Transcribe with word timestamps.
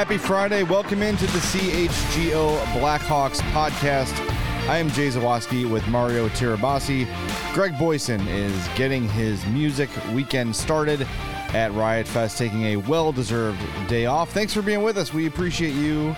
Happy 0.00 0.16
Friday. 0.16 0.62
Welcome 0.62 1.02
into 1.02 1.26
the 1.26 1.38
CHGO 1.40 2.58
Blackhawks 2.72 3.40
podcast. 3.52 4.18
I 4.66 4.78
am 4.78 4.88
Jay 4.92 5.08
Zawaski 5.08 5.70
with 5.70 5.86
Mario 5.88 6.30
Tirabassi. 6.30 7.04
Greg 7.52 7.74
Boysen 7.74 8.26
is 8.28 8.66
getting 8.68 9.06
his 9.10 9.44
music 9.48 9.90
weekend 10.14 10.56
started 10.56 11.06
at 11.52 11.70
Riot 11.74 12.08
Fest, 12.08 12.38
taking 12.38 12.62
a 12.62 12.76
well 12.76 13.12
deserved 13.12 13.60
day 13.88 14.06
off. 14.06 14.32
Thanks 14.32 14.54
for 14.54 14.62
being 14.62 14.82
with 14.82 14.96
us. 14.96 15.12
We 15.12 15.26
appreciate 15.26 15.74
you 15.74 16.16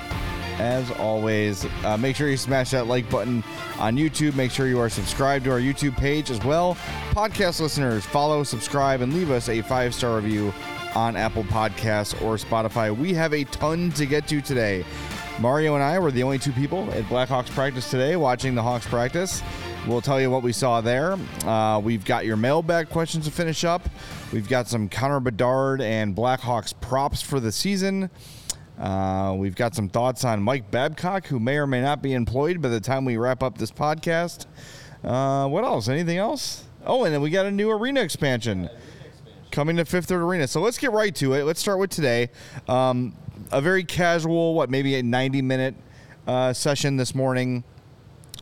as 0.61 0.89
always. 0.93 1.67
Uh, 1.83 1.97
make 1.97 2.15
sure 2.15 2.29
you 2.29 2.37
smash 2.37 2.71
that 2.71 2.87
like 2.87 3.11
button 3.11 3.43
on 3.81 3.97
YouTube. 3.97 4.37
Make 4.37 4.53
sure 4.53 4.69
you 4.69 4.79
are 4.79 4.91
subscribed 4.91 5.47
to 5.47 5.51
our 5.51 5.59
YouTube 5.59 5.97
page 5.97 6.31
as 6.31 6.39
well. 6.45 6.77
Podcast 7.11 7.61
listeners, 7.61 8.07
follow, 8.07 8.45
subscribe, 8.45 9.01
and 9.01 9.13
leave 9.13 9.33
us 9.33 9.49
a 9.49 9.61
five 9.61 9.93
star 9.93 10.15
review 10.21 10.55
on 10.95 11.17
Apple 11.17 11.45
Podcasts 11.45 12.21
or 12.23 12.37
Spotify. 12.37 12.97
We 12.97 13.15
have 13.15 13.33
a 13.33 13.45
ton 13.45 13.91
to 13.93 14.07
get 14.07 14.27
to 14.29 14.41
today. 14.41 14.85
Mario 15.39 15.75
and 15.75 15.83
I 15.83 15.99
were 15.99 16.11
the 16.11 16.23
only 16.23 16.39
two 16.39 16.53
people 16.53 16.91
at 16.93 17.05
Blackhawks 17.05 17.51
practice 17.51 17.91
today 17.91 18.17
watching 18.17 18.55
the 18.55 18.63
Hawks 18.63 18.87
practice. 18.87 19.43
We'll 19.87 20.01
tell 20.01 20.21
you 20.21 20.31
what 20.31 20.43
we 20.43 20.53
saw 20.53 20.81
there. 20.81 21.19
Uh, 21.45 21.81
we've 21.81 22.05
got 22.05 22.25
your 22.25 22.37
mailbag 22.37 22.91
questions 22.91 23.25
to 23.25 23.31
finish 23.31 23.65
up. 23.65 23.89
We've 24.33 24.49
got 24.49 24.69
some 24.69 24.89
Connor 24.89 25.21
Bedard 25.21 25.81
and 25.81 26.15
Blackhawks 26.15 26.73
props 26.81 27.23
for 27.23 27.41
the 27.41 27.51
season. 27.51 28.11
Uh, 28.79 29.35
we've 29.37 29.57
got 29.57 29.75
some 29.75 29.89
thoughts 29.89 30.25
on 30.25 30.43
Mike 30.43 30.71
Babcock, 30.71 31.27
who 31.27 31.41
may 31.41 31.57
or 31.57 31.67
may 31.67 31.81
not 31.81 32.03
be 32.03 32.13
employed 32.13 32.63
by 32.63 32.69
the 32.69 32.81
time 32.81 33.05
we 33.05 33.17
wrap 33.17 33.43
up 33.43 33.59
this 33.59 33.71
podcast. 33.71 34.47
Uh, 35.03 35.49
what 35.49 35.65
else? 35.65 35.89
Anything 35.89 36.19
else? 36.19 36.65
Oh, 36.85 37.05
and 37.05 37.15
then 37.15 37.21
we 37.21 37.31
got 37.31 37.47
a 37.47 37.51
new 37.51 37.71
arena 37.71 38.01
expansion 38.01 38.69
coming 39.53 39.77
to 39.77 39.85
Fifth 39.85 40.07
Third 40.07 40.23
Arena. 40.23 40.49
So 40.49 40.61
let's 40.61 40.79
get 40.79 40.91
right 40.91 41.15
to 41.17 41.35
it. 41.35 41.45
Let's 41.45 41.61
start 41.61 41.79
with 41.79 41.91
today. 41.91 42.31
Um, 42.67 43.15
a 43.53 43.61
very 43.61 43.85
casual, 43.85 44.55
what, 44.55 44.71
maybe 44.71 44.97
a 44.97 45.03
90 45.03 45.43
minute 45.43 45.75
uh, 46.27 46.53
session 46.53 46.97
this 46.97 47.15
morning 47.15 47.63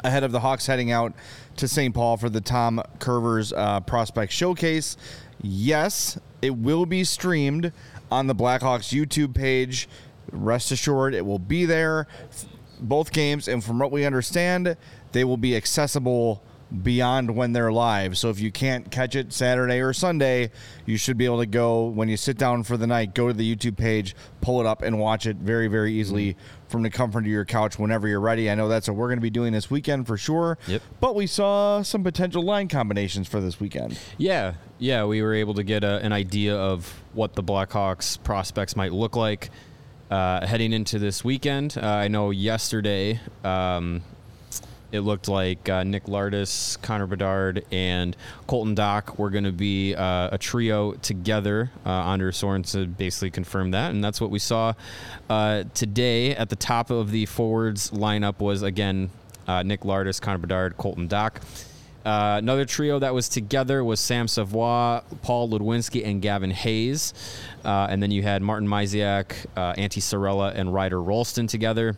ahead 0.03 0.25
of 0.25 0.33
the 0.33 0.41
Hawks 0.41 0.66
heading 0.66 0.91
out 0.91 1.12
to 1.56 1.69
St. 1.69 1.94
Paul 1.94 2.16
for 2.16 2.31
the 2.31 2.41
Tom 2.41 2.81
Kurvers 2.98 3.53
uh, 3.55 3.81
Prospect 3.81 4.33
Showcase. 4.33 4.97
Yes, 5.42 6.19
it 6.41 6.56
will 6.56 6.86
be 6.86 7.05
streamed 7.05 7.72
on 8.11 8.27
the 8.27 8.34
Blackhawks 8.34 8.94
YouTube 8.97 9.34
page. 9.34 9.88
Rest 10.33 10.70
assured, 10.70 11.14
it 11.14 11.27
will 11.27 11.38
be 11.38 11.66
there. 11.66 12.06
Both 12.78 13.12
games, 13.12 13.48
and 13.48 13.62
from 13.62 13.78
what 13.78 13.91
we 13.91 14.06
understand, 14.06 14.77
they 15.12 15.25
will 15.25 15.36
be 15.36 15.55
accessible 15.55 16.42
beyond 16.82 17.34
when 17.34 17.52
they're 17.52 17.72
live. 17.72 18.16
So 18.16 18.30
if 18.30 18.40
you 18.40 18.52
can't 18.52 18.90
catch 18.90 19.16
it 19.16 19.32
Saturday 19.32 19.80
or 19.80 19.92
Sunday, 19.92 20.50
you 20.86 20.96
should 20.96 21.18
be 21.18 21.24
able 21.24 21.40
to 21.40 21.46
go 21.46 21.86
when 21.86 22.08
you 22.08 22.16
sit 22.16 22.38
down 22.38 22.62
for 22.62 22.76
the 22.76 22.86
night, 22.86 23.14
go 23.14 23.28
to 23.28 23.34
the 23.34 23.56
YouTube 23.56 23.76
page, 23.76 24.14
pull 24.40 24.60
it 24.60 24.66
up, 24.66 24.82
and 24.82 24.98
watch 24.98 25.26
it 25.26 25.36
very, 25.36 25.68
very 25.68 25.92
easily 25.92 26.36
from 26.68 26.82
the 26.82 26.91
comfort 26.91 27.20
of 27.20 27.26
your 27.26 27.44
couch 27.44 27.78
whenever 27.78 28.06
you're 28.06 28.20
ready. 28.20 28.50
I 28.50 28.54
know 28.54 28.68
that's 28.68 28.88
what 28.88 28.96
we're 28.96 29.08
going 29.08 29.18
to 29.18 29.22
be 29.22 29.30
doing 29.30 29.52
this 29.52 29.70
weekend 29.70 30.06
for 30.06 30.16
sure. 30.16 30.58
Yep. 30.68 30.82
But 31.00 31.14
we 31.16 31.26
saw 31.26 31.82
some 31.82 32.04
potential 32.04 32.42
line 32.42 32.68
combinations 32.68 33.26
for 33.26 33.41
this 33.41 33.58
weekend. 33.58 33.98
Yeah, 34.16 34.54
yeah, 34.78 35.04
we 35.04 35.22
were 35.22 35.34
able 35.34 35.54
to 35.54 35.64
get 35.64 35.82
a, 35.82 35.98
an 36.04 36.12
idea 36.12 36.56
of 36.56 37.02
what 37.12 37.34
the 37.34 37.42
Blackhawks 37.42 38.22
prospects 38.22 38.76
might 38.76 38.92
look 38.92 39.16
like 39.16 39.50
uh, 40.10 40.46
heading 40.46 40.72
into 40.72 40.98
this 40.98 41.24
weekend. 41.24 41.76
Uh, 41.80 41.86
I 41.86 42.08
know 42.08 42.30
yesterday 42.30 43.20
um, 43.44 44.02
it 44.92 45.00
looked 45.00 45.28
like 45.28 45.69
uh, 45.69 45.84
Nick 45.84 46.05
Lardis, 46.05 46.80
Connor 46.83 47.06
Bedard, 47.06 47.64
and 47.70 48.16
Colton 48.46 48.74
Dach 48.74 49.19
were 49.19 49.30
going 49.30 49.44
to 49.44 49.52
be 49.52 49.94
uh, 49.94 50.30
a 50.32 50.38
trio 50.38 50.92
together. 50.94 51.70
Uh, 51.86 51.91
Anders 51.91 52.41
Sorensen 52.41 52.97
basically 52.97 53.31
confirmed 53.31 53.75
that, 53.75 53.91
and 53.91 54.03
that's 54.03 54.20
what 54.20 54.31
we 54.31 54.38
saw 54.38 54.72
uh, 55.28 55.65
today. 55.75 56.34
At 56.34 56.48
the 56.48 56.56
top 56.56 56.91
of 56.91 57.10
the 57.10 57.26
forwards 57.26 57.91
lineup 57.91 58.41
was 58.41 58.62
again 58.62 59.10
uh, 59.47 59.62
Nick 59.62 59.82
Lardis, 59.82 60.20
Connor 60.20 60.38
Bedard, 60.38 60.76
Colton 60.76 61.09
Dach. 61.09 61.36
Uh, 62.04 62.38
another 62.38 62.65
trio 62.65 62.98
that 62.98 63.12
was 63.12 63.28
together 63.28 63.84
was 63.84 64.00
Sam 64.00 64.26
Savoie, 64.26 65.03
Paul 65.22 65.50
Ludwinski, 65.50 66.04
and 66.04 66.22
Gavin 66.22 66.50
Hayes. 66.50 67.12
And 67.62 68.03
then 68.03 68.10
you 68.10 68.22
had 68.22 68.41
Martin 68.41 68.66
Misiak, 68.66 69.34
uh, 69.54 69.75
Antti 69.75 70.00
Saarela, 70.00 70.54
and 70.54 70.72
Ryder 70.72 71.00
Rolston 71.00 71.47
together. 71.47 71.97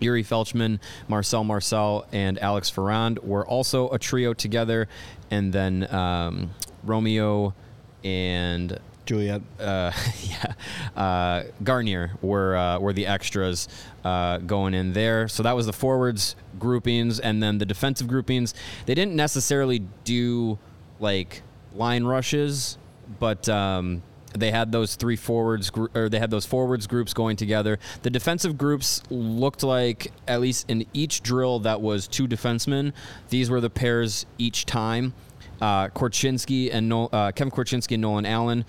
Yuri 0.00 0.24
Felchman, 0.24 0.80
Marcel 1.08 1.44
Marcel, 1.44 2.06
and 2.12 2.38
Alex 2.38 2.70
Ferrand 2.70 3.18
were 3.20 3.46
also 3.46 3.88
a 3.90 3.98
trio 3.98 4.34
together. 4.34 4.88
And 5.30 5.52
then 5.52 5.92
um, 5.94 6.50
Romeo 6.82 7.54
and 8.02 8.78
Juliet. 9.06 9.42
uh, 9.58 9.92
yeah, 10.22 10.54
uh, 10.96 11.42
Garnier 11.64 12.12
were 12.22 12.56
uh, 12.56 12.78
were 12.78 12.92
the 12.92 13.06
extras 13.06 13.68
uh, 14.04 14.38
going 14.38 14.74
in 14.74 14.92
there. 14.92 15.28
So 15.28 15.42
that 15.42 15.56
was 15.56 15.66
the 15.66 15.72
forwards 15.72 16.36
groupings, 16.58 17.18
and 17.18 17.42
then 17.42 17.58
the 17.58 17.66
defensive 17.66 18.06
groupings. 18.06 18.54
They 18.86 18.94
didn't 18.94 19.16
necessarily 19.16 19.80
do 20.04 20.58
like 21.00 21.42
line 21.74 22.04
rushes, 22.04 22.78
but 23.18 23.48
um, 23.48 24.02
they 24.32 24.50
had 24.50 24.72
those 24.72 24.94
three 24.94 25.16
forwards 25.16 25.70
or 25.94 26.08
they 26.08 26.18
had 26.18 26.30
those 26.30 26.46
forwards 26.46 26.86
groups 26.86 27.12
going 27.12 27.36
together. 27.36 27.78
The 28.02 28.10
defensive 28.10 28.56
groups 28.56 29.02
looked 29.10 29.62
like 29.62 30.12
at 30.28 30.40
least 30.40 30.70
in 30.70 30.86
each 30.92 31.22
drill 31.22 31.60
that 31.60 31.80
was 31.80 32.06
two 32.06 32.28
defensemen. 32.28 32.92
These 33.28 33.50
were 33.50 33.60
the 33.60 33.70
pairs 33.70 34.26
each 34.38 34.66
time. 34.66 35.14
Uh, 35.60 35.88
Korchinski 35.88 36.72
and 36.72 36.92
uh, 36.92 37.32
Kevin 37.32 37.50
Korchinski 37.50 37.92
and 37.92 38.02
Nolan 38.02 38.24
Allan, 38.24 38.64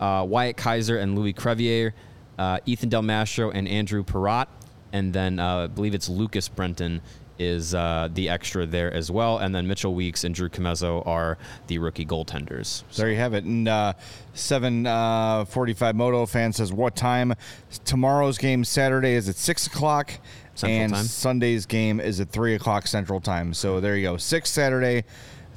uh, 0.00 0.24
Wyatt 0.28 0.56
Kaiser 0.56 0.98
and 0.98 1.16
Louis 1.16 1.32
Crevier, 1.32 1.92
uh, 2.38 2.58
Ethan 2.66 2.88
Del 2.88 3.02
Mastro 3.02 3.50
and 3.50 3.68
Andrew 3.68 4.02
Perrott, 4.02 4.48
and 4.92 5.12
then 5.12 5.38
uh, 5.38 5.64
I 5.64 5.66
believe 5.68 5.94
it's 5.94 6.08
Lucas 6.08 6.48
Brenton 6.48 7.02
is 7.38 7.74
uh, 7.74 8.08
the 8.12 8.28
extra 8.28 8.66
there 8.66 8.92
as 8.92 9.10
well, 9.10 9.38
and 9.38 9.54
then 9.54 9.66
Mitchell 9.66 9.94
Weeks 9.94 10.24
and 10.24 10.34
Drew 10.34 10.48
Commesso 10.48 11.06
are 11.06 11.38
the 11.66 11.78
rookie 11.78 12.06
goaltenders. 12.06 12.84
There 12.94 13.10
you 13.10 13.16
have 13.16 13.34
it. 13.34 13.44
And 13.44 13.66
uh, 13.68 13.94
745 14.34 15.96
Moto 15.96 16.26
fan 16.26 16.52
says, 16.52 16.72
What 16.72 16.96
time? 16.96 17.34
Tomorrow's 17.84 18.38
game 18.38 18.64
Saturday 18.64 19.14
is 19.14 19.28
at 19.28 19.36
6 19.36 19.66
o'clock. 19.66 20.12
Central 20.54 20.80
and 20.80 20.92
time. 20.92 21.04
Sunday's 21.04 21.66
game 21.66 22.00
is 22.00 22.20
at 22.20 22.30
3 22.30 22.54
o'clock 22.54 22.86
Central 22.86 23.20
Time. 23.20 23.54
So 23.54 23.80
there 23.80 23.96
you 23.96 24.02
go. 24.02 24.16
6 24.16 24.50
Saturday, 24.50 25.04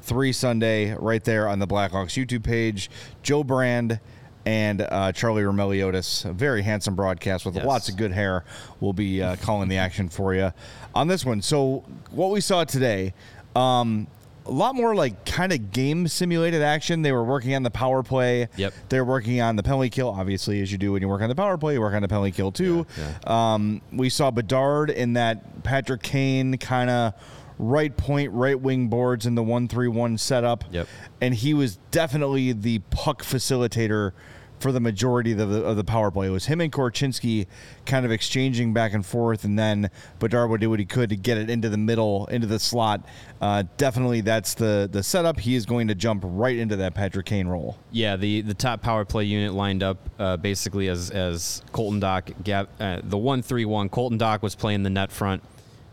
3 0.02 0.32
Sunday, 0.32 0.94
right 0.94 1.22
there 1.22 1.48
on 1.48 1.60
the 1.60 1.66
Blackhawks 1.66 2.16
YouTube 2.16 2.42
page. 2.42 2.90
Joe 3.22 3.44
Brand 3.44 4.00
and 4.48 4.80
uh, 4.80 5.12
Charlie 5.12 5.42
Roumeliotis, 5.42 6.24
a 6.24 6.32
very 6.32 6.62
handsome 6.62 6.94
broadcast 6.94 7.44
with 7.44 7.54
Yes. 7.54 7.66
lots 7.66 7.88
of 7.90 7.98
good 7.98 8.12
hair, 8.12 8.44
will 8.80 8.94
be 8.94 9.22
uh, 9.22 9.36
calling 9.36 9.68
the 9.68 9.76
action 9.76 10.08
for 10.08 10.32
you 10.34 10.54
on 10.94 11.06
this 11.06 11.22
one. 11.22 11.42
So, 11.42 11.84
what 12.10 12.30
we 12.30 12.40
saw 12.40 12.64
today, 12.64 13.12
um, 13.54 14.06
a 14.46 14.50
lot 14.50 14.74
more 14.74 14.94
like 14.94 15.26
kind 15.26 15.52
of 15.52 15.70
game 15.70 16.08
simulated 16.08 16.62
action. 16.62 17.02
They 17.02 17.12
were 17.12 17.24
working 17.24 17.54
on 17.54 17.62
the 17.62 17.70
power 17.70 18.02
play. 18.02 18.48
Yep. 18.56 18.72
They're 18.88 19.04
working 19.04 19.42
on 19.42 19.56
the 19.56 19.62
penalty 19.62 19.90
kill, 19.90 20.08
obviously, 20.08 20.62
as 20.62 20.72
you 20.72 20.78
do 20.78 20.92
when 20.92 21.02
you 21.02 21.08
work 21.08 21.20
on 21.20 21.28
the 21.28 21.34
power 21.34 21.58
play, 21.58 21.74
you 21.74 21.82
work 21.82 21.92
on 21.92 22.00
the 22.00 22.08
penalty 22.08 22.30
kill 22.32 22.50
too. 22.50 22.86
Yeah, 22.96 23.18
Um, 23.26 23.82
we 23.92 24.08
saw 24.08 24.30
Bedard 24.30 24.88
in 24.88 25.12
that 25.12 25.62
Patrick 25.62 26.02
Kane 26.02 26.56
kind 26.56 26.88
of 26.88 27.12
right 27.58 27.94
point, 27.94 28.32
right 28.32 28.58
wing 28.58 28.88
boards 28.88 29.26
in 29.26 29.34
the 29.34 29.42
1 29.42 29.68
3 29.68 29.88
1 29.88 30.16
setup. 30.16 30.64
Yep. 30.70 30.88
And 31.20 31.34
he 31.34 31.52
was 31.52 31.76
definitely 31.90 32.52
the 32.52 32.78
puck 32.90 33.22
facilitator 33.22 34.12
for 34.60 34.72
the 34.72 34.80
majority 34.80 35.32
of 35.32 35.38
the, 35.38 35.64
of 35.64 35.76
the 35.76 35.84
power 35.84 36.10
play. 36.10 36.26
It 36.26 36.30
was 36.30 36.46
him 36.46 36.60
and 36.60 36.72
Korchinski 36.72 37.46
kind 37.86 38.04
of 38.04 38.12
exchanging 38.12 38.72
back 38.72 38.92
and 38.92 39.04
forth, 39.04 39.44
and 39.44 39.58
then 39.58 39.90
Bedard 40.18 40.50
would 40.50 40.60
do 40.60 40.70
what 40.70 40.78
he 40.78 40.84
could 40.84 41.10
to 41.10 41.16
get 41.16 41.38
it 41.38 41.48
into 41.48 41.68
the 41.68 41.76
middle, 41.76 42.26
into 42.26 42.46
the 42.46 42.58
slot. 42.58 43.04
Uh, 43.40 43.64
definitely, 43.76 44.20
that's 44.20 44.54
the 44.54 44.88
the 44.90 45.02
setup. 45.02 45.38
He 45.38 45.54
is 45.54 45.64
going 45.64 45.88
to 45.88 45.94
jump 45.94 46.22
right 46.24 46.56
into 46.56 46.76
that 46.76 46.94
Patrick 46.94 47.26
Kane 47.26 47.46
role. 47.46 47.78
Yeah, 47.92 48.16
the, 48.16 48.40
the 48.40 48.54
top 48.54 48.82
power 48.82 49.04
play 49.04 49.24
unit 49.24 49.54
lined 49.54 49.82
up 49.82 49.98
uh, 50.18 50.36
basically 50.36 50.88
as 50.88 51.10
as 51.10 51.62
Colton 51.72 52.00
Dach, 52.00 52.32
Gav, 52.42 52.68
uh, 52.80 53.00
the 53.02 53.18
one 53.18 53.42
three 53.42 53.64
one. 53.64 53.88
Colton 53.88 54.18
Dach 54.18 54.42
was 54.42 54.54
playing 54.54 54.82
the 54.82 54.90
net 54.90 55.12
front. 55.12 55.42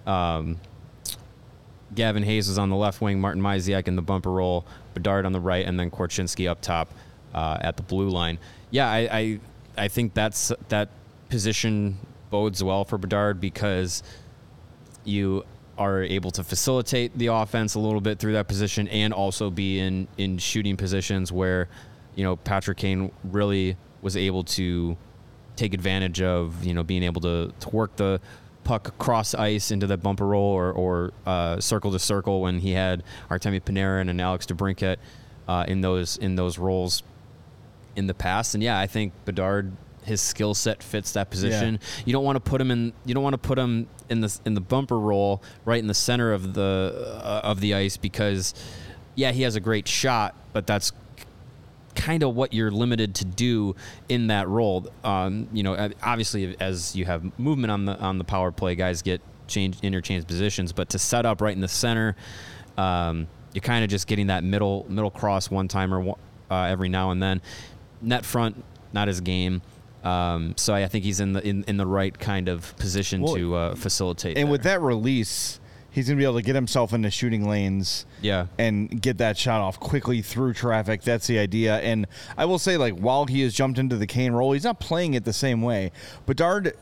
Um, 0.07 0.57
Gavin 1.93 2.23
Hayes 2.23 2.47
was 2.47 2.57
on 2.57 2.69
the 2.69 2.75
left 2.75 2.99
wing, 2.99 3.21
Martin 3.21 3.41
Misiak 3.41 3.87
in 3.87 3.95
the 3.95 4.01
bumper 4.01 4.31
role, 4.31 4.65
Bedard 4.93 5.25
on 5.25 5.31
the 5.31 5.39
right, 5.39 5.65
and 5.65 5.79
then 5.79 5.89
Korchinski 5.89 6.49
up 6.49 6.59
top 6.61 6.89
uh, 7.33 7.57
at 7.61 7.77
the 7.77 7.83
blue 7.83 8.09
line. 8.09 8.37
Yeah, 8.75 8.91
I, 8.91 9.07
I 9.09 9.39
I 9.77 9.87
think 9.87 10.13
that's 10.13 10.51
that 10.67 10.89
position 11.29 11.97
bodes 12.29 12.61
well 12.61 12.83
for 12.83 12.97
Bedard 12.97 13.39
because 13.39 14.03
you 15.05 15.45
are 15.77 16.03
able 16.03 16.29
to 16.31 16.43
facilitate 16.43 17.17
the 17.17 17.27
offense 17.27 17.75
a 17.75 17.79
little 17.79 18.01
bit 18.01 18.19
through 18.19 18.33
that 18.33 18.49
position 18.49 18.89
and 18.89 19.13
also 19.13 19.49
be 19.49 19.79
in 19.79 20.09
in 20.17 20.39
shooting 20.39 20.75
positions 20.75 21.31
where 21.31 21.69
you 22.15 22.25
know 22.25 22.35
Patrick 22.35 22.79
Kane 22.79 23.13
really 23.23 23.77
was 24.01 24.17
able 24.17 24.43
to 24.43 24.97
take 25.55 25.73
advantage 25.73 26.21
of 26.21 26.65
you 26.65 26.73
know 26.73 26.83
being 26.83 27.03
able 27.03 27.21
to, 27.21 27.53
to 27.57 27.69
work 27.69 27.95
the 27.95 28.19
puck 28.65 28.89
across 28.89 29.33
ice 29.33 29.71
into 29.71 29.87
that 29.87 30.03
bumper 30.03 30.27
role 30.27 30.51
or, 30.51 30.73
or 30.73 31.13
uh, 31.25 31.61
circle 31.61 31.93
to 31.93 31.99
circle 31.99 32.41
when 32.41 32.59
he 32.59 32.73
had 32.73 33.03
Artemi 33.29 33.61
Panarin 33.61 34.09
and 34.09 34.19
Alex 34.19 34.45
DeBrincat 34.45 34.97
uh, 35.47 35.63
in 35.65 35.79
those 35.79 36.17
in 36.17 36.35
those 36.35 36.57
roles 36.57 37.03
in 37.95 38.07
the 38.07 38.13
past. 38.13 38.53
And 38.53 38.63
yeah, 38.63 38.79
I 38.79 38.87
think 38.87 39.13
Bedard 39.25 39.71
his 40.05 40.21
skill 40.21 40.53
set 40.53 40.83
fits 40.83 41.13
that 41.13 41.29
position. 41.29 41.79
You 42.05 42.13
don't 42.13 42.23
want 42.23 42.35
to 42.35 42.39
put 42.39 42.61
him 42.61 42.71
in. 42.71 42.93
You 43.05 43.13
don't 43.13 43.23
want 43.23 43.33
to 43.33 43.39
put 43.39 43.57
him 43.57 43.87
in 44.09 44.21
the 44.21 44.39
in 44.45 44.53
the 44.53 44.61
bumper 44.61 44.99
role 44.99 45.41
right 45.65 45.79
in 45.79 45.87
the 45.87 45.93
center 45.95 46.31
of 46.31 46.53
the 46.53 47.21
uh, 47.23 47.41
of 47.43 47.59
the 47.59 47.73
ice 47.73 47.97
because, 47.97 48.53
yeah, 49.15 49.31
he 49.31 49.41
has 49.41 49.55
a 49.55 49.59
great 49.59 49.87
shot, 49.87 50.35
but 50.53 50.67
that's 50.67 50.91
kind 51.95 52.23
of 52.23 52.35
what 52.35 52.53
you're 52.53 52.71
limited 52.71 53.15
to 53.15 53.25
do 53.25 53.75
in 54.09 54.27
that 54.27 54.47
role. 54.47 54.87
Um, 55.03 55.47
you 55.51 55.63
know, 55.63 55.89
obviously, 56.03 56.55
as 56.59 56.95
you 56.95 57.05
have 57.05 57.37
movement 57.39 57.71
on 57.71 57.85
the 57.85 57.97
on 57.99 58.17
the 58.17 58.23
power 58.23 58.51
play, 58.51 58.75
guys 58.75 59.01
get 59.01 59.21
change 59.47 59.79
interchange 59.81 60.27
positions, 60.27 60.71
but 60.71 60.89
to 60.89 60.99
set 60.99 61.25
up 61.25 61.41
right 61.41 61.55
in 61.55 61.61
the 61.61 61.67
center, 61.67 62.15
um, 62.77 63.27
you're 63.53 63.61
kind 63.61 63.83
of 63.83 63.89
just 63.89 64.05
getting 64.07 64.27
that 64.27 64.43
middle 64.43 64.85
middle 64.87 65.11
cross 65.11 65.49
one 65.49 65.67
timer 65.67 66.13
uh, 66.51 66.63
every 66.63 66.89
now 66.89 67.11
and 67.11 67.23
then. 67.23 67.41
Net 68.05 68.25
front, 68.25 68.63
not 68.93 69.07
his 69.07 69.21
game. 69.21 69.61
Um, 70.03 70.53
so 70.55 70.73
I 70.73 70.85
think 70.87 71.03
he's 71.03 71.19
in 71.19 71.33
the 71.33 71.45
in, 71.45 71.63
in 71.67 71.77
the 71.77 71.87
right 71.87 72.17
kind 72.17 72.47
of 72.47 72.77
position 72.77 73.21
well, 73.21 73.35
to 73.35 73.55
uh, 73.55 73.75
facilitate. 73.75 74.37
And 74.37 74.45
there. 74.45 74.51
with 74.51 74.63
that 74.63 74.81
release, 74.81 75.59
he's 75.89 76.07
going 76.07 76.17
to 76.17 76.21
be 76.21 76.25
able 76.25 76.35
to 76.35 76.43
get 76.43 76.55
himself 76.55 76.93
into 76.93 77.09
shooting 77.09 77.47
lanes. 77.47 78.05
Yeah. 78.21 78.47
And 78.59 79.01
get 79.01 79.17
that 79.17 79.37
shot 79.37 79.61
off 79.61 79.79
quickly 79.79 80.21
through 80.21 80.53
traffic. 80.53 81.01
That's 81.01 81.25
the 81.25 81.39
idea. 81.39 81.77
And 81.77 82.05
I 82.37 82.45
will 82.45 82.59
say, 82.59 82.77
like, 82.77 82.95
while 82.95 83.25
he 83.25 83.41
has 83.41 83.53
jumped 83.53 83.79
into 83.79 83.95
the 83.95 84.05
Kane 84.05 84.33
role, 84.33 84.51
he's 84.51 84.65
not 84.65 84.79
playing 84.79 85.15
it 85.15 85.23
the 85.23 85.33
same 85.33 85.61
way. 85.61 85.91
Bedard, 86.25 86.75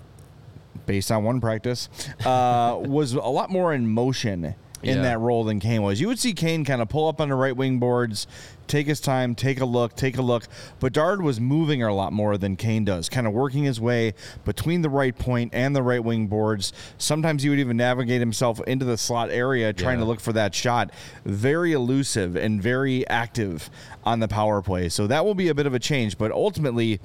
based 0.86 1.12
on 1.12 1.24
one 1.24 1.40
practice, 1.40 1.88
uh, 2.25 2.78
was 2.86 3.14
a 3.14 3.22
lot 3.22 3.50
more 3.50 3.74
in 3.74 3.88
motion 3.88 4.56
in 4.84 4.98
yeah. 4.98 5.04
that 5.04 5.20
role 5.20 5.44
than 5.44 5.60
Kane 5.60 5.82
was. 5.82 6.00
You 6.00 6.08
would 6.08 6.20
see 6.20 6.34
Kane 6.34 6.66
kind 6.66 6.82
of 6.82 6.90
pull 6.90 7.08
up 7.08 7.22
on 7.22 7.30
the 7.30 7.36
right 7.36 7.56
wing 7.56 7.80
boards, 7.80 8.28
take 8.68 8.88
his 8.88 9.00
time, 9.00 9.36
take 9.36 9.60
a 9.60 9.66
look, 9.66 9.96
take 9.96 10.18
a 10.18 10.22
look. 10.22 10.48
Bedard 10.80 11.22
was 11.22 11.40
moving 11.40 11.82
a 11.84 11.94
lot 11.94 12.14
more 12.14 12.38
than 12.38 12.56
Kane 12.56 12.86
does, 12.86 13.10
kind 13.10 13.26
of 13.26 13.34
working 13.34 13.64
his 13.64 13.80
way 13.80 14.14
between 14.46 14.82
the 14.82 14.90
right 14.90 15.18
point 15.18 15.54
and 15.54 15.76
the 15.76 15.84
right 15.84 16.04
wing 16.04 16.28
boards. 16.28 16.74
Sometimes 16.98 17.44
he 17.44 17.50
would 17.50 17.60
even 17.60 17.78
navigate 17.78 18.20
himself 18.20 18.62
into 18.68 18.86
the 18.86 18.98
slot 18.98 19.30
area 19.30 19.74
trying 19.74 20.00
yeah. 20.00 20.06
to 20.06 20.06
look 20.06 20.20
for 20.20 20.34
that 20.34 20.54
shot. 20.54 20.92
Very 21.26 21.74
elusive 21.74 22.36
and 22.36 22.62
very 22.62 23.08
active 23.08 23.70
on 24.04 24.20
the 24.20 24.28
power 24.28 24.62
play. 24.62 24.90
So 24.90 25.08
that 25.08 25.26
will 25.26 25.36
be 25.36 25.48
a 25.48 25.56
bit 25.56 25.66
of 25.66 25.74
a 25.74 25.80
change, 25.80 26.18
but 26.18 26.32
ultimately 26.32 27.00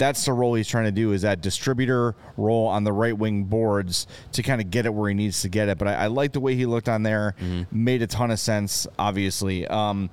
that's 0.00 0.24
the 0.24 0.32
role 0.32 0.54
he's 0.54 0.66
trying 0.66 0.86
to 0.86 0.90
do 0.90 1.12
is 1.12 1.22
that 1.22 1.42
distributor 1.42 2.16
role 2.38 2.66
on 2.66 2.84
the 2.84 2.92
right 2.92 3.16
wing 3.16 3.44
boards 3.44 4.06
to 4.32 4.42
kind 4.42 4.58
of 4.58 4.70
get 4.70 4.86
it 4.86 4.94
where 4.94 5.10
he 5.10 5.14
needs 5.14 5.42
to 5.42 5.48
get 5.50 5.68
it. 5.68 5.76
But 5.76 5.88
I, 5.88 5.94
I 5.94 6.06
like 6.06 6.32
the 6.32 6.40
way 6.40 6.56
he 6.56 6.64
looked 6.64 6.88
on 6.88 7.02
there. 7.02 7.34
Mm-hmm. 7.38 7.84
Made 7.84 8.00
a 8.00 8.06
ton 8.06 8.30
of 8.30 8.40
sense, 8.40 8.86
obviously. 8.98 9.66
Um, 9.66 10.08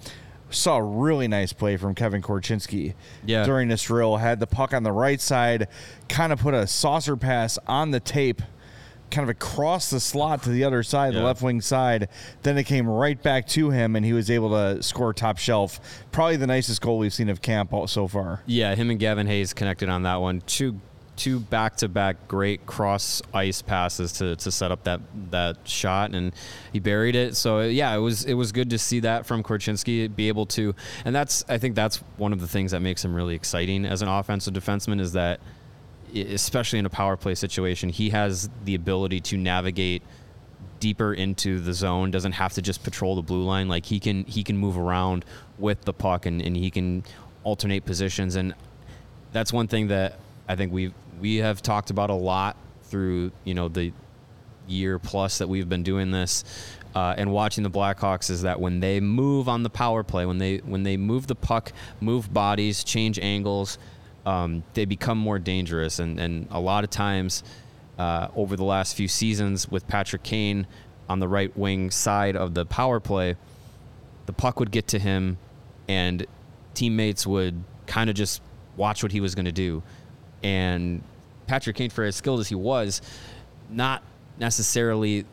saw 0.49 0.75
a 0.75 0.83
really 0.83 1.29
nice 1.29 1.53
play 1.53 1.77
from 1.77 1.95
Kevin 1.95 2.21
Korchinski 2.21 2.95
yeah. 3.25 3.45
during 3.45 3.69
this 3.69 3.83
drill. 3.83 4.17
Had 4.17 4.41
the 4.41 4.47
puck 4.47 4.73
on 4.73 4.83
the 4.83 4.91
right 4.91 5.21
side, 5.21 5.69
kind 6.09 6.33
of 6.33 6.39
put 6.39 6.53
a 6.53 6.67
saucer 6.67 7.15
pass 7.15 7.57
on 7.65 7.91
the 7.91 8.01
tape 8.01 8.41
kind 9.11 9.23
of 9.23 9.29
across 9.29 9.89
the 9.89 9.99
slot 9.99 10.43
to 10.43 10.49
the 10.49 10.63
other 10.63 10.83
side, 10.83 11.13
yeah. 11.13 11.19
the 11.19 11.25
left 11.25 11.41
wing 11.41 11.61
side. 11.61 12.09
Then 12.43 12.57
it 12.57 12.65
came 12.65 12.87
right 12.87 13.21
back 13.21 13.47
to 13.49 13.69
him, 13.69 13.95
and 13.95 14.05
he 14.05 14.13
was 14.13 14.29
able 14.29 14.49
to 14.51 14.81
score 14.83 15.13
top 15.13 15.37
shelf. 15.37 15.79
Probably 16.11 16.35
the 16.35 16.47
nicest 16.47 16.81
goal 16.81 16.97
we've 16.97 17.13
seen 17.13 17.29
of 17.29 17.41
camp 17.41 17.73
so 17.87 18.07
far. 18.07 18.41
Yeah, 18.45 18.75
him 18.75 18.89
and 18.89 18.99
Gavin 18.99 19.27
Hayes 19.27 19.53
connected 19.53 19.89
on 19.89 20.03
that 20.03 20.17
one. 20.17 20.41
Two 20.41 20.79
two 21.17 21.39
back 21.39 21.75
to 21.75 21.89
back 21.89 22.27
great 22.27 22.65
cross 22.65 23.21
ice 23.33 23.61
passes 23.61 24.13
to, 24.13 24.35
to 24.37 24.51
set 24.51 24.71
up 24.71 24.83
that 24.83 25.01
that 25.31 25.57
shot 25.65 26.13
and 26.13 26.31
he 26.71 26.79
buried 26.79 27.15
it. 27.15 27.35
So 27.35 27.59
uh, 27.59 27.63
yeah, 27.63 27.93
it 27.95 27.99
was 27.99 28.23
it 28.23 28.35
was 28.35 28.51
good 28.51 28.69
to 28.69 28.77
see 28.77 29.01
that 29.01 29.25
from 29.25 29.43
Korchinski 29.43 30.15
be 30.15 30.27
able 30.29 30.45
to 30.47 30.73
and 31.03 31.13
that's 31.13 31.43
I 31.49 31.57
think 31.57 31.75
that's 31.75 31.97
one 32.17 32.31
of 32.31 32.39
the 32.39 32.47
things 32.47 32.71
that 32.71 32.81
makes 32.81 33.03
him 33.03 33.13
really 33.13 33.35
exciting 33.35 33.85
as 33.85 34.01
an 34.01 34.07
offensive 34.07 34.53
defenseman 34.53 35.01
is 35.01 35.13
that 35.13 35.41
especially 36.15 36.79
in 36.79 36.85
a 36.85 36.89
power 36.89 37.17
play 37.17 37.35
situation, 37.35 37.89
he 37.89 38.09
has 38.11 38.49
the 38.65 38.75
ability 38.75 39.19
to 39.21 39.37
navigate 39.37 40.03
deeper 40.79 41.13
into 41.13 41.59
the 41.59 41.73
zone 41.73 42.11
doesn't 42.11 42.33
have 42.33 42.53
to 42.53 42.61
just 42.61 42.83
patrol 42.83 43.15
the 43.15 43.21
blue 43.21 43.43
line. 43.43 43.67
Like 43.67 43.85
he 43.85 43.99
can 43.99 44.23
he 44.25 44.43
can 44.43 44.57
move 44.57 44.77
around 44.77 45.25
with 45.57 45.81
the 45.81 45.93
puck 45.93 46.25
and, 46.25 46.41
and 46.41 46.55
he 46.55 46.69
can 46.69 47.03
alternate 47.43 47.85
positions. 47.85 48.35
And 48.35 48.53
that's 49.31 49.51
one 49.51 49.67
thing 49.67 49.87
that 49.87 50.19
I 50.47 50.55
think 50.55 50.71
we 50.71 50.93
we 51.19 51.37
have 51.37 51.61
talked 51.61 51.89
about 51.89 52.09
a 52.09 52.15
lot 52.15 52.57
through 52.83 53.31
you 53.43 53.53
know 53.53 53.67
the 53.67 53.91
year 54.67 54.99
plus 54.99 55.37
that 55.37 55.47
we've 55.47 55.69
been 55.69 55.83
doing 55.83 56.11
this 56.11 56.43
uh, 56.93 57.15
and 57.17 57.31
watching 57.31 57.63
the 57.63 57.69
Blackhawks 57.69 58.29
is 58.29 58.41
that 58.41 58.59
when 58.59 58.79
they 58.79 58.99
move 58.99 59.47
on 59.47 59.63
the 59.63 59.69
power 59.69 60.03
play 60.03 60.25
when 60.25 60.37
they 60.37 60.57
when 60.57 60.83
they 60.83 60.97
move 60.97 61.27
the 61.27 61.35
puck 61.35 61.71
move 62.01 62.33
bodies 62.33 62.83
change 62.83 63.17
angles 63.19 63.77
um, 64.27 64.63
they 64.73 64.83
become 64.83 65.17
more 65.17 65.39
dangerous. 65.39 65.99
And, 65.99 66.19
and 66.19 66.47
a 66.51 66.59
lot 66.59 66.83
of 66.83 66.89
times 66.89 67.43
uh, 67.97 68.27
over 68.35 68.57
the 68.57 68.65
last 68.65 68.95
few 68.95 69.07
seasons 69.07 69.71
with 69.71 69.87
Patrick 69.87 70.21
Kane 70.21 70.67
on 71.07 71.19
the 71.19 71.29
right 71.29 71.55
wing 71.57 71.89
side 71.89 72.35
of 72.35 72.53
the 72.53 72.65
power 72.65 72.99
play, 72.99 73.37
the 74.25 74.33
puck 74.33 74.59
would 74.59 74.69
get 74.69 74.85
to 74.89 74.99
him 74.99 75.37
and 75.87 76.25
teammates 76.73 77.25
would 77.25 77.63
kind 77.85 78.09
of 78.09 78.17
just 78.17 78.41
watch 78.75 79.01
what 79.01 79.13
he 79.13 79.21
was 79.21 79.33
going 79.33 79.45
to 79.45 79.53
do. 79.53 79.81
And 80.43 81.01
Patrick 81.47 81.77
Kane, 81.77 81.89
for 81.89 82.03
as 82.03 82.17
skilled 82.17 82.41
as 82.41 82.49
he 82.49 82.55
was, 82.55 83.01
not 83.69 84.03
necessarily 84.37 85.23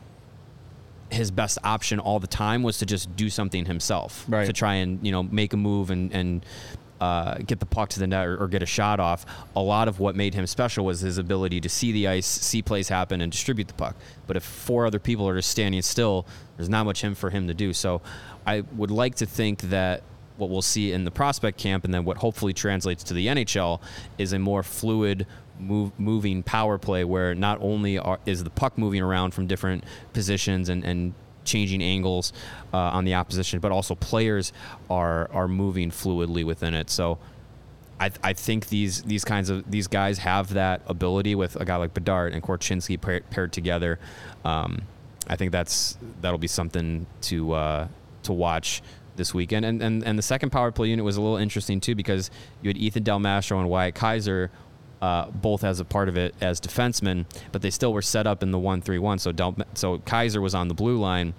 his 1.11 1.31
best 1.31 1.57
option 1.65 1.99
all 1.99 2.19
the 2.21 2.27
time 2.27 2.63
was 2.63 2.77
to 2.77 2.85
just 2.85 3.13
do 3.17 3.29
something 3.29 3.65
himself 3.65 4.25
right. 4.27 4.47
to 4.47 4.53
try 4.53 4.75
and 4.75 5.05
you 5.05 5.11
know 5.11 5.21
make 5.21 5.53
a 5.53 5.57
move 5.57 5.91
and 5.91 6.11
and 6.11 6.43
uh, 7.01 7.37
get 7.39 7.59
the 7.59 7.65
puck 7.65 7.89
to 7.89 7.99
the 7.99 8.07
net 8.07 8.25
or, 8.25 8.37
or, 8.37 8.47
get 8.47 8.63
a 8.63 8.65
shot 8.65 8.99
off. 8.99 9.25
A 9.55 9.61
lot 9.61 9.87
of 9.87 9.99
what 9.99 10.15
made 10.15 10.33
him 10.33 10.47
special 10.47 10.85
was 10.85 11.01
his 11.01 11.17
ability 11.17 11.59
to 11.61 11.69
see 11.69 11.91
the 11.91 12.07
ice, 12.07 12.25
see 12.25 12.61
plays 12.61 12.87
happen, 12.87 13.19
and 13.19 13.31
distribute 13.31 13.67
the 13.67 13.73
puck. 13.73 13.95
But 14.27 14.37
if 14.37 14.43
four 14.43 14.85
other 14.85 14.99
people 14.99 15.27
are 15.27 15.35
just 15.35 15.49
standing 15.49 15.81
still, 15.81 16.25
there's 16.55 16.69
not 16.69 16.85
much 16.85 17.01
him 17.01 17.13
for 17.13 17.29
him 17.29 17.47
to 17.47 17.53
do. 17.53 17.73
So 17.73 18.01
I 18.47 18.61
would 18.61 18.91
like 18.91 19.15
to 19.15 19.25
think 19.25 19.61
that 19.63 20.03
what 20.37 20.49
we'll 20.49 20.61
see 20.61 20.91
in 20.91 21.03
the 21.03 21.11
prospect 21.11 21.57
camp 21.57 21.85
and 21.85 21.93
then 21.93 22.05
what 22.05 22.17
hopefully 22.17 22.53
translates 22.53 23.03
to 23.05 23.13
the 23.13 23.27
NHL 23.27 23.81
is 24.17 24.33
a 24.33 24.39
more 24.39 24.63
fluid 24.63 25.25
move, 25.59 25.97
moving 25.99 26.43
power 26.43 26.77
play 26.77 27.03
where 27.03 27.35
not 27.35 27.57
only 27.61 27.97
are, 27.97 28.19
is 28.25 28.43
the 28.43 28.49
puck 28.49 28.77
moving 28.77 29.01
around 29.01 29.33
from 29.33 29.47
different 29.47 29.83
positions 30.13 30.69
and, 30.69 30.83
and 30.83 31.13
changing 31.45 31.81
angles 31.81 32.33
uh, 32.73 32.77
on 32.77 33.05
the 33.05 33.13
opposition, 33.15 33.59
but 33.59 33.71
also 33.71 33.95
players 33.95 34.51
are 34.89 35.29
are 35.31 35.47
moving 35.47 35.91
fluidly 35.91 36.43
within 36.43 36.73
it. 36.73 36.89
So. 36.89 37.17
I, 37.97 38.11
I 38.21 38.33
think 38.33 38.67
these 38.67 39.03
these 39.03 39.23
kinds 39.23 39.49
of 39.49 39.71
these 39.71 39.87
guys 39.87 40.17
have 40.17 40.55
that 40.55 40.81
ability 40.85 41.33
with 41.33 41.55
a 41.55 41.63
guy 41.63 41.77
like 41.77 41.93
Bedard 41.93 42.33
and 42.33 42.43
Korchinski 42.43 42.99
paired, 42.99 43.29
paired 43.29 43.53
together. 43.53 43.99
Um, 44.43 44.81
I 45.29 45.37
think 45.37 45.53
that's 45.53 45.97
that'll 46.19 46.37
be 46.37 46.47
something 46.47 47.05
to 47.21 47.53
uh, 47.53 47.87
to 48.23 48.33
watch 48.33 48.81
this 49.15 49.33
weekend. 49.33 49.65
And, 49.65 49.81
and 49.81 50.03
and 50.03 50.17
the 50.17 50.23
second 50.23 50.51
power 50.51 50.71
play 50.71 50.89
unit 50.89 51.05
was 51.05 51.17
a 51.17 51.21
little 51.21 51.37
interesting 51.37 51.79
too 51.79 51.95
because 51.95 52.29
you 52.61 52.69
had 52.69 52.77
Ethan 52.77 53.03
Del 53.03 53.19
Mastro 53.19 53.59
and 53.59 53.69
Wyatt 53.69 53.95
Kaiser 53.95 54.51
uh, 55.05 55.29
both 55.31 55.63
as 55.63 55.79
a 55.79 55.85
part 55.85 56.09
of 56.09 56.17
it 56.17 56.33
as 56.41 56.59
defensemen, 56.59 57.25
but 57.51 57.61
they 57.61 57.69
still 57.69 57.93
were 57.93 58.01
set 58.01 58.25
up 58.25 58.41
in 58.43 58.49
the 58.51 58.59
one 58.59 58.81
three 58.81 58.99
one. 58.99 59.19
So 59.19 59.31
Del, 59.31 59.55
so 59.73 59.99
Kaiser 59.99 60.41
was 60.41 60.55
on 60.55 60.67
the 60.67 60.73
blue 60.73 60.97
line. 60.97 61.33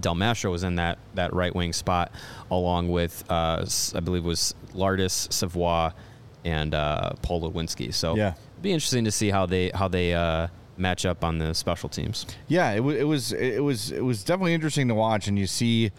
Del 0.00 0.14
Mastro 0.14 0.50
was 0.50 0.62
in 0.64 0.76
that 0.76 0.98
that 1.14 1.32
right 1.32 1.54
wing 1.54 1.72
spot, 1.72 2.10
along 2.50 2.88
with 2.88 3.24
uh, 3.30 3.64
I 3.94 4.00
believe 4.00 4.24
was 4.24 4.54
Lardis, 4.74 5.32
Savoie, 5.32 5.92
and 6.44 6.74
uh, 6.74 7.12
Paul 7.22 7.42
Ludwinski. 7.42 7.92
So 7.92 8.16
yeah, 8.16 8.34
it'd 8.52 8.62
be 8.62 8.72
interesting 8.72 9.04
to 9.04 9.10
see 9.12 9.30
how 9.30 9.46
they 9.46 9.70
how 9.74 9.88
they 9.88 10.14
uh, 10.14 10.48
match 10.76 11.06
up 11.06 11.22
on 11.22 11.38
the 11.38 11.54
special 11.54 11.88
teams. 11.88 12.26
Yeah, 12.48 12.72
it, 12.72 12.78
w- 12.78 12.98
it 12.98 13.04
was 13.04 13.32
it 13.32 13.62
was 13.62 13.92
it 13.92 14.02
was 14.04 14.24
definitely 14.24 14.54
interesting 14.54 14.88
to 14.88 14.94
watch, 14.94 15.28
and 15.28 15.38
you 15.38 15.46
see 15.46 15.92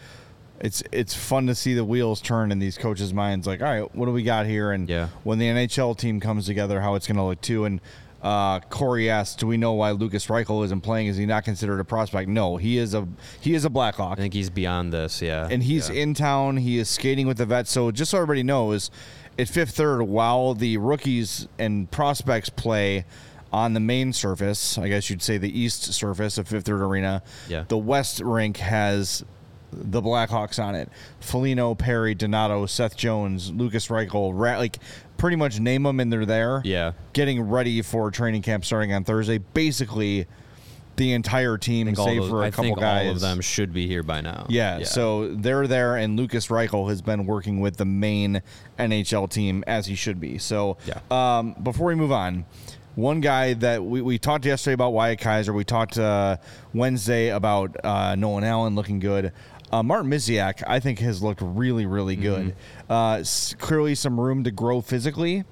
it's 0.60 0.82
it's 0.92 1.14
fun 1.14 1.46
to 1.46 1.54
see 1.54 1.74
the 1.74 1.84
wheels 1.84 2.20
turn 2.20 2.52
in 2.52 2.58
these 2.58 2.76
coaches' 2.76 3.14
minds. 3.14 3.46
Like, 3.46 3.62
all 3.62 3.68
right, 3.68 3.94
what 3.94 4.06
do 4.06 4.12
we 4.12 4.22
got 4.22 4.46
here? 4.46 4.72
And 4.72 4.88
yeah. 4.88 5.08
when 5.24 5.38
the 5.38 5.46
NHL 5.46 5.96
team 5.96 6.20
comes 6.20 6.46
together, 6.46 6.80
how 6.80 6.94
it's 6.94 7.06
going 7.06 7.16
to 7.16 7.22
look 7.22 7.40
too. 7.40 7.64
And 7.64 7.80
uh, 8.22 8.60
Corey 8.60 9.08
asked, 9.08 9.38
"Do 9.38 9.46
we 9.46 9.56
know 9.56 9.74
why 9.74 9.92
Lucas 9.92 10.26
Reichel 10.26 10.64
isn't 10.64 10.80
playing? 10.80 11.06
Is 11.06 11.16
he 11.16 11.26
not 11.26 11.44
considered 11.44 11.78
a 11.78 11.84
prospect?" 11.84 12.28
No, 12.28 12.56
he 12.56 12.78
is 12.78 12.94
a 12.94 13.06
he 13.40 13.54
is 13.54 13.64
a 13.64 13.70
Blackhawk. 13.70 14.18
I 14.18 14.22
think 14.22 14.34
he's 14.34 14.50
beyond 14.50 14.92
this. 14.92 15.22
Yeah, 15.22 15.48
and 15.50 15.62
he's 15.62 15.88
yeah. 15.88 16.02
in 16.02 16.14
town. 16.14 16.56
He 16.56 16.78
is 16.78 16.88
skating 16.88 17.26
with 17.26 17.38
the 17.38 17.46
vets. 17.46 17.70
So 17.70 17.90
just 17.90 18.10
so 18.10 18.18
everybody 18.18 18.42
knows, 18.42 18.90
at 19.38 19.48
fifth 19.48 19.76
third, 19.76 20.02
while 20.02 20.54
the 20.54 20.78
rookies 20.78 21.46
and 21.58 21.88
prospects 21.90 22.48
play 22.48 23.04
on 23.52 23.74
the 23.74 23.80
main 23.80 24.12
surface, 24.12 24.76
I 24.76 24.88
guess 24.88 25.08
you'd 25.08 25.22
say 25.22 25.38
the 25.38 25.58
east 25.58 25.94
surface 25.94 26.38
of 26.38 26.48
Fifth 26.48 26.66
Third 26.66 26.82
Arena. 26.82 27.22
Yeah. 27.48 27.64
The 27.66 27.78
west 27.78 28.20
rink 28.20 28.58
has 28.58 29.24
the 29.72 30.00
Blackhawks 30.02 30.62
on 30.62 30.74
it. 30.74 30.88
Foligno, 31.20 31.74
Perry, 31.74 32.14
Donato, 32.14 32.66
Seth 32.66 32.96
Jones, 32.96 33.50
Lucas 33.52 33.88
Reichel, 33.88 34.32
Ra- 34.34 34.58
like 34.58 34.78
pretty 35.16 35.36
much 35.36 35.60
name 35.60 35.82
them 35.82 36.00
and 36.00 36.12
they're 36.12 36.24
there. 36.26 36.62
Yeah. 36.64 36.92
Getting 37.12 37.42
ready 37.42 37.82
for 37.82 38.10
training 38.10 38.42
camp 38.42 38.64
starting 38.64 38.92
on 38.92 39.04
Thursday. 39.04 39.38
Basically, 39.38 40.26
the 40.96 41.12
entire 41.12 41.56
team, 41.58 41.94
save 41.94 42.20
those- 42.22 42.28
for 42.30 42.42
a 42.42 42.46
I 42.46 42.50
couple 42.50 42.64
think 42.64 42.80
guys. 42.80 43.06
all 43.06 43.12
of 43.12 43.20
them 43.20 43.40
should 43.40 43.72
be 43.72 43.86
here 43.86 44.02
by 44.02 44.20
now. 44.20 44.46
Yeah, 44.48 44.82
so 44.82 45.32
they're 45.34 45.68
there, 45.68 45.94
and 45.96 46.16
Lucas 46.16 46.48
Reichel 46.48 46.88
has 46.88 47.02
been 47.02 47.24
working 47.24 47.60
with 47.60 47.76
the 47.76 47.84
main 47.84 48.42
NHL 48.80 49.28
team 49.30 49.62
as 49.68 49.86
he 49.86 49.94
should 49.94 50.18
be. 50.18 50.38
So, 50.38 50.76
Yeah. 50.86 50.98
um, 51.10 51.54
before 51.62 51.86
we 51.86 51.94
move 51.94 52.10
on, 52.10 52.46
one 52.96 53.20
guy 53.20 53.54
that 53.54 53.84
we, 53.84 54.02
we 54.02 54.18
talked 54.18 54.44
yesterday 54.44 54.74
about 54.74 54.92
Wyatt 54.92 55.20
Kaiser, 55.20 55.52
we 55.52 55.62
talked 55.62 55.96
uh, 55.98 56.36
Wednesday 56.74 57.28
about 57.28 57.76
uh, 57.84 58.16
Nolan 58.16 58.42
Allan 58.42 58.74
looking 58.74 58.98
good. 58.98 59.32
Uh, 59.70 59.82
Martin 59.82 60.10
Misiak, 60.10 60.62
I 60.66 60.80
think, 60.80 60.98
has 61.00 61.22
looked 61.22 61.40
really, 61.42 61.84
really 61.86 62.16
good. 62.16 62.56
Uh, 62.88 63.18
s- 63.20 63.54
clearly, 63.58 63.94
some 63.94 64.18
room 64.18 64.44
to 64.44 64.50
grow 64.50 64.80
physically. 64.80 65.44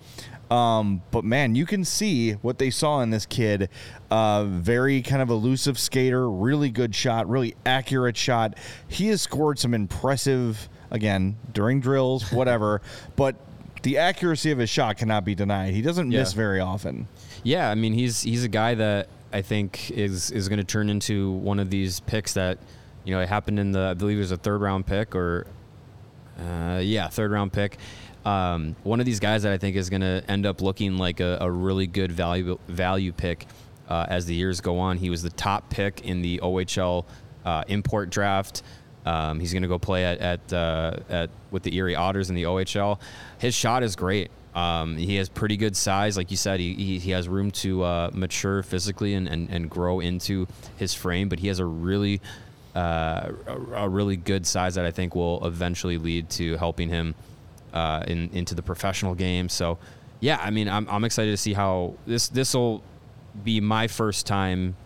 Um, 0.50 1.02
but 1.11 1.25
man, 1.25 1.54
you 1.56 1.66
can 1.66 1.85
see 1.85 2.32
what 2.35 2.58
they 2.58 2.70
saw 2.70 3.00
in 3.00 3.11
this 3.11 3.26
kid. 3.26 3.68
Uh, 4.11 4.44
very 4.44 5.02
kind 5.02 5.20
of 5.20 5.28
elusive 5.28 5.76
skater, 5.78 6.30
really 6.30 6.70
good 6.70 6.94
shot, 6.94 7.28
really 7.28 7.56
accurate 7.66 8.16
shot. 8.16 8.56
He 8.87 9.08
has 9.08 9.20
scored 9.20 9.58
some 9.58 9.75
impressive, 9.75 10.68
again, 10.90 11.37
during 11.52 11.80
drills, 11.80 12.32
whatever, 12.32 12.80
but 13.16 13.35
the 13.82 13.99
accuracy 13.99 14.50
of 14.52 14.58
his 14.58 14.70
shot 14.70 14.96
cannot 14.99 15.25
be 15.25 15.35
denied. 15.35 15.75
He 15.75 15.82
doesn't 15.82 16.08
miss 16.08 16.32
very 16.32 16.61
often. 16.61 17.08
Yeah, 17.42 17.68
I 17.70 17.75
mean 17.75 17.92
he's 17.92 18.23
he's 18.23 18.42
a 18.44 18.49
guy 18.49 18.75
that 18.76 19.08
I 19.32 19.42
think 19.42 19.90
is 19.90 20.30
is 20.30 20.49
going 20.49 20.58
to 20.58 20.64
turn 20.64 20.88
into 20.90 21.32
one 21.32 21.58
of 21.61 21.70
these 21.70 22.00
picks 22.00 22.35
that 22.35 22.58
you 23.06 23.14
know 23.14 23.20
it 23.20 23.28
happened 23.28 23.58
in 23.58 23.72
the 23.72 23.80
I 23.80 23.94
believe 23.94 24.18
it 24.18 24.20
was 24.20 24.32
a 24.32 24.36
third 24.36 24.60
round 24.60 24.86
pick 24.86 25.14
or 25.14 25.46
uh, 26.38 26.80
yeah 26.82 27.08
third 27.08 27.30
round 27.30 27.52
pick. 27.52 27.78
Um, 28.26 28.75
one 28.82 28.98
of 28.98 29.06
these 29.06 29.20
guys 29.20 29.44
that 29.44 29.52
I 29.52 29.58
think 29.58 29.76
is 29.76 29.88
going 29.88 30.00
to 30.00 30.20
end 30.28 30.46
up 30.46 30.60
looking 30.60 30.98
like 30.98 31.20
a, 31.20 31.38
a 31.40 31.48
really 31.48 31.86
good 31.86 32.10
value 32.10 32.58
value 32.66 33.12
pick 33.12 33.46
uh, 33.88 34.06
as 34.08 34.26
the 34.26 34.34
years 34.34 34.60
go 34.60 34.80
on. 34.80 34.98
He 34.98 35.08
was 35.08 35.22
the 35.22 35.30
top 35.30 35.70
pick 35.70 36.04
in 36.04 36.20
the 36.20 36.40
OHL 36.42 37.04
uh, 37.44 37.62
import 37.68 38.10
draft. 38.10 38.64
Um, 39.06 39.38
he's 39.38 39.52
going 39.52 39.62
to 39.62 39.68
go 39.68 39.78
play 39.78 40.04
at 40.04 40.18
at, 40.18 40.52
uh, 40.52 40.96
at 41.08 41.30
with 41.52 41.62
the 41.62 41.76
Erie 41.76 41.94
Otters 41.94 42.28
in 42.28 42.34
the 42.34 42.42
OHL. 42.42 42.98
His 43.38 43.54
shot 43.54 43.84
is 43.84 43.94
great. 43.94 44.32
Um, 44.56 44.96
he 44.96 45.16
has 45.16 45.28
pretty 45.28 45.58
good 45.58 45.76
size, 45.76 46.16
like 46.16 46.30
you 46.30 46.36
said. 46.38 46.60
He, 46.60 46.75
he, 46.75 46.98
he 46.98 47.10
has 47.10 47.28
room 47.28 47.50
to 47.52 47.82
uh, 47.82 48.10
mature 48.14 48.62
physically 48.62 49.12
and, 49.12 49.28
and, 49.28 49.50
and 49.50 49.68
grow 49.68 50.00
into 50.00 50.48
his 50.78 50.94
frame, 50.94 51.28
but 51.28 51.40
he 51.40 51.48
has 51.48 51.58
a 51.58 51.66
really 51.66 52.22
uh, 52.76 53.33
a, 53.47 53.52
a 53.73 53.88
really 53.88 54.16
good 54.16 54.47
size 54.47 54.75
that 54.75 54.85
I 54.85 54.90
think 54.90 55.14
will 55.16 55.45
eventually 55.47 55.97
lead 55.97 56.28
to 56.30 56.56
helping 56.59 56.90
him 56.90 57.14
uh, 57.73 58.04
in 58.06 58.30
into 58.33 58.54
the 58.54 58.62
professional 58.62 59.14
game. 59.14 59.49
So, 59.49 59.78
yeah, 60.21 60.38
I 60.42 60.50
mean, 60.50 60.68
I'm, 60.68 60.87
I'm 60.88 61.04
excited 61.04 61.30
to 61.30 61.37
see 61.37 61.54
how 61.54 61.95
this 62.06 62.28
this 62.28 62.54
will 62.54 62.83
be 63.42 63.61
my 63.61 63.88
first 63.88 64.26
time 64.26 64.76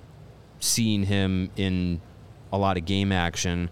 seeing 0.60 1.04
him 1.04 1.50
in 1.56 2.00
a 2.52 2.58
lot 2.58 2.76
of 2.76 2.84
game 2.84 3.12
action 3.12 3.70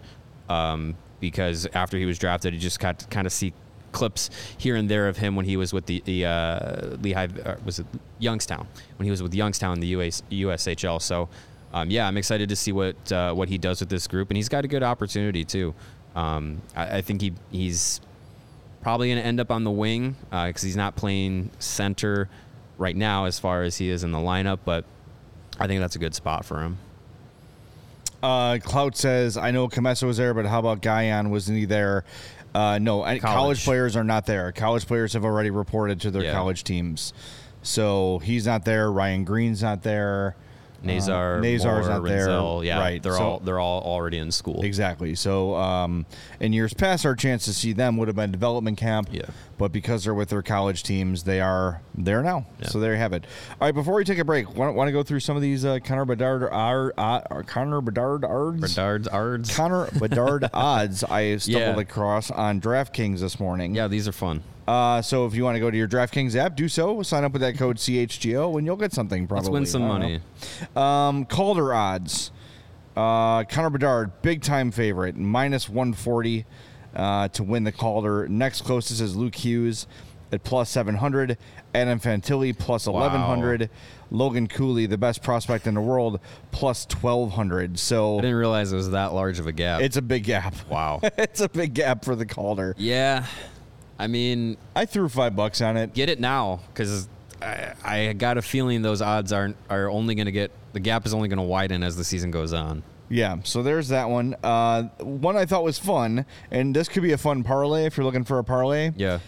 um, 0.49 0.95
because 1.19 1.67
after 1.73 1.97
he 1.97 2.05
was 2.05 2.19
drafted, 2.19 2.53
he 2.53 2.59
just 2.59 2.79
got 2.79 2.99
to 2.99 3.07
kind 3.07 3.25
of 3.25 3.33
see 3.33 3.53
clips 3.91 4.29
here 4.57 4.75
and 4.75 4.89
there 4.89 5.07
of 5.07 5.17
him 5.17 5.35
when 5.35 5.45
he 5.45 5.57
was 5.57 5.73
with 5.73 5.85
the, 5.85 6.01
the 6.05 6.25
uh, 6.25 6.97
Lehigh, 7.01 7.27
uh, 7.45 7.55
was 7.65 7.79
it 7.79 7.85
Youngstown? 8.19 8.67
When 8.97 9.05
he 9.05 9.11
was 9.11 9.23
with 9.23 9.33
Youngstown 9.33 9.75
in 9.75 9.79
the 9.79 9.87
US, 9.87 10.23
USHL. 10.29 11.01
So, 11.01 11.29
um, 11.73 11.89
yeah, 11.89 12.07
I'm 12.07 12.17
excited 12.17 12.49
to 12.49 12.55
see 12.55 12.71
what 12.71 13.11
uh, 13.11 13.33
what 13.33 13.49
he 13.49 13.57
does 13.57 13.79
with 13.79 13.89
this 13.89 14.07
group, 14.07 14.29
and 14.29 14.37
he's 14.37 14.49
got 14.49 14.65
a 14.65 14.67
good 14.67 14.83
opportunity 14.83 15.45
too. 15.45 15.73
Um, 16.15 16.61
I, 16.75 16.97
I 16.97 17.01
think 17.01 17.21
he 17.21 17.33
he's 17.51 18.01
probably 18.81 19.09
going 19.09 19.19
to 19.19 19.25
end 19.25 19.39
up 19.39 19.51
on 19.51 19.63
the 19.63 19.71
wing 19.71 20.15
because 20.31 20.61
he's 20.61 20.77
not 20.77 20.95
playing 20.95 21.51
center 21.59 22.29
right 22.77 22.95
now 22.95 23.25
as 23.25 23.37
far 23.37 23.63
as 23.63 23.77
he 23.77 23.89
is 23.89 24.03
in 24.03 24.11
the 24.11 24.17
lineup, 24.17 24.59
but 24.65 24.85
I 25.59 25.67
think 25.67 25.81
that's 25.81 25.95
a 25.97 25.99
good 25.99 26.15
spot 26.15 26.45
for 26.45 26.61
him. 26.61 26.77
Uh, 28.23 28.57
Clout 28.61 28.97
says, 28.97 29.37
I 29.37 29.51
know 29.51 29.67
Kamesa 29.67 30.03
was 30.03 30.17
there, 30.17 30.33
but 30.33 30.45
how 30.45 30.59
about 30.59 30.81
Guyan? 30.81 31.29
Wasn't 31.29 31.57
he 31.57 31.65
there? 31.65 32.03
Uh, 32.53 32.79
no, 32.79 33.01
college. 33.01 33.21
College. 33.21 33.63
players 33.65 33.95
are 33.95 34.03
not 34.03 34.25
there. 34.25 34.51
College 34.51 34.87
players 34.87 35.13
have 35.13 35.23
already 35.23 35.49
reported 35.49 36.01
to 36.01 36.11
their 36.11 36.23
Yeah. 36.23 36.33
college 36.33 36.63
teams. 36.63 37.13
So 37.61 38.19
he's 38.19 38.45
not 38.45 38.65
there. 38.65 38.91
Ryan 38.91 39.23
Greene's 39.23 39.61
not 39.61 39.83
there. 39.83 40.35
Nazar, 40.83 41.37
Uh, 41.37 41.41
Nazar's 41.41 41.85
Moore, 41.87 41.95
not 41.99 42.07
there. 42.07 42.27
Rinzel, 42.27 42.65
yeah, 42.65 42.79
Right, 42.79 43.01
They're 43.03 43.13
so- 43.13 43.23
all 43.23 43.39
they're 43.39 43.59
all 43.59 43.81
already 43.81 44.17
in 44.17 44.31
school. 44.31 44.61
Exactly. 44.63 45.15
So, 45.15 45.55
um, 45.55 46.05
in 46.39 46.53
years 46.53 46.73
past, 46.73 47.05
our 47.05 47.15
chance 47.15 47.45
to 47.45 47.53
see 47.53 47.73
them 47.73 47.97
would 47.97 48.07
have 48.07 48.15
been 48.15 48.31
development 48.31 48.77
camp. 48.77 49.09
Yeah. 49.11 49.23
But 49.57 49.73
because 49.73 50.05
they're 50.05 50.13
with 50.13 50.29
their 50.29 50.41
college 50.41 50.83
teams, 50.83 51.23
they 51.23 51.41
are 51.41 51.81
there 51.93 52.23
now. 52.23 52.45
Yeah. 52.61 52.67
So 52.69 52.79
there 52.79 52.93
you 52.93 52.97
have 52.99 53.11
it. 53.11 53.25
All 53.59 53.67
right. 53.67 53.75
Before 53.75 53.93
we 53.95 54.05
take 54.05 54.17
a 54.19 54.23
break, 54.23 54.55
want, 54.55 54.73
want 54.75 54.87
to 54.87 54.93
go 54.93 55.03
through 55.03 55.19
some 55.19 55.35
of 55.35 55.41
these 55.41 55.65
uh, 55.65 55.79
Connor 55.83 56.05
Bedard, 56.05 56.43
uh, 56.43 56.91
uh, 56.97 57.43
Connor 57.45 57.81
Bedard, 57.81 58.23
odds? 58.23 58.61
Bedard's 58.61 59.07
Ards. 59.09 59.53
Connor 59.53 59.89
Bedard 59.99 60.49
odds 60.53 61.03
I 61.03 61.35
stumbled 61.37 61.75
Yeah. 61.75 61.81
across 61.81 62.31
on 62.31 62.61
DraftKings 62.61 63.19
this 63.19 63.37
morning. 63.37 63.75
Yeah, 63.75 63.87
these 63.89 64.07
are 64.07 64.13
fun. 64.13 64.43
Uh, 64.69 65.01
so 65.01 65.25
if 65.25 65.33
you 65.33 65.43
want 65.43 65.55
to 65.55 65.59
go 65.59 65.71
to 65.71 65.75
your 65.77 65.87
DraftKings 65.87 66.35
app, 66.35 66.55
do 66.55 66.67
so. 66.69 67.01
Sign 67.01 67.23
up 67.23 67.33
with 67.33 67.41
that 67.41 67.57
code 67.57 67.77
CHGO, 67.77 68.55
and 68.55 68.67
you'll 68.67 68.75
get 68.75 68.93
something. 68.93 69.25
Probably. 69.25 69.45
Let's 69.45 69.51
win 69.51 69.65
some 69.65 69.87
money. 69.87 70.21
Um, 70.75 71.25
Calder 71.25 71.73
odds. 71.73 72.31
Uh, 72.95 73.45
Connor 73.45 73.71
Bedard, 73.71 74.21
big 74.21 74.43
time 74.43 74.69
favorite, 74.69 75.15
minus 75.15 75.69
140 75.69 76.45
uh, 76.93 77.29
to 77.29 77.43
win 77.43 77.63
the 77.63 77.71
Calder. 77.71 78.27
Next 78.27 78.61
closest 78.61 79.01
is 79.01 79.15
Luke 79.15 79.33
Hughes 79.33 79.87
at 80.31 80.43
plus 80.43 80.69
700. 80.69 81.39
Adam 81.73 81.99
Fantilli 81.99 82.55
plus 82.55 82.85
1100. 82.85 83.71
Logan 84.11 84.47
Cooley, 84.47 84.85
the 84.85 84.99
best 84.99 85.23
prospect 85.23 85.65
in 85.65 85.73
the 85.73 85.81
world, 85.81 86.19
plus 86.51 86.85
1200. 86.85 87.79
So 87.79 88.19
I 88.19 88.21
didn't 88.21 88.35
realize 88.35 88.71
it 88.71 88.75
was 88.75 88.91
that 88.91 89.13
large 89.13 89.39
of 89.39 89.47
a 89.47 89.51
gap. 89.51 89.81
it's 89.81 89.97
a 89.97 90.01
big 90.03 90.25
gap. 90.25 90.53
wow. 90.69 90.99
it's 91.17 91.41
a 91.41 91.49
big 91.49 91.73
gap 91.73 92.05
for 92.05 92.15
the 92.15 92.25
Calder. 92.27 92.75
yeah, 92.77 93.25
I 93.99 94.07
mean, 94.07 94.57
I 94.75 94.85
threw 94.85 95.09
five 95.09 95.35
bucks 95.35 95.61
on 95.61 95.77
it. 95.77 95.93
get 95.93 96.09
it 96.09 96.19
now 96.19 96.61
because 96.67 97.09
I, 97.41 97.73
I 97.83 98.13
got 98.13 98.37
a 98.37 98.41
feeling 98.41 98.81
those 98.81 99.01
odds 99.01 99.33
aren't 99.33 99.57
are 99.69 99.89
only 99.89 100.15
going 100.15 100.25
to 100.27 100.31
get 100.31 100.51
the 100.73 100.79
gap 100.79 101.05
is 101.05 101.13
only 101.13 101.27
going 101.27 101.37
to 101.37 101.43
widen 101.43 101.83
as 101.83 101.97
the 101.97 102.03
season 102.03 102.31
goes 102.31 102.53
on. 102.53 102.81
Yeah, 103.09 103.37
so 103.43 103.63
there's 103.63 103.89
that 103.89 104.09
one. 104.09 104.35
Uh, 104.43 104.83
one 104.99 105.35
I 105.35 105.45
thought 105.45 105.63
was 105.63 105.79
fun, 105.79 106.25
and 106.51 106.75
this 106.75 106.87
could 106.87 107.03
be 107.03 107.11
a 107.11 107.17
fun 107.17 107.43
parlay 107.43 107.85
if 107.85 107.97
you're 107.97 108.05
looking 108.05 108.23
for 108.23 108.37
a 108.39 108.43
parlay. 108.43 108.91
Yeah. 108.95 109.19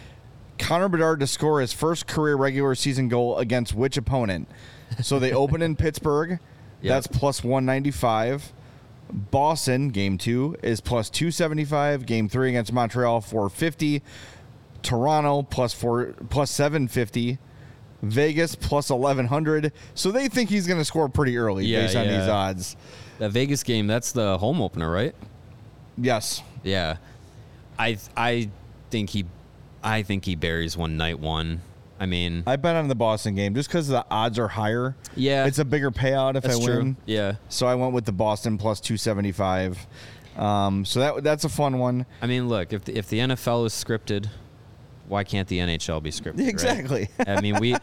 Connor 0.58 0.88
Bedard 0.88 1.18
to 1.20 1.26
score 1.26 1.60
his 1.60 1.72
first 1.72 2.06
career 2.06 2.36
regular 2.36 2.76
season 2.76 3.08
goal 3.08 3.38
against 3.38 3.74
which 3.74 3.96
opponent? 3.96 4.48
So 5.02 5.18
they 5.18 5.32
open 5.32 5.62
in 5.62 5.74
Pittsburgh. 5.76 6.38
That's 6.80 7.06
plus 7.06 7.42
195. 7.42 8.52
Boston, 9.12 9.88
game 9.88 10.16
two, 10.16 10.56
is 10.62 10.80
plus 10.80 11.10
275. 11.10 12.06
Game 12.06 12.28
three 12.28 12.50
against 12.50 12.72
Montreal, 12.72 13.20
450. 13.20 14.02
Toronto, 14.82 15.42
plus 15.42 15.72
four, 15.74 16.14
plus 16.30 16.50
750. 16.50 17.38
Vegas, 18.02 18.56
plus 18.56 18.90
1100. 18.90 19.72
So 19.94 20.10
they 20.10 20.26
think 20.28 20.50
he's 20.50 20.66
going 20.66 20.80
to 20.80 20.84
score 20.84 21.08
pretty 21.08 21.36
early 21.38 21.66
Yeah, 21.66 21.82
based 21.82 21.94
on 21.96 22.06
yeah. 22.06 22.18
these 22.20 22.28
odds. 22.28 22.76
That 23.18 23.30
Vegas 23.30 23.62
game, 23.62 23.86
that's 23.86 24.10
the 24.10 24.38
home 24.38 24.60
opener, 24.60 24.90
right? 24.90 25.14
Yes. 25.96 26.42
Yeah. 26.64 26.96
I 27.78 27.98
I 28.16 28.50
think 28.90 29.10
he 29.10 29.24
I 29.84 30.02
think 30.02 30.24
he 30.24 30.34
buries 30.34 30.76
one 30.76 30.96
night 30.96 31.20
one. 31.20 31.60
I 32.00 32.06
mean, 32.06 32.42
I 32.48 32.56
bet 32.56 32.74
on 32.74 32.88
the 32.88 32.96
Boston 32.96 33.36
game 33.36 33.54
just 33.54 33.68
because 33.68 33.86
the 33.86 34.04
odds 34.10 34.36
are 34.38 34.48
higher. 34.48 34.96
Yeah. 35.14 35.46
It's 35.46 35.60
a 35.60 35.64
bigger 35.64 35.92
payout 35.92 36.34
if 36.34 36.44
I 36.44 36.58
true. 36.60 36.78
win. 36.78 36.96
Yeah. 37.06 37.36
So 37.48 37.68
I 37.68 37.76
went 37.76 37.92
with 37.92 38.04
the 38.04 38.12
Boston 38.12 38.58
plus 38.58 38.80
275. 38.80 39.86
Um, 40.36 40.84
so 40.84 40.98
that 40.98 41.22
that's 41.22 41.44
a 41.44 41.48
fun 41.48 41.78
one. 41.78 42.06
I 42.20 42.26
mean, 42.26 42.48
look, 42.48 42.72
if 42.72 42.84
the, 42.84 42.96
if 42.98 43.08
the 43.08 43.18
NFL 43.20 43.66
is 43.66 43.72
scripted, 43.72 44.28
why 45.08 45.24
can't 45.24 45.48
the 45.48 45.58
NHL 45.58 46.02
be 46.02 46.10
scripted? 46.10 46.38
right? 46.38 46.48
Exactly. 46.48 47.08
I 47.26 47.40
mean, 47.40 47.58
we 47.60 47.76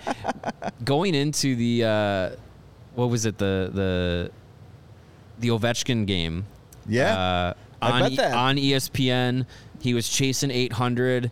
going 0.84 1.16
into 1.16 1.56
the 1.56 1.84
uh, 1.84 2.30
what 2.96 3.10
was 3.10 3.26
it 3.26 3.38
the 3.38 3.70
the 3.74 4.32
the 5.40 5.48
Ovechkin 5.50 6.06
game? 6.06 6.46
Yeah. 6.88 7.14
uh, 7.18 7.54
I 7.82 7.92
on 7.92 8.02
bet 8.02 8.18
that. 8.18 8.34
on 8.34 8.58
ESPN, 8.58 9.46
he 9.80 9.94
was 9.94 10.10
chasing 10.10 10.52
800. 10.52 11.32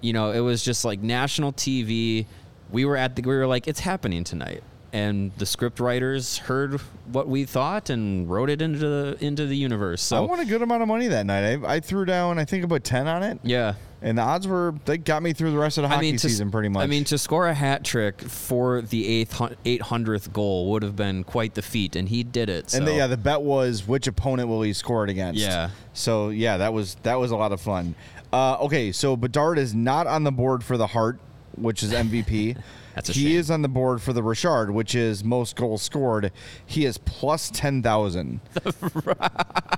You 0.00 0.12
know, 0.12 0.30
it 0.32 0.40
was 0.40 0.64
just 0.64 0.84
like 0.84 1.00
national 1.00 1.52
TV. 1.52 2.26
We 2.70 2.84
were 2.84 2.96
at 2.96 3.14
the 3.16 3.22
we 3.22 3.34
were 3.36 3.46
like, 3.46 3.68
it's 3.68 3.80
happening 3.80 4.24
tonight. 4.24 4.62
And 4.92 5.32
the 5.38 5.46
script 5.46 5.80
writers 5.80 6.38
heard 6.38 6.80
what 7.10 7.26
we 7.26 7.44
thought 7.44 7.90
and 7.90 8.30
wrote 8.30 8.48
it 8.48 8.62
into 8.62 8.78
the 8.78 9.16
into 9.20 9.44
the 9.46 9.56
universe. 9.56 10.02
So 10.02 10.16
I 10.16 10.20
won 10.20 10.38
a 10.40 10.44
good 10.44 10.62
amount 10.62 10.82
of 10.82 10.88
money 10.88 11.08
that 11.08 11.26
night. 11.26 11.58
I, 11.64 11.74
I 11.74 11.80
threw 11.80 12.04
down, 12.04 12.38
I 12.38 12.44
think, 12.44 12.64
about 12.64 12.84
10 12.84 13.08
on 13.08 13.22
it. 13.24 13.40
yeah, 13.42 13.74
And 14.04 14.18
the 14.18 14.22
odds 14.22 14.46
were, 14.46 14.74
they 14.84 14.98
got 14.98 15.22
me 15.22 15.32
through 15.32 15.50
the 15.50 15.58
rest 15.58 15.78
of 15.78 15.82
the 15.82 15.88
hockey 15.88 16.08
I 16.08 16.10
mean, 16.10 16.18
to, 16.18 16.28
season 16.28 16.50
pretty 16.50 16.68
much. 16.68 16.84
I 16.84 16.86
mean, 16.86 17.04
to 17.04 17.16
score 17.16 17.48
a 17.48 17.54
hat 17.54 17.84
trick 17.84 18.20
for 18.20 18.82
the 18.82 19.08
eighth 19.08 19.40
eight 19.64 19.80
hundredth 19.80 20.30
goal 20.30 20.70
would 20.72 20.82
have 20.82 20.94
been 20.94 21.24
quite 21.24 21.54
the 21.54 21.62
feat, 21.62 21.96
and 21.96 22.06
he 22.06 22.22
did 22.22 22.50
it. 22.50 22.70
So. 22.70 22.78
and 22.78 22.86
the, 22.86 22.92
yeah, 22.92 23.06
the 23.06 23.16
bet 23.16 23.40
was 23.40 23.88
which 23.88 24.06
opponent 24.06 24.50
will 24.50 24.60
he 24.60 24.74
score 24.74 25.04
it 25.04 25.10
against. 25.10 25.40
Yeah. 25.40 25.70
So 25.94 26.28
yeah, 26.28 26.58
that 26.58 26.74
was 26.74 26.96
that 27.02 27.14
was 27.14 27.30
a 27.30 27.36
lot 27.36 27.52
of 27.52 27.62
fun. 27.62 27.94
Uh, 28.30 28.58
okay, 28.60 28.92
so 28.92 29.16
Bedard 29.16 29.58
is 29.58 29.74
not 29.74 30.06
on 30.06 30.24
the 30.24 30.32
board 30.32 30.62
for 30.62 30.76
the 30.76 30.88
heart, 30.88 31.18
which 31.56 31.82
is 31.82 31.92
MVP. 31.92 32.58
That's 32.94 33.08
a 33.10 33.12
he 33.12 33.24
shame. 33.30 33.38
is 33.38 33.50
on 33.50 33.62
the 33.62 33.68
board 33.68 34.00
for 34.02 34.12
the 34.12 34.22
Richard, 34.22 34.70
which 34.70 34.94
is 34.94 35.24
most 35.24 35.56
goals 35.56 35.82
scored. 35.82 36.30
He 36.64 36.84
is 36.84 36.98
plus 36.98 37.50
ten 37.50 37.82
thousand 37.82 38.40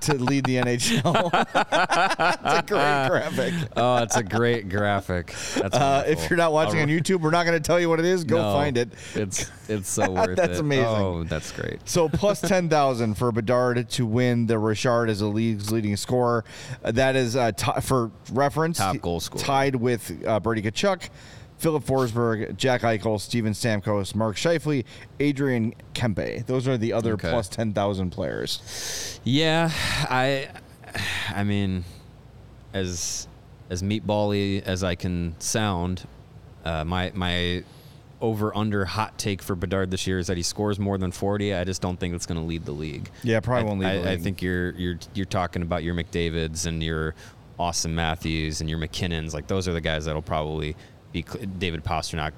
to 0.01 0.15
lead 0.15 0.45
the 0.45 0.57
NHL. 0.57 1.31
That's 1.31 2.37
a 2.43 2.63
great 2.67 3.07
graphic. 3.09 3.53
Oh, 3.75 3.97
it's 4.03 4.15
a 4.17 4.23
great 4.23 4.69
graphic. 4.69 5.27
That's 5.55 5.75
Uh, 5.75 6.03
if 6.07 6.29
you're 6.29 6.37
not 6.37 6.53
watching 6.53 6.79
on 6.81 6.87
YouTube, 6.87 7.21
we're 7.21 7.31
not 7.31 7.45
going 7.45 7.57
to 7.57 7.65
tell 7.65 7.79
you 7.79 7.89
what 7.89 7.99
it 7.99 8.05
is. 8.05 8.23
Go 8.23 8.37
No, 8.37 8.53
find 8.53 8.77
it. 8.77 8.89
It's 9.15 9.49
it's 9.67 9.89
so 9.89 10.11
worth 10.11 10.29
it. 10.29 10.35
That's 10.35 10.59
amazing. 10.59 10.85
Oh, 10.85 11.23
that's 11.23 11.51
great. 11.51 11.79
So 11.85 12.09
plus 12.09 12.39
ten 12.41 12.69
thousand 12.69 13.15
for 13.15 13.31
Bedard 13.31 13.89
to 13.89 14.05
win 14.05 14.45
the 14.47 14.59
Richard 14.59 15.09
as 15.09 15.19
the 15.19 15.25
league's 15.27 15.71
leading 15.71 15.95
scorer. 15.97 16.43
Uh, 16.83 16.91
that 16.91 17.15
is 17.15 17.35
uh, 17.35 17.51
ti 17.51 17.71
for 17.81 18.11
reference 18.31 18.77
Top 18.77 18.99
goal 19.01 19.19
scorer. 19.19 19.43
tied 19.43 19.75
with 19.75 20.23
uh, 20.25 20.39
Brady 20.39 20.61
Tkachuk, 20.61 21.09
Filip 21.57 21.83
Forsberg, 21.83 22.55
Jack 22.57 22.81
Eichel, 22.81 23.19
Steven 23.19 23.53
Stamkos, 23.53 24.13
Mark 24.13 24.35
Scheifele, 24.35 24.85
Adrian 25.19 25.73
Kempe. 25.93 26.45
Those 26.45 26.67
are 26.67 26.77
the 26.77 26.93
other 26.93 27.13
Okay. 27.13 27.29
plus 27.31 27.49
ten 27.49 27.73
thousand 27.73 28.11
players. 28.11 29.19
Yeah, 29.23 29.71
I, 30.09 30.49
I 31.29 31.43
mean, 31.43 31.83
as 32.73 33.27
as 33.69 33.81
meatbally 33.81 34.61
as 34.63 34.83
I 34.83 34.95
can 34.95 35.35
sound, 35.39 36.07
uh, 36.63 36.83
my 36.83 37.11
my 37.15 37.63
over 38.19 38.55
under 38.57 38.83
hot 38.85 39.15
take 39.19 39.43
for 39.43 39.55
Bedard 39.55 39.91
this 39.91 40.07
year 40.07 40.17
is 40.17 40.25
that 40.27 40.37
he 40.37 40.43
scores 40.43 40.79
more 40.79 40.97
than 40.97 41.11
forty. 41.11 41.53
I 41.53 41.63
just 41.63 41.81
don't 41.81 41.99
think 41.99 42.13
it's 42.15 42.25
going 42.25 42.39
to 42.39 42.45
lead 42.45 42.65
the 42.65 42.71
league. 42.71 43.09
Yeah, 43.23 43.39
probably 43.39 43.63
I, 43.63 43.67
won't 43.67 43.79
lead 43.79 44.07
I, 44.07 44.11
I 44.13 44.17
think 44.17 44.41
you're 44.41 44.71
you're 44.71 44.99
you're 45.15 45.25
talking 45.25 45.61
about 45.63 45.83
your 45.83 45.95
McDavid's 45.95 46.65
and 46.67 46.83
your 46.83 47.15
Austin 47.59 47.95
Matthews 47.95 48.61
and 48.61 48.69
your 48.69 48.79
MacKinnons. 48.79 49.33
Like 49.33 49.47
those 49.47 49.67
are 49.67 49.73
the 49.73 49.81
guys 49.81 50.05
that'll 50.05 50.21
probably 50.21 50.75
be 51.23 51.45
David 51.57 51.83
Pastrnak 51.83 52.33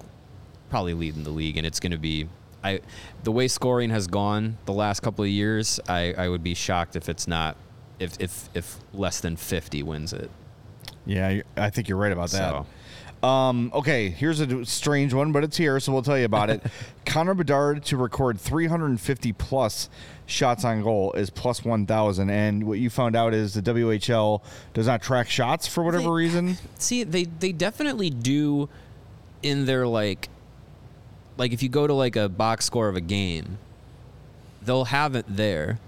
probably 0.69 0.93
leading 0.93 1.23
the 1.23 1.29
league, 1.31 1.57
and 1.57 1.65
it's 1.65 1.79
going 1.79 1.91
to 1.91 1.97
be. 1.97 2.27
I, 2.63 2.81
the 3.23 3.31
way 3.31 3.47
scoring 3.47 3.89
has 3.89 4.07
gone 4.07 4.57
the 4.65 4.73
last 4.73 4.99
couple 4.99 5.23
of 5.23 5.29
years, 5.29 5.79
I, 5.87 6.13
I 6.17 6.27
would 6.27 6.43
be 6.43 6.53
shocked 6.53 6.97
if 6.97 7.07
it's 7.07 7.27
not, 7.27 7.55
if 7.99 8.19
if 8.19 8.49
if 8.53 8.77
less 8.93 9.21
than 9.21 9.37
fifty 9.37 9.81
wins 9.81 10.11
it. 10.13 10.29
Yeah, 11.05 11.41
I 11.55 11.69
think 11.69 11.87
you're 11.87 11.97
right 11.97 12.11
about 12.11 12.31
that. 12.31 12.51
So 12.51 12.65
Um, 13.21 13.71
okay, 13.73 14.09
here's 14.09 14.39
a 14.39 14.65
strange 14.65 15.13
one, 15.13 15.33
but 15.33 15.43
it's 15.43 15.57
here, 15.57 15.79
so 15.81 15.91
we'll 15.91 16.01
tell 16.01 16.17
you 16.17 16.23
about 16.25 16.49
it. 16.49 16.63
Connor 17.05 17.33
Bedard 17.33 17.83
to 17.85 17.97
record 17.97 18.39
350 18.39 19.33
plus 19.33 19.89
shots 20.25 20.63
on 20.63 20.83
goal 20.83 21.11
is 21.13 21.29
plus 21.29 21.65
1,000, 21.65 22.29
and 22.29 22.63
what 22.65 22.79
you 22.79 22.89
found 22.89 23.17
out 23.17 23.33
is 23.33 23.55
the 23.55 23.61
WHL 23.61 24.41
does 24.73 24.87
not 24.87 25.01
track 25.01 25.29
shots 25.29 25.67
for 25.67 25.83
whatever 25.83 26.03
They- 26.05 26.09
reason. 26.11 26.57
see, 26.77 27.03
they 27.03 27.25
they 27.25 27.51
definitely 27.51 28.09
do 28.09 28.69
in 29.43 29.65
their 29.65 29.85
like, 29.85 30.29
like 31.37 31.51
if 31.51 31.61
you 31.61 31.67
go 31.67 31.87
to 31.87 31.93
like 31.93 32.15
a 32.15 32.29
box 32.29 32.63
score 32.65 32.87
of 32.87 32.95
a 32.95 33.01
game, 33.01 33.57
they'll 34.61 34.85
have 34.85 35.15
it 35.15 35.25
there. 35.27 35.79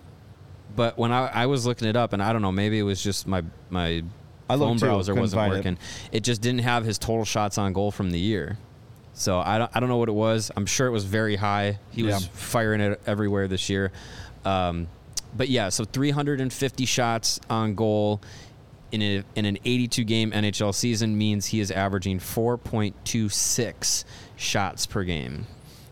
But 0.75 0.97
when 0.97 1.11
I, 1.13 1.27
I 1.27 1.45
was 1.45 1.65
looking 1.65 1.87
it 1.87 1.95
up, 1.95 2.11
and 2.13 2.21
I 2.21 2.33
don't 2.33 2.41
know, 2.41 2.51
maybe 2.51 2.77
it 2.79 2.83
was 2.83 3.01
just 3.01 3.25
my 3.25 3.43
my 3.69 4.03
I 4.53 4.57
phone 4.57 4.77
too, 4.77 4.85
browser 4.85 5.15
wasn't 5.15 5.39
find 5.39 5.53
it. 5.53 5.55
working. 5.57 5.77
It. 6.11 6.23
just 6.23 6.41
didn't 6.41 6.61
have 6.61 6.85
his 6.85 6.97
total 6.97 7.25
shots 7.25 7.57
on 7.57 7.73
goal 7.73 7.91
from 7.91 8.11
the 8.11 8.19
year. 8.19 8.57
So 9.13 9.39
I 9.39 9.57
don't, 9.57 9.71
I 9.73 9.79
don't 9.79 9.89
know 9.89 9.97
what 9.97 10.09
it 10.09 10.13
was. 10.13 10.51
I'm 10.55 10.65
sure 10.65 10.87
it 10.87 10.91
was 10.91 11.03
very 11.03 11.35
high. 11.35 11.79
He 11.91 12.03
was 12.03 12.23
Yeah. 12.23 12.29
firing 12.33 12.81
it 12.81 13.01
everywhere 13.05 13.47
this 13.47 13.69
year. 13.69 13.91
Um, 14.45 14.87
but 15.35 15.49
yeah, 15.49 15.69
so 15.69 15.83
350 15.85 16.85
shots 16.85 17.39
on 17.49 17.75
goal 17.75 18.21
in, 18.91 19.01
a, 19.01 19.23
in 19.35 19.45
an 19.45 19.57
82 19.63 20.03
game 20.05 20.31
NHL 20.31 20.73
season 20.73 21.17
means 21.17 21.45
he 21.47 21.59
is 21.59 21.71
averaging 21.71 22.19
4.26 22.19 24.03
shots 24.35 24.85
per 24.85 25.03
game. 25.03 25.45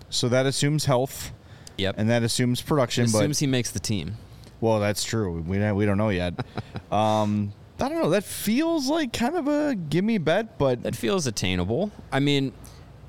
So 0.09 0.27
that 0.29 0.45
assumes 0.45 0.85
health, 0.85 1.31
Yep. 1.77 1.95
and 1.97 2.09
that 2.09 2.23
assumes 2.23 2.61
production, 2.61 3.05
it 3.05 3.11
but 3.11 3.19
assumes 3.19 3.39
he 3.39 3.47
makes 3.47 3.71
the 3.71 3.79
team. 3.79 4.15
well, 4.59 4.79
that's 4.79 5.03
true. 5.03 5.41
We 5.41 5.57
don't, 5.59 5.75
we 5.75 5.85
don't 5.85 5.97
know 5.97 6.09
yet. 6.09 6.33
um, 6.91 7.53
I 7.81 7.87
don't 7.87 8.01
know. 8.01 8.09
That 8.09 8.25
feels 8.25 8.87
like 8.87 9.13
kind 9.13 9.35
of 9.35 9.47
a 9.47 9.75
gimme 9.75 10.17
bet, 10.17 10.57
but 10.57 10.83
That 10.83 10.95
feels 10.95 11.27
attainable. 11.27 11.91
I 12.11 12.19
mean, 12.19 12.51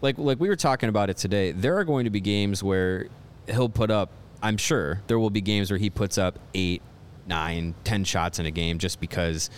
like 0.01 0.17
like 0.19 0.39
we 0.39 0.49
were 0.49 0.57
talking 0.57 0.89
about 0.89 1.11
it 1.11 1.17
today. 1.17 1.53
There 1.53 1.77
are 1.77 1.85
going 1.85 2.05
to 2.05 2.11
be 2.11 2.21
games 2.21 2.63
where 2.63 3.09
he'll 3.47 3.69
put 3.69 3.91
up. 3.91 4.11
I'm 4.43 4.57
sure 4.57 5.03
there 5.07 5.19
will 5.19 5.31
be 5.31 5.41
games 5.41 5.71
where 5.71 5.79
he 5.79 5.91
puts 5.91 6.19
up 6.19 6.39
eight, 6.55 6.83
nine, 7.27 7.75
ten 7.85 8.05
shots 8.05 8.39
in 8.39 8.47
a 8.47 8.51
game 8.51 8.79
just 8.79 9.01
because 9.01 9.51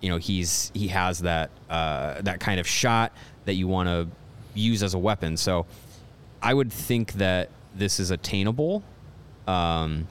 you 0.00 0.08
know 0.08 0.16
he's 0.16 0.70
he 0.74 0.88
has 0.88 1.20
that 1.20 1.50
uh, 1.68 2.22
that 2.22 2.40
kind 2.40 2.60
of 2.60 2.66
shot 2.66 3.12
that 3.44 3.54
you 3.54 3.68
want 3.68 3.88
to 3.88 4.08
use 4.54 4.82
as 4.82 4.94
a 4.94 4.98
weapon. 4.98 5.36
So 5.36 5.66
I 6.42 6.54
would 6.54 6.72
think 6.72 7.14
that 7.14 7.50
this 7.74 8.00
is 8.00 8.10
attainable. 8.10 8.82
Um, 9.46 10.06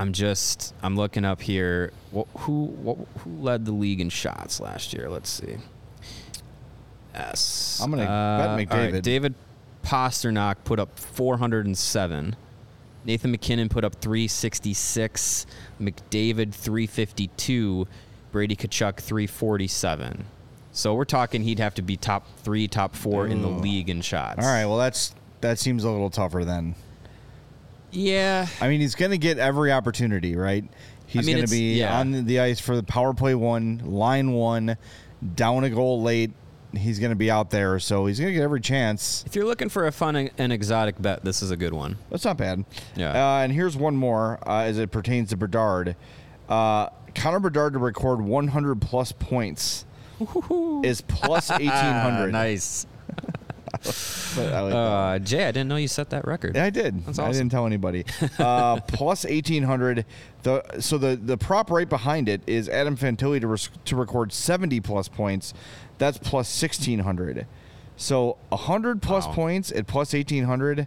I'm 0.00 0.14
just 0.14 0.74
I'm 0.82 0.96
looking 0.96 1.26
up 1.26 1.42
here. 1.42 1.92
What, 2.10 2.26
who 2.38 2.64
what, 2.64 2.96
who 3.18 3.36
led 3.36 3.66
the 3.66 3.72
league 3.72 4.00
in 4.00 4.08
shots 4.08 4.58
last 4.58 4.94
year? 4.94 5.10
Let's 5.10 5.28
see. 5.28 5.58
Yes, 7.12 7.80
I'm 7.82 7.90
gonna 7.90 8.04
bet 8.04 8.10
uh, 8.10 8.50
all 8.50 8.58
McDavid. 8.58 9.02
David 9.02 9.34
Pastrnak 9.84 10.56
put 10.64 10.80
up 10.80 10.98
407. 10.98 12.34
Nathan 13.04 13.30
MacKinnon 13.30 13.68
put 13.68 13.84
up 13.84 13.96
366. 13.96 15.44
McDavid 15.78 16.54
352. 16.54 17.86
Brady 18.32 18.56
Tkachuk 18.56 18.96
347. 18.96 20.24
So 20.72 20.94
we're 20.94 21.04
talking 21.04 21.42
he'd 21.42 21.58
have 21.58 21.74
to 21.74 21.82
be 21.82 21.98
top 21.98 22.26
three, 22.38 22.68
top 22.68 22.96
four 22.96 23.26
in 23.26 23.42
the 23.42 23.48
league 23.48 23.90
in 23.90 24.00
shots. 24.00 24.42
all 24.42 24.50
right. 24.50 24.64
Well, 24.64 24.78
that's 24.78 25.14
that 25.42 25.58
seems 25.58 25.84
a 25.84 25.90
little 25.90 26.08
tougher 26.08 26.46
then. 26.46 26.74
Yeah. 27.92 28.46
I 28.60 28.68
mean, 28.68 28.80
he's 28.80 28.94
going 28.94 29.10
to 29.10 29.18
get 29.18 29.38
every 29.38 29.72
opportunity, 29.72 30.36
right? 30.36 30.64
He's 31.06 31.26
mean, 31.26 31.36
going 31.36 31.46
to 31.46 31.50
be 31.50 31.78
yeah. 31.78 31.98
on 31.98 32.24
the 32.24 32.40
ice 32.40 32.60
for 32.60 32.76
the 32.76 32.82
power 32.82 33.12
play 33.12 33.34
one, 33.34 33.82
line 33.84 34.32
one, 34.32 34.76
down 35.34 35.64
a 35.64 35.70
goal 35.70 36.02
late. 36.02 36.32
He's 36.72 37.00
going 37.00 37.10
to 37.10 37.16
be 37.16 37.28
out 37.28 37.50
there, 37.50 37.80
so 37.80 38.06
he's 38.06 38.20
going 38.20 38.28
to 38.28 38.34
get 38.34 38.44
every 38.44 38.60
chance. 38.60 39.24
If 39.26 39.34
you're 39.34 39.44
looking 39.44 39.68
for 39.68 39.88
a 39.88 39.92
fun 39.92 40.30
and 40.38 40.52
exotic 40.52 41.02
bet, 41.02 41.24
this 41.24 41.42
is 41.42 41.50
a 41.50 41.56
good 41.56 41.74
one. 41.74 41.98
That's 42.10 42.24
not 42.24 42.36
bad. 42.36 42.64
Yeah. 42.94 43.10
Uh, 43.10 43.40
and 43.40 43.52
here's 43.52 43.76
one 43.76 43.96
more 43.96 44.38
uh, 44.46 44.60
as 44.60 44.78
it 44.78 44.92
pertains 44.92 45.30
to 45.30 45.36
Bedard. 45.36 45.96
Uh, 46.48 46.90
Connor 47.16 47.40
Bedard 47.40 47.72
to 47.72 47.80
record 47.80 48.20
100 48.22 48.80
plus 48.80 49.10
points 49.10 49.84
is 50.84 51.00
plus 51.00 51.50
1800. 51.50 52.30
nice. 52.30 52.86
But 54.36 54.52
I 54.52 54.60
like. 54.60 54.74
Uh, 54.74 55.18
Jay, 55.20 55.44
I 55.44 55.50
didn't 55.50 55.68
know 55.68 55.76
you 55.76 55.88
set 55.88 56.10
that 56.10 56.24
record. 56.26 56.54
Yeah, 56.54 56.64
I 56.64 56.70
did. 56.70 57.04
That's 57.06 57.18
I 57.18 57.32
didn't 57.32 57.50
tell 57.50 57.66
anybody. 57.66 58.04
Uh, 58.38 58.80
plus 58.80 59.24
eighteen 59.24 59.62
hundred. 59.64 60.04
The 60.44 60.62
so 60.80 60.98
the 60.98 61.16
the 61.16 61.36
prop 61.36 61.70
right 61.70 61.88
behind 61.88 62.28
it 62.28 62.40
is 62.46 62.68
Adam 62.68 62.96
Fantilli 62.96 63.40
to 63.40 63.46
res- 63.48 63.70
to 63.86 63.96
record 63.96 64.32
seventy 64.32 64.80
plus 64.80 65.08
points. 65.08 65.52
That's 65.98 66.16
plus 66.18 66.48
sixteen 66.48 67.00
hundred. 67.00 67.46
So 67.96 68.38
hundred 68.52 69.02
plus 69.02 69.26
Wow. 69.26 69.34
points 69.34 69.72
at 69.72 69.86
plus 69.86 70.14
eighteen 70.14 70.44
hundred. 70.44 70.86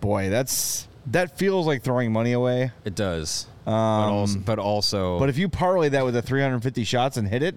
Boy, 0.00 0.28
that's 0.30 0.88
that 1.06 1.36
feels 1.38 1.66
like 1.66 1.82
throwing 1.82 2.12
money 2.12 2.32
away. 2.32 2.72
It 2.84 2.94
does. 2.94 3.46
Um, 3.66 3.72
but 3.72 4.08
also, 4.10 4.38
but 4.40 4.58
also 4.58 5.18
But 5.20 5.28
if 5.28 5.38
you 5.38 5.48
parlay 5.48 5.88
that 5.90 6.04
with 6.04 6.14
the 6.14 6.22
three 6.22 6.40
hundred 6.42 6.62
fifty 6.62 6.82
shots 6.84 7.16
and 7.16 7.28
hit 7.28 7.42
it, 7.42 7.54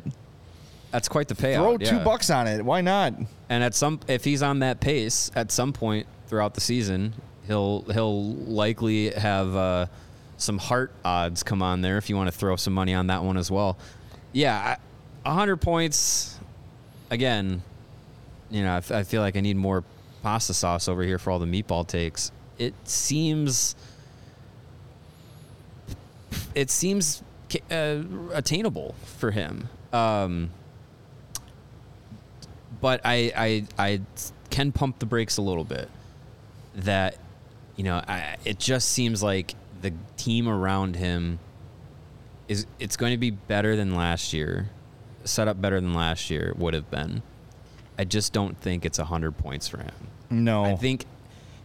that's 0.95 1.09
quite 1.09 1.27
the 1.27 1.35
payout. 1.35 1.55
throw 1.57 1.77
two 1.77 1.97
yeah. 1.97 2.03
bucks 2.05 2.29
on 2.29 2.47
it. 2.47 2.63
Why 2.63 2.79
not? 2.79 3.15
And 3.49 3.61
at 3.61 3.75
some, 3.75 3.99
if 4.07 4.23
he's 4.23 4.41
on 4.41 4.59
that 4.59 4.79
pace, 4.79 5.29
at 5.35 5.51
some 5.51 5.73
point 5.73 6.07
throughout 6.27 6.53
the 6.53 6.61
season, 6.61 7.13
he'll 7.47 7.81
he'll 7.91 8.23
likely 8.33 9.09
have 9.09 9.53
uh, 9.57 9.87
some 10.37 10.57
heart 10.57 10.93
odds 11.03 11.43
come 11.43 11.61
on 11.61 11.81
there 11.81 11.97
if 11.97 12.09
you 12.09 12.15
want 12.15 12.31
to 12.31 12.31
throw 12.31 12.55
some 12.55 12.71
money 12.71 12.93
on 12.93 13.07
that 13.07 13.25
one 13.25 13.35
as 13.35 13.51
well. 13.51 13.77
Yeah, 14.31 14.77
hundred 15.25 15.57
points. 15.57 16.39
Again, 17.09 17.61
you 18.49 18.63
know, 18.63 18.75
I, 18.75 18.77
f- 18.77 18.91
I 18.93 19.03
feel 19.03 19.21
like 19.21 19.35
I 19.35 19.41
need 19.41 19.57
more 19.57 19.83
pasta 20.23 20.53
sauce 20.53 20.87
over 20.87 21.03
here 21.03 21.19
for 21.19 21.29
all 21.29 21.39
the 21.39 21.45
meatball 21.45 21.85
takes. 21.85 22.31
It 22.57 22.73
seems, 22.85 23.75
it 26.55 26.69
seems 26.69 27.21
uh, 27.69 28.01
attainable 28.31 28.95
for 29.17 29.31
him. 29.31 29.67
Um, 29.91 30.51
but 32.81 33.01
I, 33.03 33.31
I 33.35 33.65
I 33.77 34.01
can 34.49 34.71
pump 34.71 34.99
the 34.99 35.05
brakes 35.05 35.37
a 35.37 35.41
little 35.41 35.63
bit. 35.63 35.89
That 36.75 37.17
you 37.75 37.83
know, 37.83 38.01
I, 38.07 38.37
it 38.45 38.59
just 38.59 38.89
seems 38.89 39.21
like 39.23 39.55
the 39.81 39.93
team 40.17 40.47
around 40.47 40.95
him 40.95 41.39
is 42.47 42.65
it's 42.79 42.97
going 42.97 43.11
to 43.11 43.17
be 43.17 43.31
better 43.31 43.75
than 43.75 43.95
last 43.95 44.33
year, 44.33 44.69
set 45.23 45.47
up 45.47 45.61
better 45.61 45.79
than 45.79 45.93
last 45.93 46.29
year 46.29 46.53
would 46.57 46.73
have 46.73 46.89
been. 46.91 47.21
I 47.97 48.03
just 48.03 48.33
don't 48.33 48.57
think 48.59 48.85
it's 48.85 48.97
hundred 48.97 49.37
points 49.37 49.67
for 49.67 49.79
him. 49.79 49.93
No. 50.29 50.65
I 50.65 50.75
think 50.75 51.05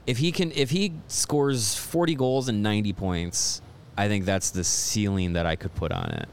if 0.07 0.18
he 0.18 0.33
can 0.33 0.53
if 0.53 0.70
he 0.70 0.92
scores 1.09 1.75
40 1.75 2.14
goals 2.14 2.49
and 2.49 2.62
90 2.62 2.92
points, 2.92 3.62
I 3.96 4.09
think 4.09 4.25
that's 4.25 4.51
the 4.51 4.64
ceiling 4.64 5.35
that 5.35 5.46
I 5.46 5.57
could 5.57 5.75
put 5.75 5.92
on 5.92 6.11
it. 6.11 6.29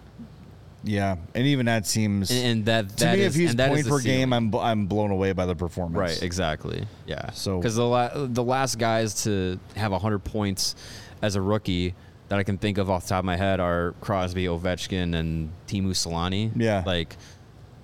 Yeah, 0.88 1.18
and 1.36 1.46
even 1.48 1.66
that 1.68 1.86
seems 1.86 2.32
and, 2.32 2.46
and 2.46 2.66
that 2.66 2.98
to 2.98 3.06
me, 3.14 3.20
is- 3.22 3.36
if 3.36 3.40
he's 3.40 3.50
and 3.52 3.60
that 3.60 3.72
is 3.74 3.88
per 3.88 4.00
game. 4.00 4.32
I'm 4.34 4.54
I'm 4.56 4.88
blown 4.88 5.12
away 5.12 5.34
by 5.34 5.46
the 5.46 5.56
performance. 5.56 5.98
Right, 5.98 6.24
exactly. 6.24 6.86
Yeah. 7.06 7.32
So- 7.32 7.58
because 7.60 7.76
the 7.76 7.86
la- 7.86 8.26
the 8.28 8.44
last 8.44 8.80
guys 8.80 9.24
to 9.24 9.60
have 9.76 9.92
hundred 9.92 10.20
points 10.24 10.76
as 11.22 11.36
a 11.36 11.42
rookie 11.42 11.94
that 12.30 12.40
I 12.40 12.44
can 12.44 12.58
think 12.58 12.78
of 12.78 12.90
off 12.90 13.04
the 13.04 13.10
top 13.10 13.20
of 13.20 13.26
my 13.26 13.36
head 13.38 13.60
are 13.60 13.94
Crosby, 14.02 14.46
Ovechkin, 14.46 15.16
and 15.16 15.50
Teemu 15.68 15.90
Selanne. 15.92 16.52
Yeah. 16.56 16.84
like 16.86 17.16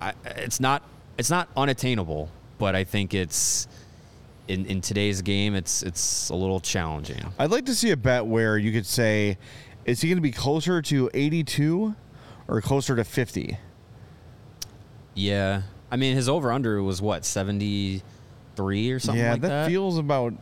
I, 0.00 0.12
it's 0.36 0.60
not 0.60 0.82
it's 1.18 1.30
not 1.30 1.48
unattainable, 1.56 2.28
but 2.58 2.74
I 2.74 2.84
think 2.84 3.14
it's 3.14 3.68
in 4.48 4.66
in 4.66 4.80
today's 4.80 5.22
game, 5.22 5.54
it's 5.54 5.82
it's 5.82 6.28
a 6.30 6.34
little 6.34 6.60
challenging. 6.60 7.20
I'd 7.38 7.50
like 7.50 7.66
to 7.66 7.74
see 7.74 7.90
a 7.90 7.96
bet 7.96 8.26
where 8.26 8.58
you 8.58 8.72
could 8.72 8.86
say, 8.86 9.38
is 9.86 10.00
he 10.00 10.08
going 10.08 10.18
to 10.18 10.22
be 10.22 10.32
closer 10.32 10.82
to 10.82 11.10
82 11.14 11.94
or 12.48 12.60
closer 12.60 12.96
to 12.96 13.04
50? 13.04 13.58
Yeah, 15.14 15.62
I 15.90 15.96
mean 15.96 16.16
his 16.16 16.28
over 16.28 16.50
under 16.50 16.82
was 16.82 17.00
what 17.00 17.24
seventy 17.24 18.02
three 18.56 18.90
or 18.90 18.98
something 18.98 19.22
yeah, 19.22 19.32
like 19.32 19.40
that, 19.42 19.48
that. 19.48 19.68
feels 19.68 19.98
about. 19.98 20.34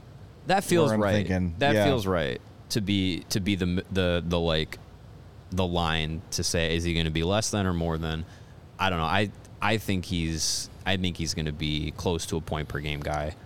That 0.46 0.64
feels 0.64 0.90
I'm 0.90 1.00
right. 1.00 1.12
thinking. 1.12 1.54
That 1.58 1.74
Yeah. 1.74 1.84
feels 1.84 2.06
right 2.06 2.40
to 2.70 2.80
be 2.80 3.20
to 3.30 3.40
be 3.40 3.54
the 3.54 3.84
the 3.92 4.22
the 4.26 4.40
like 4.40 4.78
the 5.50 5.66
line 5.66 6.22
to 6.30 6.42
say 6.42 6.74
is 6.74 6.84
he 6.84 6.94
going 6.94 7.04
to 7.04 7.12
be 7.12 7.22
less 7.22 7.50
than 7.50 7.66
or 7.66 7.74
more 7.74 7.98
than? 7.98 8.24
I 8.78 8.88
don't 8.90 8.98
know. 8.98 9.04
I 9.04 9.30
I 9.60 9.76
think 9.76 10.06
he's 10.06 10.70
I 10.86 10.96
think 10.96 11.16
he's 11.18 11.34
going 11.34 11.46
to 11.46 11.52
be 11.52 11.92
close 11.96 12.24
to 12.26 12.36
a 12.36 12.40
point 12.40 12.68
per 12.68 12.80
game 12.80 13.00
guy. 13.00 13.36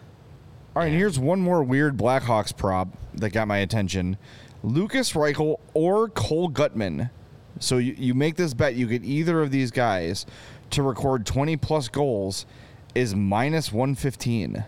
All 0.74 0.82
right, 0.82 0.88
and 0.88 0.96
here's 0.96 1.18
one 1.18 1.40
more 1.40 1.62
weird 1.62 1.96
Blackhawks 1.96 2.56
prop 2.56 2.88
that 3.14 3.30
got 3.30 3.48
my 3.48 3.58
attention: 3.58 4.16
Lucas 4.62 5.12
Reichel 5.12 5.58
or 5.74 6.08
Cole 6.08 6.50
Guttman. 6.50 7.10
So 7.58 7.78
you, 7.78 7.94
you 7.96 8.14
make 8.14 8.36
this 8.36 8.54
bet, 8.54 8.74
you 8.74 8.86
get 8.86 9.04
either 9.04 9.40
of 9.42 9.50
these 9.50 9.70
guys 9.70 10.26
to 10.70 10.82
record 10.82 11.26
20 11.26 11.56
plus 11.56 11.88
goals 11.88 12.46
is 12.94 13.14
minus 13.14 13.72
115. 13.72 14.64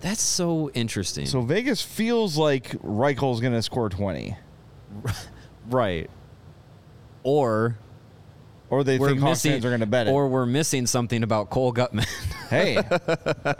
That's 0.00 0.20
so 0.20 0.70
interesting. 0.70 1.26
So 1.26 1.40
Vegas 1.40 1.80
feels 1.80 2.36
like 2.36 2.74
Reichel's 2.82 3.40
going 3.40 3.54
to 3.54 3.62
score 3.62 3.88
20, 3.88 4.36
right. 5.70 6.10
Or 7.22 7.78
or 8.70 8.84
they 8.84 8.98
we're 8.98 9.08
think 9.08 9.20
Hawks 9.20 9.30
missing 9.30 9.52
fans 9.52 9.64
are 9.64 9.70
going 9.70 9.80
to 9.80 9.86
bet 9.86 10.08
it. 10.08 10.10
or 10.10 10.28
we're 10.28 10.46
missing 10.46 10.86
something 10.86 11.22
about 11.22 11.48
Cole 11.48 11.72
Guttman. 11.72 12.06
hey, 12.50 12.78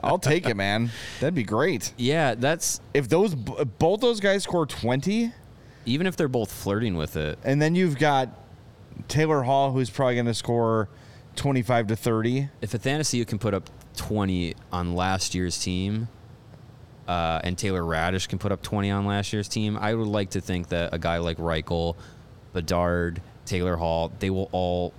I'll 0.03 0.19
take 0.19 0.47
it, 0.47 0.57
man. 0.57 0.91
That'd 1.21 1.35
be 1.35 1.45
great. 1.45 1.93
yeah, 1.97 2.35
that's 2.35 2.81
If 2.93 3.09
those 3.09 3.35
both 3.35 4.01
those 4.01 4.21
guys 4.21 4.43
score 4.43 4.67
20, 4.67 5.33
even 5.87 6.07
if 6.07 6.17
they're 6.17 6.29
both 6.29 6.53
flirting 6.53 6.97
with 6.97 7.17
it. 7.17 7.39
and 7.45 7.61
then 7.61 7.75
you've 7.75 7.99
got 7.99 8.29
Taylor 9.09 9.43
Hall, 9.43 9.73
who's 9.73 9.91
probably 9.91 10.15
going 10.15 10.27
to 10.27 10.35
score 10.35 10.89
25 11.37 11.89
to 11.89 11.97
30. 11.97 12.49
if 12.61 12.73
Athanasiu 12.73 13.27
can 13.27 13.39
put 13.39 13.55
up 13.55 13.69
20 13.97 14.55
on 14.73 14.95
last 14.95 15.35
year's 15.35 15.59
team, 15.59 16.09
uh, 17.07 17.41
and 17.45 17.59
Taylor 17.59 17.83
Raddysh 17.83 18.29
can 18.29 18.39
put 18.39 18.53
up 18.53 18.63
20 18.63 18.91
on 18.91 19.05
last 19.05 19.33
year's 19.33 19.49
team, 19.49 19.77
I 19.77 19.95
would 19.95 20.07
like 20.07 20.31
to 20.31 20.41
think 20.41 20.69
that 20.69 20.95
a 20.95 20.99
guy 20.99 21.19
like 21.19 21.37
Reichel, 21.37 21.97
Bedard, 22.53 23.21
Taylor 23.45 23.77
Hall, 23.77 24.11
they 24.21 24.31
will 24.31 24.49
all 24.53 24.95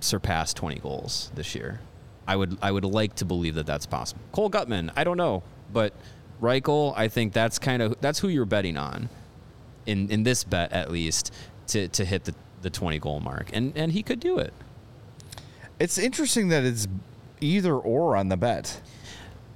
surpass 0.00 0.52
20 0.52 0.76
goals 0.80 1.30
this 1.34 1.54
year. 1.54 1.80
I 2.28 2.36
would 2.36 2.58
I 2.60 2.72
would 2.72 2.84
like 2.84 3.14
to 3.16 3.24
believe 3.24 3.54
that 3.54 3.66
that's 3.66 3.86
possible. 3.86 4.20
Cole 4.32 4.50
Guttman, 4.50 4.90
I 4.96 5.04
don't 5.04 5.16
know, 5.16 5.42
but 5.72 5.92
Reichel, 6.42 6.92
I 6.96 7.08
think 7.08 7.32
that's 7.32 7.58
kind 7.58 7.80
of 7.80 7.96
that's 8.00 8.18
who 8.18 8.28
you're 8.28 8.44
betting 8.44 8.76
on, 8.76 9.08
in 9.86 10.10
in 10.10 10.22
this 10.24 10.44
bet 10.44 10.72
at 10.72 10.90
least, 10.90 11.32
to 11.68 11.88
to 11.88 12.04
hit 12.04 12.24
the 12.24 12.34
the 12.62 12.70
20 12.70 12.98
goal 12.98 13.20
mark, 13.20 13.50
and 13.52 13.72
and 13.76 13.92
he 13.92 14.02
could 14.02 14.20
do 14.20 14.38
it. 14.38 14.52
It's 15.78 15.98
interesting 15.98 16.48
that 16.48 16.64
it's 16.64 16.86
either 17.40 17.74
or 17.74 18.16
on 18.16 18.28
the 18.28 18.36
bet. 18.36 18.80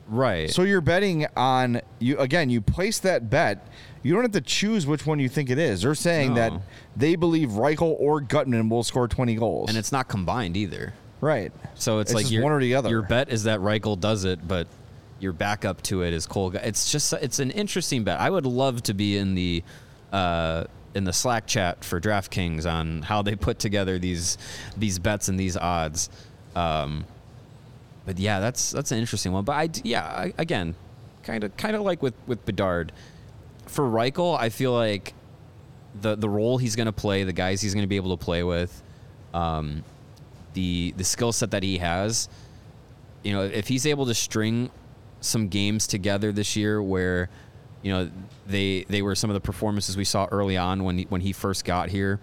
Right. 0.06 0.50
So 0.50 0.62
you're 0.62 0.80
betting 0.80 1.26
on 1.36 1.80
you 1.98 2.18
again. 2.18 2.50
You 2.50 2.60
place 2.60 2.98
that 3.00 3.30
bet. 3.30 3.66
You 4.02 4.14
don't 4.14 4.22
have 4.22 4.32
to 4.32 4.40
choose 4.40 4.86
which 4.86 5.06
one 5.06 5.18
you 5.20 5.28
think 5.28 5.50
it 5.50 5.58
is. 5.58 5.82
They're 5.82 5.94
saying 5.94 6.34
that 6.34 6.52
they 6.96 7.16
believe 7.16 7.50
Reichel 7.50 7.94
or 7.98 8.20
Guttman 8.22 8.68
will 8.70 8.82
score 8.82 9.06
20 9.06 9.34
goals. 9.34 9.68
and 9.68 9.76
it's 9.78 9.92
not 9.92 10.08
combined 10.08 10.56
either. 10.56 10.94
right. 11.20 11.52
So 11.74 11.98
it's, 11.98 12.10
It's 12.10 12.22
like 12.22 12.30
your, 12.30 12.42
one 12.42 12.52
or 12.52 12.60
the 12.60 12.74
other. 12.74 12.88
Your 12.88 13.02
bet 13.02 13.28
is 13.28 13.44
that 13.44 13.60
Reichel 13.60 14.00
does 14.00 14.24
it, 14.24 14.46
but 14.48 14.66
your 15.20 15.32
backup 15.34 15.82
to 15.84 16.02
it 16.02 16.12
is 16.14 16.26
Cole. 16.26 16.50
It's 16.56 16.90
just 16.90 17.12
it's 17.12 17.38
an 17.38 17.50
interesting 17.50 18.04
bet. 18.04 18.18
I 18.20 18.30
would 18.30 18.46
love 18.46 18.82
to 18.84 18.94
be 18.94 19.16
in 19.18 19.34
the 19.34 19.62
uh, 20.12 20.64
in 20.94 21.04
the 21.04 21.12
Slack 21.12 21.46
chat 21.46 21.84
for 21.84 22.00
DraftKings 22.00 22.70
on 22.70 23.02
how 23.02 23.22
they 23.22 23.36
put 23.36 23.58
together 23.58 23.98
these 23.98 24.38
these 24.76 24.98
bets 24.98 25.28
and 25.28 25.38
these 25.38 25.56
odds. 25.56 26.10
Um, 26.54 27.04
but 28.06 28.18
yeah, 28.18 28.40
that's 28.40 28.70
that's 28.70 28.92
an 28.92 28.98
interesting 28.98 29.32
one. 29.32 29.44
But 29.44 29.52
I 29.52 29.68
yeah 29.84 30.04
I, 30.04 30.34
again, 30.38 30.74
kind 31.22 31.44
of 31.44 31.56
kind 31.56 31.76
of 31.76 31.82
like 31.82 32.02
with 32.02 32.14
with 32.26 32.44
Bedard. 32.44 32.92
For 33.66 33.84
Reichel, 33.84 34.38
I 34.38 34.48
feel 34.48 34.72
like 34.72 35.14
the 36.00 36.16
the 36.16 36.28
role 36.28 36.58
he's 36.58 36.76
going 36.76 36.86
to 36.86 36.92
play, 36.92 37.24
the 37.24 37.32
guys 37.32 37.60
he's 37.60 37.74
going 37.74 37.84
to 37.84 37.88
be 37.88 37.96
able 37.96 38.16
to 38.16 38.24
play 38.24 38.42
with, 38.42 38.82
um, 39.32 39.84
the 40.54 40.92
the 40.96 41.04
skill 41.04 41.32
set 41.32 41.52
that 41.52 41.62
he 41.62 41.78
has, 41.78 42.28
you 43.22 43.32
know, 43.32 43.42
if 43.42 43.68
he's 43.68 43.86
able 43.86 44.06
to 44.06 44.14
string 44.14 44.70
some 45.20 45.48
games 45.48 45.86
together 45.86 46.32
this 46.32 46.56
year 46.56 46.82
where, 46.82 47.28
you 47.82 47.92
know, 47.92 48.10
they 48.50 48.84
they 48.88 49.02
were 49.02 49.14
some 49.14 49.30
of 49.30 49.34
the 49.34 49.40
performances 49.40 49.96
we 49.96 50.04
saw 50.04 50.26
early 50.30 50.56
on 50.56 50.84
when 50.84 50.98
he, 50.98 51.04
when 51.04 51.20
he 51.20 51.32
first 51.32 51.64
got 51.64 51.88
here, 51.88 52.20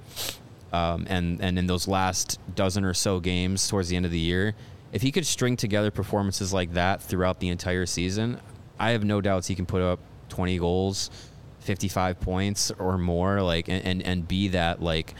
um, 0.74 1.06
and 1.10 1.42
and 1.42 1.58
in 1.58 1.68
those 1.68 1.88
last 1.88 2.40
dozen 2.56 2.84
or 2.84 2.94
so 2.94 3.20
games 3.20 3.68
towards 3.68 3.90
the 3.90 3.96
end 3.96 4.06
of 4.06 4.12
the 4.12 4.20
year, 4.20 4.54
if 4.92 5.02
he 5.02 5.12
could 5.12 5.26
string 5.26 5.56
together 5.58 5.92
performances 5.92 6.54
like 6.54 6.74
that 6.74 7.02
throughout 7.02 7.40
the 7.40 7.50
entire 7.50 7.86
season, 7.86 8.40
I 8.80 8.92
have 8.92 9.04
no 9.04 9.22
doubts 9.22 9.48
he 9.48 9.56
can 9.56 9.66
put 9.66 9.82
up 9.82 10.00
20 10.30 10.58
goals, 10.60 11.10
55 11.62 12.20
points 12.20 12.72
or 12.72 12.98
more, 12.98 13.42
like 13.42 13.70
and 13.70 13.84
and, 13.86 14.04
and 14.04 14.28
be 14.28 14.50
that 14.50 14.82
like 14.82 15.14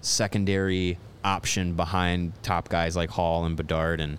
secondary 0.00 0.98
option 1.24 1.74
behind 1.74 2.32
top 2.42 2.68
guys 2.68 2.96
like 2.96 3.10
Hall 3.10 3.44
and 3.44 3.56
Bedard, 3.56 4.00
and 4.00 4.18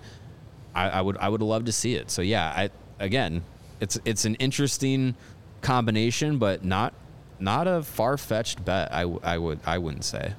I, 0.76 0.90
I 0.90 1.02
would 1.02 1.18
I 1.18 1.30
would 1.30 1.42
love 1.42 1.66
to 1.66 1.72
see 1.72 1.96
it. 1.96 2.10
So 2.10 2.22
yeah, 2.22 2.48
I 2.48 2.70
again, 3.00 3.44
it's 3.80 4.00
it's 4.06 4.26
an 4.26 4.36
interesting 4.36 5.16
combination, 5.64 6.38
but 6.38 6.64
not 6.64 6.94
not 7.40 7.68
a 7.68 7.82
far 7.82 8.18
fetched 8.18 8.64
bet. 8.64 8.94
I, 8.94 9.02
w- 9.02 9.20
I 9.24 9.38
would 9.40 9.60
I 9.66 9.80
wouldn't 9.80 10.06
say. 10.06 10.34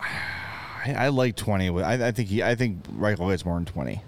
I, 0.00 0.94
I 0.94 1.08
like 1.08 1.36
20. 1.36 1.82
I, 1.82 2.08
I 2.08 2.12
think 2.12 2.28
he. 2.28 2.42
I 2.42 2.54
think 2.54 2.82
Reichel 2.92 3.30
gets 3.30 3.44
more 3.44 3.56
than 3.56 3.64
20. 3.64 4.02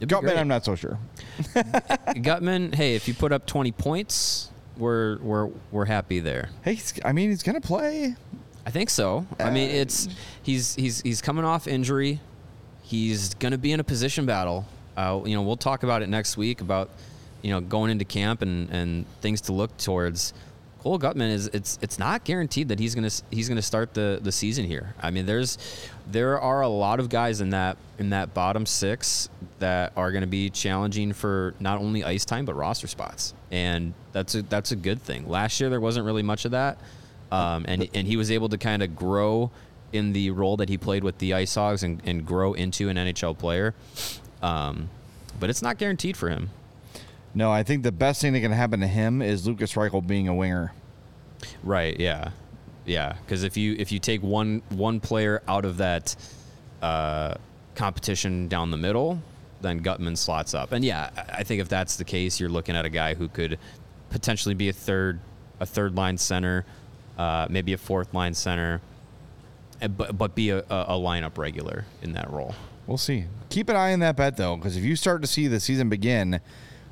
Guttman. 0.00 0.38
I'm 0.38 0.48
not 0.48 0.64
so 0.64 0.74
sure. 0.74 0.98
Guttman, 1.54 2.74
hey, 2.74 2.94
if 2.94 3.06
you 3.06 3.12
put 3.12 3.32
up 3.32 3.44
twenty 3.46 3.70
points, 3.70 4.50
we're 4.78 5.18
we're 5.18 5.50
we're 5.70 5.84
happy 5.84 6.20
there. 6.20 6.48
Hey, 6.62 6.74
he's, 6.74 6.94
I 7.04 7.12
mean, 7.12 7.28
he's 7.28 7.42
gonna 7.42 7.60
play. 7.60 8.16
I 8.64 8.70
think 8.70 8.88
so. 8.88 9.26
I 9.38 9.50
mean, 9.50 9.68
Uh, 9.68 9.74
it's 9.74 10.08
he's 10.42 10.74
he's 10.74 11.02
he's 11.02 11.20
coming 11.20 11.44
off 11.44 11.66
injury. 11.68 12.20
He's 12.82 13.34
going 13.34 13.52
to 13.52 13.58
be 13.58 13.72
in 13.72 13.78
a 13.80 13.84
position 13.84 14.24
battle. 14.26 14.66
Uh, 14.96 15.20
you 15.26 15.34
know, 15.36 15.42
we'll 15.42 15.56
talk 15.58 15.82
about 15.82 16.00
it 16.02 16.08
next 16.08 16.36
week 16.38 16.60
about 16.62 16.88
you 17.42 17.50
know 17.50 17.60
going 17.60 17.90
into 17.90 18.04
camp 18.04 18.42
and 18.42 18.70
and 18.70 19.06
things 19.20 19.40
to 19.42 19.52
look 19.52 19.76
towards. 19.76 20.32
Cole 20.80 20.98
Guttman 20.98 21.30
is 21.30 21.48
it's 21.48 21.78
it's 21.82 21.98
not 21.98 22.24
guaranteed 22.24 22.68
that 22.68 22.78
he's 22.78 22.94
gonna 22.94 23.10
he's 23.30 23.50
gonna 23.50 23.60
start 23.60 23.92
the 23.92 24.18
the 24.22 24.32
season 24.32 24.64
here. 24.64 24.94
I 24.98 25.10
mean, 25.10 25.26
there's 25.26 25.58
there 26.10 26.40
are 26.40 26.62
a 26.62 26.68
lot 26.68 27.00
of 27.00 27.10
guys 27.10 27.42
in 27.42 27.50
that 27.50 27.76
in 27.98 28.10
that 28.10 28.32
bottom 28.32 28.64
six 28.64 29.28
that 29.58 29.92
are 29.94 30.10
to 30.10 30.26
be 30.26 30.48
challenging 30.48 31.12
for 31.12 31.54
not 31.60 31.78
only 31.78 32.02
ice 32.02 32.24
time 32.24 32.46
but 32.46 32.54
roster 32.54 32.86
spots, 32.86 33.34
and 33.50 33.92
that's 34.12 34.34
a 34.34 34.42
that's 34.42 34.72
a 34.72 34.76
good 34.76 35.02
thing. 35.02 35.28
Last 35.28 35.60
year 35.60 35.68
there 35.68 35.80
wasn't 35.80 36.06
really 36.06 36.22
much 36.22 36.46
of 36.46 36.52
that, 36.52 36.78
um, 37.30 37.66
and 37.68 37.86
and 37.92 38.06
he 38.06 38.16
was 38.16 38.30
able 38.30 38.48
to 38.48 38.56
kind 38.56 38.82
of 38.82 38.96
grow 38.96 39.50
in 39.92 40.12
the 40.12 40.30
role 40.30 40.56
that 40.56 40.68
he 40.68 40.78
played 40.78 41.04
with 41.04 41.18
the 41.18 41.34
Ice 41.34 41.54
Hogs 41.54 41.82
and, 41.82 42.00
and 42.04 42.24
grow 42.24 42.52
into 42.54 42.88
an 42.88 42.96
NHL 42.96 43.36
player. 43.36 43.74
Um, 44.42 44.88
but 45.38 45.50
it's 45.50 45.62
not 45.62 45.78
guaranteed 45.78 46.16
for 46.16 46.28
him. 46.28 46.50
No, 47.34 47.50
I 47.50 47.62
think 47.62 47.82
the 47.82 47.92
best 47.92 48.20
thing 48.20 48.32
that 48.32 48.40
can 48.40 48.52
happen 48.52 48.80
to 48.80 48.86
him 48.86 49.22
is 49.22 49.46
Lucas 49.46 49.74
Reichel 49.74 50.04
being 50.06 50.28
a 50.28 50.34
winger. 50.34 50.72
Right. 51.62 51.98
Yeah. 51.98 52.30
Yeah. 52.84 53.14
Because 53.24 53.44
if 53.44 53.56
you 53.56 53.76
if 53.78 53.92
you 53.92 53.98
take 53.98 54.22
one 54.22 54.62
one 54.70 55.00
player 55.00 55.42
out 55.46 55.64
of 55.64 55.76
that 55.78 56.16
uh, 56.82 57.34
competition 57.74 58.48
down 58.48 58.70
the 58.70 58.76
middle, 58.76 59.22
then 59.60 59.82
Guttman 59.82 60.16
slots 60.16 60.54
up. 60.54 60.72
And 60.72 60.84
yeah, 60.84 61.10
I 61.32 61.44
think 61.44 61.60
if 61.60 61.68
that's 61.68 61.96
the 61.96 62.04
case, 62.04 62.40
you're 62.40 62.48
looking 62.48 62.74
at 62.74 62.84
a 62.84 62.90
guy 62.90 63.14
who 63.14 63.28
could 63.28 63.58
potentially 64.10 64.54
be 64.54 64.68
a 64.68 64.72
third 64.72 65.20
a 65.60 65.66
third 65.66 65.94
line 65.94 66.18
center, 66.18 66.64
uh, 67.18 67.46
maybe 67.50 67.74
a 67.74 67.78
fourth 67.78 68.12
line 68.12 68.34
center, 68.34 68.80
uh, 69.80 69.88
but 69.88 70.18
but 70.18 70.34
be 70.34 70.50
a, 70.50 70.58
a, 70.58 70.64
a 70.88 70.98
lineup 70.98 71.38
regular 71.38 71.84
in 72.02 72.12
that 72.14 72.30
role. 72.30 72.54
We'll 72.86 72.98
see. 72.98 73.26
Keep 73.50 73.68
an 73.68 73.76
eye 73.76 73.92
on 73.92 74.00
that 74.00 74.16
bet 74.16 74.36
though, 74.36 74.56
because 74.56 74.76
if 74.76 74.82
you 74.82 74.96
start 74.96 75.22
to 75.22 75.28
see 75.28 75.46
the 75.46 75.60
season 75.60 75.88
begin 75.88 76.40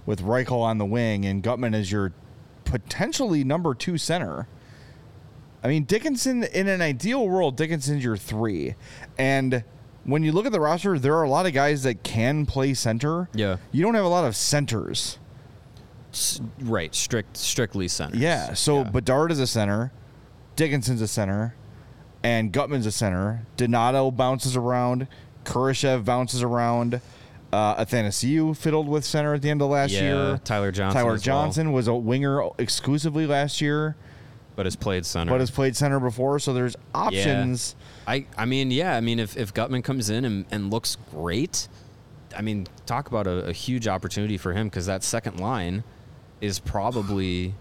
with 0.09 0.23
Reichel 0.23 0.62
on 0.62 0.79
the 0.79 0.87
wing 0.87 1.27
and 1.27 1.42
Guttman 1.42 1.75
as 1.75 1.92
your 1.92 2.14
potentially 2.64 3.44
number 3.44 3.75
two 3.75 3.99
center, 3.99 4.49
I 5.62 5.68
mean, 5.68 5.85
Dickinson, 5.85 6.44
in 6.44 6.66
an 6.66 6.81
ideal 6.81 7.29
world, 7.29 7.57
Dickinson's 7.57 8.03
your 8.03 8.16
three. 8.16 8.75
And 9.18 9.64
when 10.05 10.23
you 10.23 10.33
look 10.33 10.47
at 10.47 10.53
the 10.53 10.61
roster, 10.61 10.99
there 10.99 11.14
are 11.16 11.25
a 11.25 11.29
lot 11.29 11.44
of 11.44 11.53
guys 11.53 11.83
that 11.83 12.05
can 12.05 12.47
play 12.47 12.73
center. 12.73 13.29
Yeah. 13.35 13.59
You 13.71 13.83
don't 13.83 13.94
have 13.97 14.07
a 14.07 14.09
lot 14.09 14.25
of 14.25 14.35
centers. 14.35 15.18
S- 16.11 16.40
right, 16.61 16.94
strict, 16.94 17.37
strictly 17.37 17.87
center. 17.87 18.16
Yeah. 18.16 18.55
So 18.55 18.79
Yeah. 18.85 18.90
Bedard 18.90 19.31
is 19.31 19.40
a 19.40 19.47
center, 19.47 19.92
Dickinson's 20.57 21.03
a 21.03 21.09
center, 21.09 21.55
and 22.23 22.51
Guttman's 22.51 22.87
a 22.87 22.92
center. 22.92 23.44
Donato 23.59 24.11
bounces 24.11 24.57
around, 24.57 25.07
Kurashev 25.44 26.07
bounces 26.07 26.42
around. 26.42 27.03
Uh, 27.52 27.82
Athanasiu 27.82 28.54
fiddled 28.56 28.88
with 28.88 29.04
center 29.04 29.32
at 29.34 29.40
the 29.42 29.48
end 29.48 29.62
of 29.62 29.70
last 29.70 29.90
Yeah, 29.92 30.02
year. 30.02 30.40
Tyler 30.44 30.70
Johnson 30.70 31.00
Tyler 31.00 31.14
as 31.14 31.26
well. 31.26 31.72
Was 31.72 31.88
a 31.88 31.94
winger 31.94 32.42
exclusively 32.58 33.26
last 33.26 33.61
year, 33.62 33.96
but 34.54 34.66
has 34.66 34.76
played 34.76 35.06
center. 35.06 35.30
but 35.30 35.40
has 35.40 35.50
played 35.50 35.74
center 35.74 35.98
before. 35.98 36.38
So 36.40 36.52
there's 36.52 36.76
options. 36.94 37.74
I, 38.06 38.26
I 38.37 38.44
mean, 38.44 38.70
yeah. 38.70 38.94
I 38.94 39.00
mean, 39.00 39.18
if, 39.18 39.37
if 39.37 39.54
Guttman 39.54 39.82
comes 39.82 40.11
in 40.11 40.24
and, 40.26 40.44
and 40.50 40.70
looks 40.70 40.96
great, 41.11 41.68
I 42.37 42.42
mean, 42.42 42.66
talk 42.84 43.08
about 43.08 43.26
a, 43.26 43.46
a 43.46 43.52
huge 43.52 43.88
opportunity 43.88 44.37
for 44.37 44.52
him 44.52 44.68
because 44.68 44.84
that 44.87 45.02
second 45.02 45.40
line 45.40 45.84
is 46.42 46.58
probably 46.58 47.54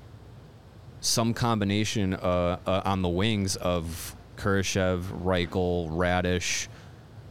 some 0.99 1.33
combination 1.33 2.13
uh, 2.13 2.57
uh, 2.65 2.81
on 2.83 3.01
the 3.01 3.09
wings 3.09 3.55
of 3.55 4.15
Kurashev, 4.35 5.03
Reichel, 5.23 5.89
Raddysh, 5.91 6.67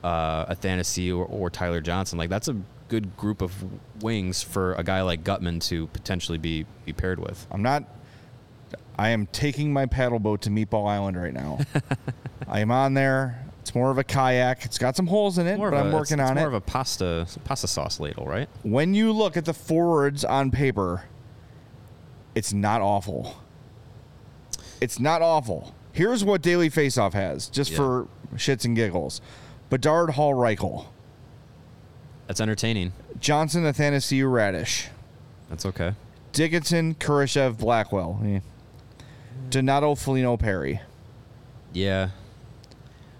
uh, 0.04 0.46
Athanasiu, 0.46 1.18
or, 1.18 1.24
or 1.26 1.50
Tyler 1.50 1.80
Johnson. 1.80 2.18
Like 2.18 2.30
that's 2.30 2.48
a 2.48 2.56
good 2.88 3.16
group 3.16 3.42
of 3.42 3.52
wings 4.02 4.42
for 4.42 4.74
a 4.74 4.82
guy 4.84 5.02
like 5.02 5.24
Guttman 5.24 5.60
to 5.68 5.86
potentially 5.88 6.38
be 6.38 6.66
be 6.84 6.92
paired 6.92 7.18
with. 7.18 7.46
I'm 7.50 7.62
not. 7.62 7.84
I 8.98 9.10
am 9.10 9.26
taking 9.26 9.72
my 9.72 9.84
paddle 9.86 10.18
boat 10.18 10.42
to 10.42 10.50
Meatball 10.50 10.88
Island 10.88 11.20
right 11.20 11.34
now. 11.34 11.58
I 12.48 12.60
am 12.60 12.70
on 12.70 12.94
there. 12.94 13.42
It's 13.60 13.74
more 13.74 13.90
of 13.90 13.98
a 13.98 14.04
kayak. 14.04 14.64
It's 14.64 14.78
got 14.78 14.96
some 14.96 15.06
holes 15.08 15.38
in 15.38 15.46
it, 15.46 15.58
More 15.58 15.70
but 15.70 15.76
I'm 15.78 15.92
a- 15.92 15.94
working 15.96 16.18
it's, 16.20 16.30
on 16.30 16.36
it's 16.36 16.40
more 16.40 16.44
it. 16.44 16.48
of 16.48 16.54
a 16.54 16.60
pasta 16.62 17.26
pasta 17.44 17.66
sauce 17.66 17.98
ladle, 18.00 18.24
right? 18.26 18.48
when 18.62 18.94
you 18.94 19.12
look 19.12 19.36
at 19.36 19.44
the 19.44 19.52
forwards 19.52 20.24
on 20.24 20.50
paper, 20.50 21.02
it's 22.34 22.52
not 22.52 22.80
awful. 22.80 23.36
It's 24.80 24.98
not 25.00 25.20
awful. 25.22 25.74
Here's 25.92 26.24
what 26.24 26.42
Daily 26.42 26.68
Faceoff 26.70 27.12
has, 27.14 27.48
just 27.48 27.70
Yeah. 27.72 27.76
for 27.78 28.08
shits 28.36 28.64
and 28.64 28.76
giggles. 28.76 29.20
Bedard, 29.70 30.10
Hall, 30.10 30.34
Reichel, 30.34 30.86
That's 32.26 32.40
entertaining. 32.40 32.92
Johnson, 33.20 33.64
Athanasiu, 33.64 34.24
Raddysh, 34.24 34.86
That's 35.48 35.66
okay. 35.66 35.94
Dickinson, 36.32 36.94
Kurashev, 36.94 37.58
Blackwell, 37.58 38.20
eh. 38.24 38.40
Donato, 39.50 39.94
Foligno, 39.94 40.36
Perry. 40.36 40.80
Yeah. 41.72 42.10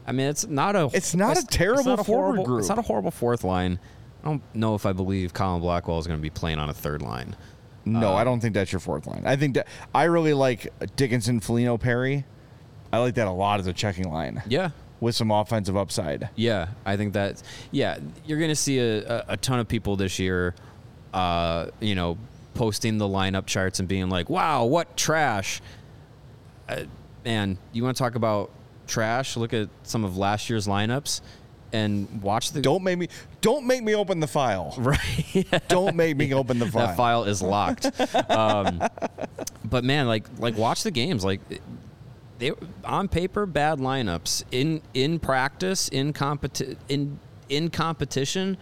I 0.07 0.13
mean, 0.13 0.29
it's 0.29 0.47
not 0.47 0.77
a. 0.77 0.89
It's 0.93 1.15
not 1.15 1.39
a 1.39 1.45
terrible 1.47 1.97
not 1.97 2.07
forward 2.07 2.23
horrible, 2.25 2.45
group. 2.45 2.61
It's 2.61 2.69
not 2.69 2.79
a 2.79 2.83
horrible 2.83 3.11
fourth 3.11 3.43
line. 3.43 3.79
I 4.23 4.29
don't 4.29 4.43
know 4.55 4.75
if 4.75 4.87
I 4.87 4.93
believe 4.93 5.33
Colin 5.35 5.61
Blackwell 5.61 5.99
is 5.99 6.07
going 6.07 6.19
to 6.19 6.23
be 6.23 6.31
playing 6.31 6.59
on 6.59 6.69
a 6.69 6.75
third 6.75 7.01
line. 7.03 7.35
No, 7.85 8.11
Uh, 8.13 8.15
I 8.15 8.25
don't 8.25 8.41
think 8.41 8.55
that's 8.55 8.73
your 8.73 8.81
fourth 8.81 9.07
line. 9.07 9.23
I 9.25 9.37
think 9.37 9.55
that 9.55 9.67
I 9.95 10.05
really 10.05 10.35
like 10.35 10.69
Dickinson, 10.97 11.41
Foligno, 11.41 11.77
Perry. 11.77 12.25
I 12.93 12.99
like 12.99 13.15
that 13.15 13.27
a 13.29 13.33
lot 13.33 13.61
as 13.61 13.67
a 13.67 13.73
checking 13.73 14.11
line 14.11 14.43
Yeah. 14.49 14.71
With 15.01 15.15
some 15.15 15.31
offensive 15.31 15.77
upside. 15.77 16.29
Yeah, 16.37 16.69
I 16.85 16.97
think 16.97 17.13
that. 17.15 17.43
Yeah, 17.71 17.99
you're 18.25 18.39
going 18.39 18.51
to 18.51 18.57
see 18.57 18.79
a, 18.79 19.25
a, 19.29 19.37
ton 19.37 19.59
of 19.59 19.69
people 19.69 19.97
this 19.97 20.19
year, 20.19 20.55
uh, 21.13 21.67
you 21.81 21.95
know, 21.95 22.19
posting 22.55 22.99
the 22.99 23.09
lineup 23.09 23.47
charts 23.47 23.79
and 23.79 23.89
being 23.89 24.09
like, 24.09 24.31
"Wow, 24.31 24.65
what 24.65 24.97
trash!" 24.97 25.61
Uh, 26.69 26.85
man, 27.25 27.59
you 27.73 27.83
want 27.83 27.97
to 27.97 28.03
talk 28.03 28.15
about 28.15 28.51
trash? 28.87 29.37
Look 29.37 29.53
at 29.53 29.69
some 29.83 30.05
of 30.05 30.17
last 30.17 30.49
year's 30.49 30.67
lineups 30.67 31.21
and 31.73 32.23
watch 32.23 32.53
the. 32.53 32.61
Don't 32.61 32.83
make 32.83 32.99
me 32.99 33.09
don't 33.41 33.67
make 33.67 33.83
me 33.83 33.95
open 33.95 34.21
the 34.21 34.27
file. 34.27 34.75
Right. 34.87 35.47
Don't 35.69 35.97
make 35.97 36.17
me 36.17 36.33
open 36.33 36.59
the 36.59 36.67
file. 36.71 36.87
that 36.87 36.97
file 36.97 37.25
is 37.25 37.43
locked. 37.43 37.87
um, 38.31 38.83
but 39.65 39.85
man, 39.85 40.07
like 40.07 40.25
like 40.39 40.57
watch 40.57 40.83
the 40.83 40.91
games. 40.91 41.25
Like 41.25 41.41
they 42.39 42.53
on 42.85 43.09
paper 43.09 43.47
bad 43.47 43.79
lineups 43.79 44.45
in 44.51 44.81
in 44.95 45.19
practice 45.19 45.89
in 45.89 46.13
competi- 46.13 46.77
in 46.89 47.19
in 47.49 47.71
competition. 47.71 48.57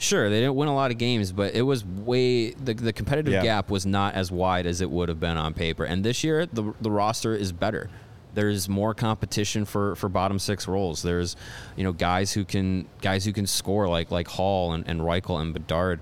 Sure, 0.00 0.30
they 0.30 0.38
didn't 0.40 0.54
win 0.54 0.68
a 0.68 0.74
lot 0.74 0.92
of 0.92 0.98
games, 0.98 1.32
but 1.32 1.54
it 1.54 1.62
was 1.62 1.84
way 1.84 2.50
the, 2.52 2.72
the 2.72 2.92
competitive 2.92 3.32
Yeah. 3.32 3.42
gap 3.42 3.68
was 3.68 3.84
not 3.84 4.14
as 4.14 4.30
wide 4.30 4.64
as 4.64 4.80
it 4.80 4.88
would 4.88 5.08
have 5.08 5.18
been 5.18 5.36
on 5.36 5.54
paper. 5.54 5.84
And 5.84 6.04
this 6.04 6.22
year, 6.22 6.46
the 6.46 6.72
the 6.80 6.90
roster 6.90 7.34
is 7.34 7.50
better. 7.50 7.90
There's 8.34 8.68
more 8.68 8.94
competition 8.94 9.64
for, 9.64 9.96
for 9.96 10.08
bottom 10.08 10.38
six 10.38 10.68
roles. 10.68 11.02
There's, 11.02 11.34
you 11.76 11.82
know, 11.82 11.92
guys 11.92 12.32
who 12.32 12.44
can 12.44 12.86
guys 13.02 13.24
who 13.24 13.32
can 13.32 13.46
score 13.48 13.88
like 13.88 14.12
like 14.12 14.28
Hall 14.28 14.72
and, 14.72 14.86
and 14.86 15.00
Reichel 15.00 15.40
and 15.40 15.52
Bedard 15.52 15.98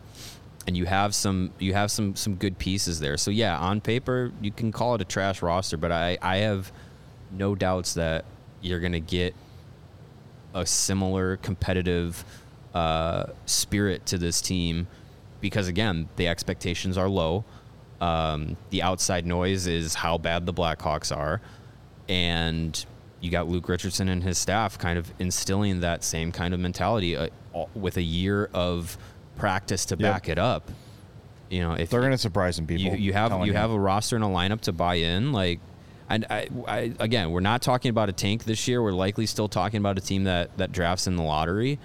and 0.67 0.77
you 0.77 0.85
have 0.85 1.15
some 1.15 1.53
you 1.59 1.73
have 1.73 1.91
some 1.91 2.15
some 2.17 2.35
good 2.35 2.59
pieces 2.59 3.01
there. 3.01 3.17
So 3.17 3.31
yeah, 3.31 3.57
on 3.59 3.81
paper 3.81 4.33
you 4.43 4.51
can 4.51 4.73
call 4.73 4.95
it 4.97 5.01
a 5.01 5.05
trash 5.07 5.41
roster, 5.41 5.79
but 5.79 5.91
I 5.91 6.19
I 6.21 6.39
have 6.39 6.71
no 7.37 7.55
doubts 7.55 7.95
that 7.95 8.25
you're 8.61 8.81
gonna 8.81 9.01
get 9.01 9.35
a 10.55 10.65
similar 10.67 11.37
competitive 11.39 12.25
uh, 12.75 13.27
spirit 13.47 14.05
to 14.07 14.19
this 14.19 14.41
team 14.41 14.87
because 15.41 15.69
again 15.69 16.09
the 16.17 16.29
expectations 16.29 16.97
are 16.99 17.09
low. 17.09 17.45
Um, 18.01 18.57
the 18.71 18.83
outside 18.83 19.25
noise 19.27 19.67
is 19.67 19.95
how 19.95 20.19
bad 20.19 20.45
the 20.45 20.53
Blackhawks 20.53 21.15
are, 21.17 21.41
and 22.09 22.85
you 23.21 23.31
got 23.31 23.49
Luke 23.49 23.69
Richardson 23.69 24.09
and 24.09 24.23
his 24.23 24.37
staff 24.37 24.79
kind 24.79 24.99
of 24.99 25.11
instilling 25.19 25.81
that 25.81 26.05
same 26.05 26.31
kind 26.31 26.53
of 26.53 26.61
mentality 26.61 27.17
uh, 27.17 27.29
with 27.75 27.97
a 27.97 28.03
year 28.03 28.51
of 28.53 28.99
practice 29.37 29.87
to 29.87 29.97
Yep. 29.99 30.13
back 30.13 30.29
it 30.29 30.39
up. 30.39 30.71
You 31.49 31.61
know, 31.63 31.73
if 31.73 31.89
They're 31.91 32.01
going 32.01 32.13
to 32.13 32.19
surprise 32.19 32.57
some 32.57 32.67
people. 32.67 32.93
you, 32.93 32.97
you 32.99 33.13
have 33.15 33.31
telling 33.31 33.47
you 33.47 33.55
have 33.55 33.71
a 33.71 33.79
roster 33.79 34.17
and 34.17 34.25
a 34.25 34.29
lineup 34.29 34.61
to 34.63 34.73
buy 34.73 34.97
in, 34.97 35.33
like, 35.33 35.61
and 36.09 36.27
I, 36.31 36.49
I 36.67 36.93
again, 37.01 37.31
we're 37.31 37.41
not 37.41 37.63
talking 37.63 37.91
about 37.91 38.09
a 38.09 38.13
tank 38.13 38.45
this 38.45 38.69
year. 38.69 38.83
We're 38.83 38.93
likely 38.93 39.27
still 39.27 39.49
talking 39.49 39.79
about 39.79 39.99
a 39.99 40.01
team 40.01 40.25
that 40.25 40.57
that 40.57 40.73
drafts 40.73 41.07
in 41.07 41.17
the 41.17 41.23
lottery, 41.23 41.79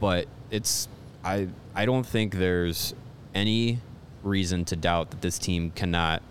but 0.00 0.26
it's 0.50 0.88
I 1.24 1.48
I 1.74 1.86
don't 1.86 2.06
think 2.06 2.34
there's 2.34 2.94
any 3.34 3.78
reason 4.22 4.64
to 4.64 4.76
doubt 4.76 5.10
that 5.10 5.20
this 5.20 5.38
team 5.38 5.70
cannot 5.70 6.22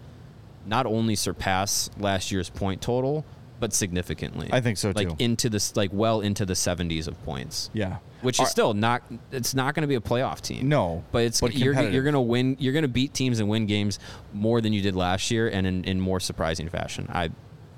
not 0.66 0.86
only 0.86 1.16
surpass 1.16 1.90
last 1.98 2.32
year's 2.32 2.50
point 2.50 2.82
total, 2.82 3.26
but 3.64 3.74
significantly. 3.74 4.50
I 4.52 4.60
think 4.60 4.78
so, 4.78 4.92
Like 4.94 5.08
too. 5.08 5.16
into 5.20 5.50
this, 5.50 5.76
like 5.78 5.92
well 5.94 6.20
into 6.20 6.46
the 6.46 6.54
70s 6.54 7.08
of 7.08 7.16
points 7.24 7.70
yeah. 7.74 7.98
which 8.22 8.40
Are- 8.42 8.44
is 8.44 8.50
still 8.52 8.74
not 8.74 9.04
it's 9.32 9.54
not 9.56 9.74
going 9.74 9.84
to 9.84 9.88
be 9.88 9.96
a 9.96 10.02
playoff 10.02 10.42
team. 10.42 10.68
No, 10.68 11.04
but 11.14 11.24
it's 11.24 11.40
but 11.40 11.56
you're 11.56 11.72
competitive. 11.74 11.94
you're 11.94 12.04
going 12.04 12.14
to 12.14 12.20
win. 12.22 12.58
You're 12.60 12.74
going 12.74 12.84
to 12.84 12.90
beat 12.90 13.14
teams 13.14 13.40
and 13.40 13.48
win 13.48 13.66
games 13.66 14.00
more 14.34 14.60
than 14.60 14.74
you 14.74 14.82
did 14.82 14.96
last 14.98 15.32
year, 15.32 15.48
and 15.48 15.66
in, 15.66 15.84
in 15.86 16.00
more 16.02 16.20
surprising 16.20 16.68
fashion. 16.68 17.08
I 17.10 17.30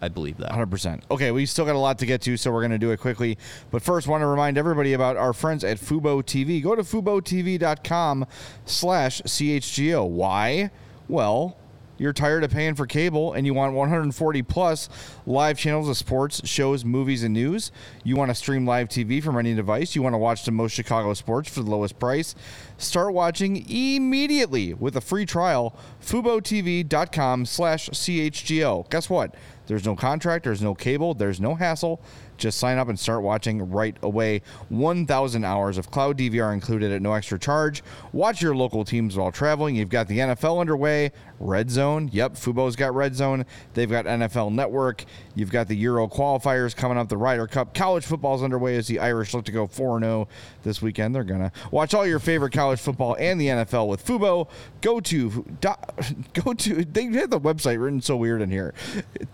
I 0.02 0.10
believe 0.10 0.38
that. 0.38 0.52
100%. 0.52 1.04
Okay, 1.10 1.32
we 1.32 1.46
still 1.46 1.66
got 1.66 1.76
a 1.76 1.80
lot 1.80 2.00
to 2.00 2.06
get 2.06 2.22
to, 2.24 2.36
so 2.38 2.52
we're 2.52 2.62
going 2.62 2.72
to 2.72 2.78
do 2.78 2.92
it 2.92 3.00
quickly. 3.00 3.38
But 3.72 3.82
first, 3.82 4.08
want 4.08 4.22
to 4.22 4.28
remind 4.28 4.58
everybody 4.58 4.94
about 4.94 5.18
our 5.18 5.34
friends 5.34 5.64
at 5.64 5.78
Fubo 5.78 6.22
TV. 6.22 6.62
Go 6.62 6.76
to 6.76 6.84
FuboTV.com 6.84 8.26
slash 8.66 9.22
CHGO. 9.22 10.08
Why? 10.08 10.70
Well, 11.08 11.58
you're 11.98 12.14
tired 12.14 12.44
of 12.44 12.52
paying 12.52 12.76
for 12.76 12.86
cable 12.86 13.34
and 13.34 13.46
you 13.46 13.54
want 13.54 13.74
140 13.74 14.42
plus 14.44 14.90
live 15.26 15.58
channels 15.58 15.88
of 15.90 15.98
sports, 15.98 16.48
shows, 16.48 16.84
movies, 16.84 17.24
and 17.24 17.34
news. 17.34 17.72
You 18.04 18.16
want 18.16 18.32
to 18.32 18.36
stream 18.36 18.66
live 18.66 18.90
TV 18.90 19.24
from 19.24 19.38
any 19.38 19.54
device. 19.56 19.96
You 19.96 20.02
want 20.02 20.14
to 20.14 20.18
watch 20.20 20.46
the 20.46 20.52
most 20.52 20.74
Chicago 20.74 21.14
sports 21.14 21.50
for 21.50 21.62
the 21.62 21.70
lowest 21.70 22.00
price. 22.00 22.36
Start 22.78 23.14
watching 23.14 23.70
immediately 23.70 24.74
with 24.74 24.96
a 24.96 25.02
free 25.02 25.26
trial. 25.26 25.76
FuboTV.com 26.02 27.46
slash 27.46 27.90
CHGO. 27.90 28.90
Guess 28.90 29.10
what? 29.10 29.36
There's 29.68 29.86
no 29.86 29.96
contract, 29.96 30.44
there's 30.44 30.62
no 30.62 30.76
cable, 30.76 31.14
there's 31.14 31.40
no 31.40 31.56
hassle. 31.56 32.00
Just 32.38 32.60
sign 32.60 32.78
up 32.78 32.90
and 32.90 33.00
start 33.00 33.22
watching 33.22 33.70
right 33.70 33.96
away. 34.02 34.42
1,000 34.70 35.44
hours 35.44 35.78
of 35.78 35.92
cloud 35.92 36.18
DVR 36.18 36.54
included 36.54 36.92
at 36.92 37.02
no 37.02 37.14
extra 37.14 37.40
charge. 37.40 37.84
Watch 38.14 38.42
your 38.42 38.56
local 38.56 38.84
teams 38.84 39.16
while 39.18 39.32
traveling. 39.32 39.76
You've 39.76 39.90
got 39.90 40.08
the 40.08 40.20
NFL 40.20 40.60
underway, 40.60 41.12
Red 41.40 41.70
Zone. 41.70 42.10
Yep, 42.12 42.34
Fubo's 42.34 42.76
got 42.76 42.94
Red 42.94 43.16
Zone. 43.16 43.46
They've 43.74 43.90
got 43.90 44.06
NFL 44.06 44.54
Network. 44.54 45.06
You've 45.36 45.52
got 45.52 45.68
the 45.68 45.76
Euro 45.78 46.08
qualifiers 46.08 46.76
coming 46.76 46.98
up, 46.98 47.10
the 47.10 47.18
Ryder 47.18 47.48
Cup. 47.48 47.74
College 47.74 48.06
football's 48.06 48.44
underway 48.44 48.78
as 48.78 48.88
the 48.88 49.00
Irish 49.00 49.34
look 49.34 49.46
to 49.46 49.52
go 49.52 49.68
4 49.68 50.00
0 50.00 50.28
this 50.64 50.82
weekend. 50.82 51.14
They're 51.16 51.24
going 51.24 51.42
to 51.42 51.52
watch 51.72 51.94
all 51.94 52.06
your 52.06 52.20
favorite 52.20 52.54
college 52.54 52.80
football 52.80 53.16
and 53.20 53.40
the 53.40 53.48
NFL 53.48 53.88
with 53.88 54.06
Fubo. 54.06 54.50
Go 54.82 55.00
to, 55.02 55.46
go 56.34 56.54
to, 56.54 56.86
they 56.86 57.06
have 57.06 57.30
the 57.30 57.40
website 57.40 57.82
written 57.82 58.02
so 58.02 58.16
weird 58.16 58.42
in 58.42 58.50
here. 58.50 58.74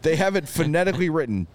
They 0.01 0.15
have 0.15 0.35
it 0.35 0.47
phonetically 0.47 1.09
written 1.09 1.47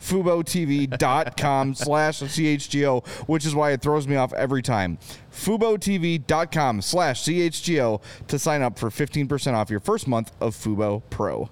www.fubotv.com 0.00 1.74
slash 1.74 2.20
chgo 2.20 3.06
which 3.26 3.44
is 3.46 3.54
why 3.54 3.70
it 3.72 3.80
throws 3.80 4.08
me 4.08 4.16
off 4.16 4.32
every 4.34 4.62
time 4.62 4.98
fubotv.com 5.32 6.80
slash 6.82 7.22
chgo 7.24 8.00
to 8.26 8.38
sign 8.38 8.62
up 8.62 8.78
for 8.78 8.90
15% 8.90 9.54
off 9.54 9.70
your 9.70 9.80
first 9.80 10.06
month 10.08 10.32
of 10.40 10.54
fubo 10.56 11.02
pro 11.10 11.48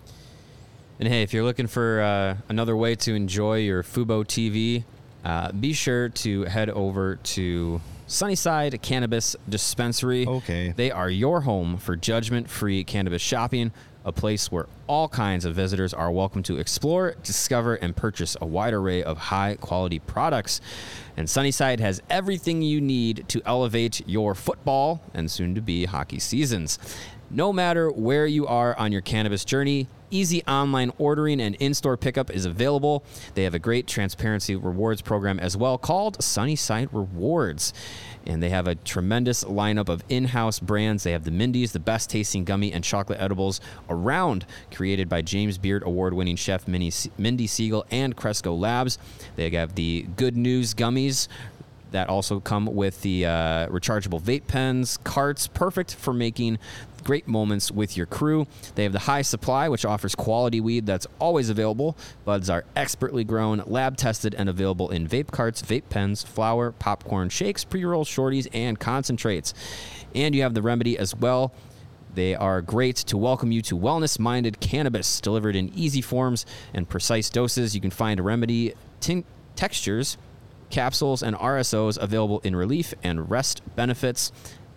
And 0.98 1.08
hey, 1.08 1.22
if 1.22 1.32
you're 1.32 1.44
looking 1.44 1.68
for 1.68 2.00
uh, 2.00 2.36
another 2.48 2.76
way 2.76 2.96
to 2.96 3.14
enjoy 3.14 3.58
your 3.58 3.84
Fubo 3.84 4.24
TV, 4.24 4.82
uh, 5.24 5.52
be 5.52 5.72
sure 5.72 6.08
to 6.08 6.42
head 6.44 6.70
over 6.70 7.16
to 7.16 7.80
Sunnyside 8.08 8.82
Cannabis 8.82 9.36
Dispensary. 9.48 10.26
Okay. 10.26 10.72
They 10.74 10.90
are 10.90 11.08
your 11.08 11.42
home 11.42 11.76
for 11.76 11.94
judgment 11.94 12.50
free 12.50 12.82
cannabis 12.82 13.22
shopping, 13.22 13.70
a 14.04 14.12
place 14.12 14.50
where 14.50 14.66
all 14.86 15.08
kinds 15.08 15.44
of 15.44 15.54
visitors 15.54 15.92
are 15.92 16.10
welcome 16.10 16.42
to 16.44 16.58
explore, 16.58 17.14
discover, 17.22 17.74
and 17.74 17.94
purchase 17.94 18.36
a 18.40 18.46
wide 18.46 18.72
array 18.72 19.02
of 19.02 19.18
high 19.18 19.56
quality 19.60 19.98
products. 19.98 20.60
And 21.16 21.28
Sunnyside 21.28 21.80
has 21.80 22.00
everything 22.08 22.62
you 22.62 22.80
need 22.80 23.24
to 23.28 23.42
elevate 23.44 24.06
your 24.06 24.34
football 24.34 25.02
and 25.12 25.30
soon 25.30 25.54
to 25.54 25.60
be 25.60 25.84
hockey 25.84 26.18
seasons. 26.18 26.78
No 27.30 27.52
matter 27.52 27.90
where 27.90 28.26
you 28.26 28.46
are 28.46 28.78
on 28.78 28.92
your 28.92 29.02
cannabis 29.02 29.44
journey, 29.44 29.88
easy 30.10 30.42
online 30.44 30.92
ordering 30.98 31.40
and 31.40 31.54
in 31.56 31.74
store 31.74 31.96
pickup 31.96 32.30
is 32.30 32.44
available. 32.44 33.04
They 33.34 33.44
have 33.44 33.54
a 33.54 33.58
great 33.58 33.86
transparency 33.86 34.56
rewards 34.56 35.02
program 35.02 35.38
as 35.38 35.56
well 35.56 35.78
called 35.78 36.22
Sunnyside 36.22 36.88
Rewards. 36.92 37.72
And 38.26 38.42
they 38.42 38.50
have 38.50 38.68
a 38.68 38.74
tremendous 38.74 39.44
lineup 39.44 39.88
of 39.88 40.04
in 40.08 40.26
house 40.26 40.60
brands. 40.60 41.02
They 41.02 41.12
have 41.12 41.24
the 41.24 41.30
Mindy's, 41.30 41.72
the 41.72 41.80
best 41.80 42.10
tasting 42.10 42.44
gummy 42.44 42.72
and 42.72 42.84
chocolate 42.84 43.20
edibles 43.20 43.60
around, 43.88 44.44
created 44.70 45.08
by 45.08 45.22
James 45.22 45.56
Beard 45.56 45.82
award 45.82 46.12
winning 46.12 46.36
chef 46.36 46.68
Mindy 46.68 46.90
Segal 46.90 47.84
and 47.90 48.14
Cresco 48.14 48.54
Labs. 48.54 48.98
They 49.36 49.48
have 49.50 49.74
the 49.76 50.06
Good 50.16 50.36
News 50.36 50.74
gummies 50.74 51.28
that 51.90 52.08
also 52.08 52.40
come 52.40 52.66
with 52.66 53.00
the 53.02 53.26
uh, 53.26 53.68
rechargeable 53.68 54.20
vape 54.20 54.46
pens, 54.46 54.98
carts, 55.04 55.46
perfect 55.46 55.94
for 55.94 56.12
making 56.12 56.58
great 57.08 57.26
moments 57.26 57.70
with 57.70 57.96
your 57.96 58.04
crew. 58.04 58.46
They 58.74 58.82
have 58.82 58.92
the 58.92 58.98
high 58.98 59.22
supply, 59.22 59.66
which 59.70 59.86
offers 59.86 60.14
quality 60.14 60.60
weed 60.60 60.84
that's 60.84 61.06
always 61.18 61.48
available. 61.48 61.96
Buds 62.26 62.50
are 62.50 62.66
expertly 62.76 63.24
grown, 63.24 63.62
lab 63.64 63.96
tested, 63.96 64.34
and 64.34 64.46
available 64.46 64.90
in 64.90 65.08
vape 65.08 65.30
carts, 65.30 65.62
vape 65.62 65.88
pens, 65.88 66.22
flour, 66.22 66.70
popcorn, 66.72 67.30
shakes, 67.30 67.64
pre 67.64 67.82
roll 67.82 68.04
shorties, 68.04 68.46
and 68.52 68.78
concentrates. 68.78 69.54
And 70.14 70.34
you 70.34 70.42
have 70.42 70.52
the 70.52 70.60
remedy 70.60 70.98
as 70.98 71.16
well. 71.16 71.54
They 72.14 72.34
are 72.34 72.60
great 72.60 72.96
to 72.96 73.16
welcome 73.16 73.52
you 73.52 73.62
to 73.62 73.78
wellness 73.78 74.18
minded 74.18 74.60
cannabis 74.60 75.18
delivered 75.22 75.56
in 75.56 75.72
easy 75.74 76.02
forms 76.02 76.44
and 76.74 76.86
precise 76.86 77.30
doses. 77.30 77.74
You 77.74 77.80
can 77.80 77.90
find 77.90 78.20
remedy 78.20 78.74
tin- 79.00 79.24
textures, 79.56 80.18
capsules, 80.68 81.22
and 81.22 81.34
RSOs 81.36 81.96
available 81.98 82.40
in 82.40 82.54
relief 82.54 82.92
and 83.02 83.30
rest 83.30 83.62
benefits 83.76 84.30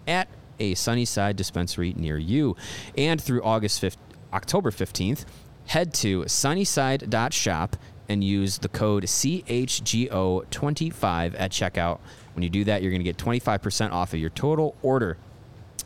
at 0.08 0.30
a 0.60 0.76
Sunnyside 0.76 1.36
dispensary 1.36 1.94
near 1.96 2.18
you. 2.18 2.56
And 2.98 3.22
through 3.22 3.44
August 3.44 3.82
5th, 3.82 3.98
October 4.34 4.72
15th, 4.72 5.26
head 5.68 5.94
to 5.96 6.26
sunnyside.shop 6.28 7.76
and 8.10 8.24
use 8.24 8.58
the 8.58 8.70
code 8.70 9.04
CHGO25 9.04 11.40
at 11.40 11.52
checkout. 11.52 12.00
When 12.34 12.44
you 12.44 12.50
do 12.50 12.64
that, 12.66 12.82
you're 12.82 12.92
going 12.92 13.00
to 13.00 13.06
get 13.06 13.18
25% 13.18 13.92
off 13.92 14.14
of 14.14 14.20
your 14.20 14.32
total 14.32 14.76
order. 14.82 15.18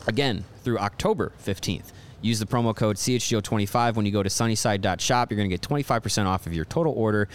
Again, 0.08 0.45
through 0.63 0.80
October 0.80 1.34
15th. 1.43 1.91
Use 2.21 2.39
the 2.39 2.45
promo 2.45 2.75
code 2.75 2.95
CHGO25 2.97 3.95
when 3.95 4.06
you 4.06 4.12
go 4.12 4.23
to 4.23 4.30
sunnyside.shop. 4.30 5.32
You're 5.32 5.38
going 5.38 5.49
to 5.49 5.58
get 5.58 5.62
25% 5.62 6.25
off 6.25 6.47
of 6.47 6.54
your 6.54 6.65
total 6.65 6.93
order. 6.93 7.28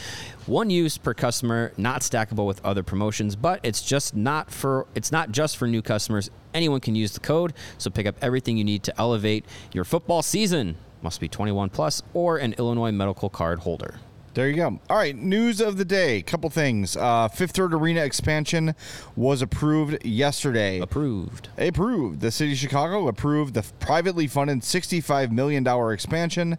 One 0.47 0.71
use 0.71 0.99
per 0.99 1.15
customer, 1.15 1.73
not 1.77 2.03
stackable 2.03 2.47
with 2.47 2.65
other 2.65 2.83
promotions, 2.83 3.37
but 3.37 3.61
it's 3.63 3.83
just 3.83 4.17
not 4.17 4.51
for 4.51 4.87
it's 4.95 5.13
not 5.13 5.31
just 5.31 5.57
for 5.57 5.67
new 5.67 5.83
customers. 5.83 6.31
Anyone 6.53 6.81
can 6.81 6.95
use 6.95 7.13
the 7.13 7.21
code, 7.21 7.55
so 7.79 7.91
pick 7.91 8.07
up 8.07 8.17
everything 8.21 8.57
you 8.57 8.65
need 8.65 8.83
to 8.85 9.01
elevate 9.01 9.45
your 9.73 9.85
football 9.85 10.23
season. 10.23 10.77
Must 11.03 11.21
be 11.21 11.29
21 11.29 11.71
plus 11.71 12.03
or 12.13 12.39
an 12.39 12.55
Illinois 12.55 12.93
medical 12.93 13.29
card 13.29 13.61
holder. 13.61 14.01
There 14.33 14.49
you 14.49 14.55
go. 14.55 14.79
All 14.89 14.97
right, 14.97 15.17
news 15.17 15.61
of 15.61 15.77
the 15.77 15.85
day. 15.85 16.23
Couple 16.23 16.51
things. 16.51 16.97
Uh, 16.97 17.27
Fifth 17.27 17.51
Third 17.51 17.75
Arena 17.75 18.05
expansion 18.05 18.77
was 19.17 19.43
approved 19.43 20.07
yesterday. 20.07 20.79
Approved. 20.79 21.49
Approved. 21.59 22.21
The 22.21 22.31
city 22.31 22.53
of 22.53 22.59
Chicago 22.59 23.09
approved 23.09 23.55
the 23.55 23.65
privately 23.81 24.29
funded 24.29 24.61
$65 24.61 25.33
million 25.33 25.67
expansion. 25.93 26.59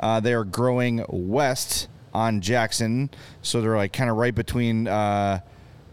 Uh, 0.00 0.18
they 0.18 0.34
are 0.34 0.42
growing 0.42 1.04
west 1.08 1.86
on 2.12 2.40
Jackson, 2.40 3.08
so 3.40 3.60
they're 3.60 3.76
like 3.76 3.92
kind 3.92 4.10
of 4.10 4.16
right 4.16 4.34
between. 4.34 4.88
Uh, 4.88 5.38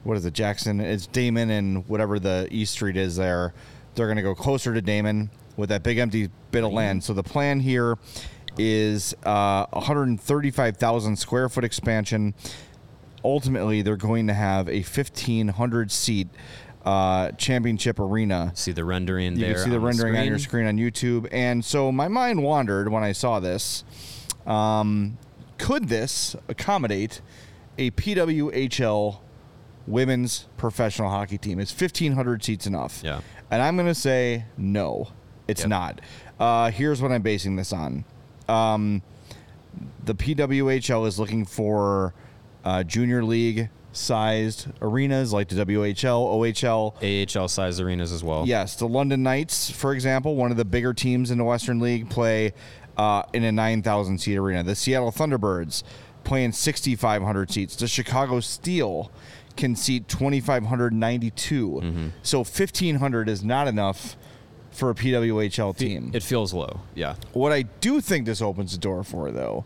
what 0.03 0.17
is 0.17 0.25
it, 0.25 0.33
Jackson? 0.33 0.79
It's 0.79 1.05
Damen 1.05 1.51
and 1.51 1.87
whatever 1.87 2.17
the 2.17 2.47
East 2.49 2.73
Street 2.73 2.97
is 2.97 3.17
there. 3.17 3.53
They're 3.93 4.07
going 4.07 4.17
to 4.17 4.23
go 4.23 4.33
closer 4.33 4.73
to 4.73 4.81
Damen 4.81 5.29
with 5.57 5.69
that 5.69 5.83
big 5.83 5.99
empty 5.99 6.29
bit 6.51 6.63
of 6.63 6.71
land. 6.71 7.03
So 7.03 7.13
the 7.13 7.21
plan 7.21 7.59
here 7.59 7.97
is 8.61 9.15
uh, 9.23 9.65
135,000 9.71 11.15
square 11.15 11.47
foot 11.47 11.63
expansion. 11.63 12.33
Ultimately, 13.23 13.81
they're 13.81 13.95
going 13.95 14.27
to 14.27 14.33
have 14.33 14.67
a 14.67 14.81
1,500 14.81 15.91
seat 15.91 16.27
uh, 16.85 17.31
championship 17.31 17.99
arena. 17.99 18.51
See 18.55 18.71
the 18.73 18.83
rendering 18.85 19.35
there. 19.35 19.39
you 19.39 19.45
there. 19.47 19.53
can 19.55 19.63
see 19.63 19.69
the 19.69 19.77
on 19.77 19.83
rendering 19.83 20.13
the 20.13 20.19
on 20.19 20.25
your 20.27 20.39
screen 20.39 20.65
on 20.67 20.77
YouTube. 20.77 21.27
And 21.31 21.63
so 21.63 21.91
my 21.91 22.07
mind 22.07 22.43
wandered 22.43 22.91
when 22.91 23.03
I 23.03 23.13
saw 23.13 23.39
this. 23.39 23.83
Um, 24.45 25.17
could 25.57 25.87
this 25.89 26.35
accommodate 26.47 27.21
a 27.77 27.91
PWHL 27.91 29.19
women's 29.87 30.47
professional 30.57 31.09
hockey 31.09 31.37
team? 31.37 31.59
Is 31.59 31.71
1,500 31.71 32.43
seats 32.43 32.65
enough? 32.67 33.01
Yeah. 33.03 33.21
And 33.51 33.61
I'm 33.61 33.75
going 33.75 33.87
to 33.87 33.95
say 33.95 34.45
no, 34.57 35.09
it's 35.47 35.61
Yep. 35.61 35.69
not. 35.69 36.01
Uh, 36.39 36.71
here's 36.71 37.01
what 37.01 37.11
I'm 37.11 37.21
basing 37.21 37.55
this 37.57 37.73
on. 37.73 38.05
Um, 38.49 39.01
the 40.03 40.15
PWHL 40.15 41.07
is 41.07 41.19
looking 41.19 41.45
for 41.45 42.13
uh, 42.65 42.83
junior 42.83 43.23
league 43.23 43.69
sized 43.91 44.67
arenas 44.81 45.33
like 45.33 45.49
the 45.49 45.65
WHL, 45.65 46.63
OHL. 46.63 47.37
AHL 47.37 47.47
sized 47.47 47.79
arenas 47.79 48.11
as 48.11 48.23
well. 48.23 48.47
Yes, 48.47 48.75
the 48.75 48.87
London 48.87 49.23
Knights, 49.23 49.71
for 49.71 49.93
example, 49.93 50.35
one 50.35 50.51
of 50.51 50.57
the 50.57 50.65
bigger 50.65 50.93
teams 50.93 51.31
in 51.31 51.37
the 51.37 51.43
Western 51.43 51.79
League, 51.79 52.09
play 52.09 52.53
uh, 52.97 53.23
in 53.33 53.43
a 53.43 53.51
9,000 53.51 54.19
seat 54.19 54.37
arena. 54.37 54.63
The 54.63 54.75
Seattle 54.75 55.11
Thunderbirds 55.11 55.83
play 56.23 56.43
in 56.43 56.51
6,500 56.51 57.51
seats. 57.51 57.75
The 57.75 57.87
Chicago 57.87 58.39
Steel 58.39 59.11
can 59.55 59.75
seat 59.75 60.07
2,592. 60.07 62.11
So 62.23 62.39
1,500 62.39 63.29
is 63.29 63.43
not 63.43 63.67
enough 63.67 64.15
for 64.71 64.89
a 64.89 64.95
PWHL 64.95 65.75
team. 65.77 66.11
It 66.13 66.23
feels 66.23 66.53
low. 66.53 66.81
Yeah. 66.95 67.15
What 67.33 67.51
I 67.51 67.63
do 67.63 68.01
think 68.01 68.25
this 68.25 68.41
opens 68.41 68.71
the 68.73 68.77
door 68.77 69.03
for, 69.03 69.31
though, 69.31 69.65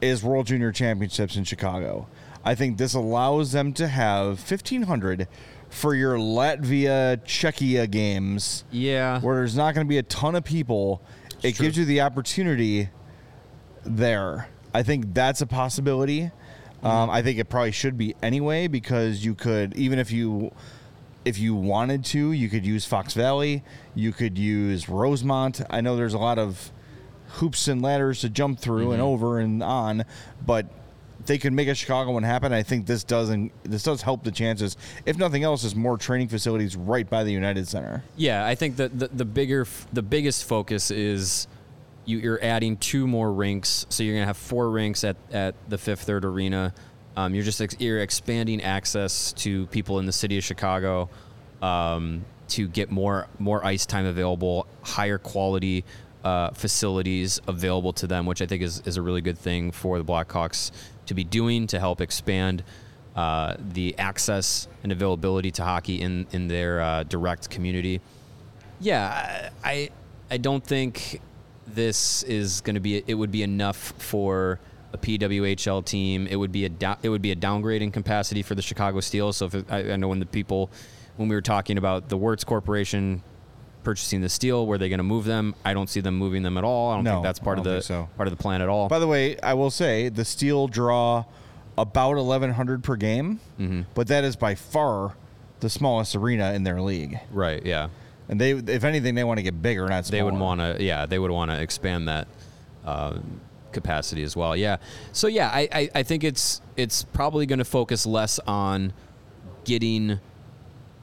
is 0.00 0.22
World 0.22 0.46
Junior 0.46 0.72
Championships 0.72 1.36
in 1.36 1.44
Chicago. 1.44 2.06
I 2.44 2.54
think 2.54 2.78
this 2.78 2.94
allows 2.94 3.52
them 3.52 3.72
to 3.74 3.88
have 3.88 4.38
1,500 4.50 5.28
for 5.68 5.94
your 5.94 6.16
Latvia 6.16 7.18
Czechia 7.24 7.90
games 7.90 8.64
Yeah. 8.70 9.20
where 9.20 9.36
there's 9.36 9.56
not 9.56 9.74
going 9.74 9.86
to 9.86 9.88
be 9.88 9.98
a 9.98 10.02
ton 10.04 10.34
of 10.34 10.44
people. 10.44 11.02
it 11.42 11.54
true. 11.56 11.66
gives 11.66 11.76
you 11.78 11.84
the 11.84 12.00
opportunity 12.00 12.88
there. 13.84 14.48
I 14.74 14.82
think 14.82 15.14
that's 15.14 15.40
a 15.40 15.46
possibility. 15.46 16.30
Um, 16.82 17.10
I 17.10 17.22
think 17.22 17.38
it 17.38 17.46
probably 17.48 17.72
should 17.72 17.98
be 17.98 18.14
anyway 18.22 18.68
because 18.68 19.24
you 19.24 19.34
could 19.34 19.74
even 19.74 19.98
if 19.98 20.12
you 20.12 20.52
if 21.28 21.38
you 21.38 21.54
wanted 21.54 22.04
to, 22.06 22.32
you 22.32 22.48
could 22.48 22.64
use 22.64 22.86
Fox 22.86 23.12
Valley, 23.12 23.62
you 23.94 24.12
could 24.12 24.38
use 24.38 24.88
Rosemont. 24.88 25.60
I 25.68 25.82
know 25.82 25.94
there's 25.94 26.14
a 26.14 26.18
lot 26.18 26.38
of 26.38 26.72
hoops 27.32 27.68
and 27.68 27.82
ladders 27.82 28.22
to 28.22 28.30
jump 28.30 28.58
through 28.58 28.92
and 28.92 29.00
mm-hmm. 29.00 29.12
over 29.12 29.38
and 29.38 29.62
on, 29.62 30.04
but 30.44 30.66
they 31.26 31.36
could 31.36 31.52
make 31.52 31.68
a 31.68 31.74
Chicago 31.74 32.12
one 32.12 32.22
happen. 32.22 32.54
I 32.54 32.62
think 32.62 32.86
this 32.86 33.04
doesn't 33.04 33.52
this 33.62 33.82
does 33.82 34.00
help 34.00 34.24
the 34.24 34.30
chances. 34.30 34.78
If 35.04 35.18
nothing 35.18 35.44
else, 35.44 35.64
is 35.64 35.76
more 35.76 35.98
training 35.98 36.28
facilities 36.28 36.76
right 36.76 37.08
by 37.08 37.24
the 37.24 37.32
United 37.32 37.68
Center. 37.68 38.02
Yeah, 38.16 38.46
I 38.46 38.54
think 38.54 38.76
that 38.76 38.98
the, 38.98 39.08
the 39.08 39.26
bigger, 39.26 39.66
the 39.92 40.02
biggest 40.02 40.44
focus 40.44 40.90
is 40.90 41.46
you, 42.06 42.18
you're 42.18 42.42
adding 42.42 42.78
two 42.78 43.06
more 43.06 43.30
rinks, 43.30 43.84
so 43.90 44.02
you're 44.02 44.14
gonna 44.14 44.26
have 44.26 44.38
four 44.38 44.70
rinks 44.70 45.04
at, 45.04 45.16
at 45.30 45.54
the 45.68 45.76
Fifth 45.76 46.04
Third 46.04 46.24
Arena. 46.24 46.72
Um, 47.18 47.34
you're 47.34 47.42
just 47.42 47.60
ex- 47.60 47.74
you're 47.80 47.98
expanding 47.98 48.62
access 48.62 49.32
to 49.32 49.66
people 49.66 49.98
in 49.98 50.06
the 50.06 50.12
city 50.12 50.38
of 50.38 50.44
Chicago 50.44 51.10
um, 51.60 52.24
to 52.50 52.68
get 52.68 52.92
more 52.92 53.26
more 53.40 53.64
ice 53.66 53.86
time 53.86 54.06
available, 54.06 54.68
higher 54.82 55.18
quality 55.18 55.84
uh, 56.22 56.50
facilities 56.50 57.40
available 57.48 57.92
to 57.94 58.06
them, 58.06 58.24
which 58.24 58.40
I 58.40 58.46
think 58.46 58.62
is, 58.62 58.82
is 58.86 58.96
a 58.96 59.02
really 59.02 59.20
good 59.20 59.36
thing 59.36 59.72
for 59.72 59.98
the 59.98 60.04
Blackhawks 60.04 60.70
to 61.06 61.14
be 61.14 61.24
doing 61.24 61.66
to 61.66 61.80
help 61.80 62.00
expand 62.00 62.62
uh, 63.16 63.56
the 63.58 63.98
access 63.98 64.68
and 64.84 64.92
availability 64.92 65.50
to 65.50 65.64
hockey 65.64 66.00
in 66.00 66.28
in 66.30 66.46
their 66.46 66.80
uh, 66.80 67.02
direct 67.02 67.50
community. 67.50 68.00
Yeah, 68.78 69.50
I 69.64 69.90
I 70.30 70.36
don't 70.36 70.64
think 70.64 71.20
this 71.66 72.22
is 72.22 72.60
going 72.60 72.74
to 72.74 72.80
be 72.80 73.02
it 73.04 73.14
would 73.14 73.32
be 73.32 73.42
enough 73.42 73.92
for 73.98 74.60
a 74.92 74.98
PWHL 74.98 75.84
team. 75.84 76.26
It 76.26 76.36
would 76.36 76.52
be 76.52 76.64
a 76.64 76.68
down, 76.68 76.96
it 77.02 77.08
would 77.08 77.22
be 77.22 77.30
a 77.32 77.34
downgrade 77.36 77.82
in 77.82 77.90
capacity 77.90 78.42
for 78.42 78.54
the 78.54 78.62
Chicago 78.62 79.00
Steel. 79.00 79.32
So 79.32 79.46
if 79.46 79.54
it, 79.54 79.66
I, 79.70 79.92
I 79.92 79.96
know 79.96 80.08
when 80.08 80.20
the 80.20 80.26
people 80.26 80.70
when 81.16 81.28
we 81.28 81.34
were 81.34 81.42
talking 81.42 81.78
about 81.78 82.08
the 82.08 82.16
Wirtz 82.16 82.44
Corporation 82.44 83.22
purchasing 83.84 84.20
the 84.20 84.28
steel. 84.28 84.66
Were 84.66 84.76
they 84.78 84.88
going 84.88 84.98
to 84.98 85.04
move 85.04 85.24
them? 85.24 85.54
I 85.64 85.72
don't 85.72 85.88
see 85.88 86.00
them 86.00 86.16
moving 86.16 86.42
them 86.42 86.58
at 86.58 86.64
all. 86.64 86.90
I 86.90 86.94
don't 86.96 87.04
No, 87.04 87.12
think 87.14 87.24
that's 87.24 87.38
part 87.38 87.58
of 87.58 87.64
the 87.64 87.80
so. 87.80 88.08
part 88.16 88.26
of 88.28 88.36
the 88.36 88.42
plan 88.42 88.60
at 88.60 88.68
all. 88.68 88.88
By 88.88 88.98
the 88.98 89.06
way, 89.06 89.38
I 89.40 89.54
will 89.54 89.70
say 89.70 90.08
the 90.10 90.24
steel 90.24 90.68
draw 90.68 91.24
about 91.78 92.16
1,100 92.16 92.82
per 92.84 92.96
game, 92.96 93.40
Mm-hmm. 93.58 93.82
but 93.94 94.08
that 94.08 94.24
is 94.24 94.36
by 94.36 94.54
far 94.56 95.14
the 95.60 95.70
smallest 95.70 96.14
arena 96.16 96.52
in 96.52 96.64
their 96.64 96.80
league. 96.82 97.18
right? 97.30 97.64
Yeah. 97.64 97.88
And 98.28 98.38
they, 98.40 98.50
if 98.52 98.84
anything, 98.84 99.14
they 99.14 99.24
want 99.24 99.38
to 99.38 99.42
get 99.42 99.62
bigger, 99.62 99.88
not 99.88 100.04
smaller. 100.06 100.18
they 100.18 100.22
would 100.24 100.38
want 100.40 100.60
to 100.60 100.76
yeah 100.84 101.06
they 101.06 101.18
would 101.18 101.30
want 101.30 101.50
to 101.50 101.60
expand 101.60 102.08
that 102.08 102.28
uh, 102.84 103.16
capacity 103.72 104.22
as 104.22 104.36
well. 104.36 104.56
Yeah. 104.56 104.78
So 105.12 105.26
yeah 105.26 105.50
I, 105.52 105.68
I, 105.72 105.90
I 105.96 106.02
think 106.02 106.24
it's 106.24 106.60
it's 106.76 107.04
probably 107.04 107.46
going 107.46 107.58
to 107.58 107.64
focus 107.64 108.06
less 108.06 108.38
on 108.40 108.92
getting 109.64 110.20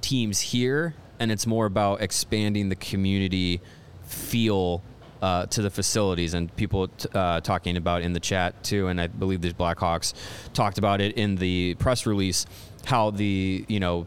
teams 0.02 0.40
here 0.40 0.96
and 1.20 1.32
it's 1.32 1.48
more 1.48 1.66
about 1.66 2.02
expanding 2.02 2.70
the 2.70 2.76
community 2.76 3.62
feel 4.04 4.84
uh, 5.22 5.46
to 5.48 5.62
the 5.62 5.70
facilities. 5.70 6.34
And 6.34 6.54
people 6.56 6.90
t- 6.90 7.10
uh, 7.14 7.42
talking 7.42 7.78
about 7.78 8.02
in 8.02 8.14
the 8.14 8.20
chat 8.20 8.64
too 8.64 8.88
and 8.88 9.00
i 9.00 9.08
believe 9.08 9.42
the 9.42 9.52
blackhawks 9.54 10.14
talked 10.54 10.78
about 10.78 11.02
it 11.02 11.16
in 11.18 11.36
the 11.36 11.76
press 11.76 12.06
release 12.06 12.46
how 12.86 13.10
the 13.12 13.66
you 13.68 13.80
know 13.80 14.06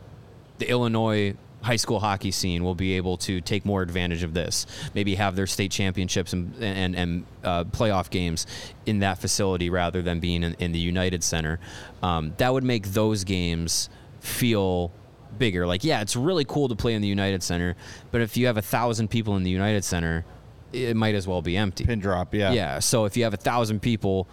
the 0.59 0.69
illinois 0.69 1.35
high 1.63 1.77
school 1.77 1.99
hockey 2.01 2.31
scene 2.31 2.63
will 2.63 2.75
be 2.75 2.95
able 2.95 3.17
to 3.17 3.41
take 3.41 3.65
more 3.65 3.83
advantage 3.83 4.23
of 4.23 4.33
this 4.33 4.67
maybe 4.95 5.17
have 5.17 5.35
their 5.35 5.47
state 5.47 5.71
championships 5.71 6.33
and 6.33 6.55
and, 6.63 6.95
and 6.95 7.25
uh, 7.43 7.65
playoff 7.65 8.11
games 8.11 8.47
in 8.87 9.01
that 9.01 9.19
facility 9.19 9.69
rather 9.69 10.01
than 10.03 10.21
being 10.21 10.43
in, 10.43 10.55
in 10.55 10.73
the 10.73 10.79
united 10.79 11.23
center 11.25 11.59
um, 12.03 12.33
that 12.37 12.53
would 12.53 12.65
make 12.65 12.89
those 12.89 13.25
games 13.25 13.89
feel 14.21 14.93
bigger. 15.39 15.67
Like, 15.67 15.85
yeah, 15.85 16.01
it's 16.01 16.17
really 16.17 16.45
cool 16.45 16.69
to 16.69 16.77
play 16.77 16.95
in 16.95 17.03
the 17.03 17.09
United 17.09 17.43
Center, 17.43 17.77
but 18.11 18.21
if 18.21 18.37
you 18.37 18.47
have 18.47 18.57
a 18.57 18.63
thousand 18.63 19.09
people 19.09 19.37
in 19.37 19.43
the 19.43 19.51
United 19.51 19.85
Center, 19.85 20.25
it 20.73 20.97
might 20.97 21.15
as 21.15 21.27
well 21.27 21.41
be 21.41 21.57
empty. 21.57 21.85
Pin 21.85 22.01
drop, 22.01 22.35
yeah. 22.35 22.53
Yeah. 22.53 22.79
So 22.81 23.05
if 23.05 23.17
you 23.17 23.25
have 23.25 23.35
a 23.35 23.39
thousand 23.39 23.81
people 23.81 24.29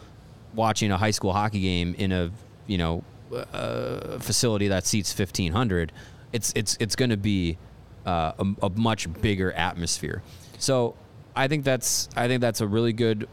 watching 0.53 0.91
a 0.91 0.97
high 0.97 1.11
school 1.11 1.33
hockey 1.33 1.61
game 1.61 1.95
in 1.97 2.11
a 2.11 2.31
you 2.67 2.77
know 2.77 3.03
uh, 3.53 4.19
facility 4.19 4.67
that 4.69 4.85
seats 4.85 5.13
fifteen 5.13 5.53
hundred, 5.53 5.93
it's 6.33 6.51
it's 6.55 6.77
it's 6.79 6.95
going 6.95 7.11
to 7.11 7.17
be 7.17 7.57
uh, 8.05 8.33
a, 8.39 8.65
a 8.65 8.69
much 8.69 9.11
bigger 9.21 9.51
atmosphere. 9.51 10.21
So 10.57 10.95
I 11.35 11.47
think 11.47 11.63
that's 11.63 12.09
I 12.15 12.27
think 12.27 12.41
that's 12.41 12.61
a 12.61 12.67
really 12.67 12.93
good 12.93 13.27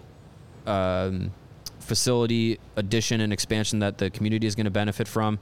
um, 0.66 1.32
facility 1.80 2.58
addition 2.76 3.20
and 3.20 3.32
expansion 3.32 3.80
that 3.80 3.98
the 3.98 4.10
community 4.10 4.46
is 4.46 4.54
going 4.54 4.64
to 4.64 4.70
benefit 4.70 5.08
from. 5.08 5.38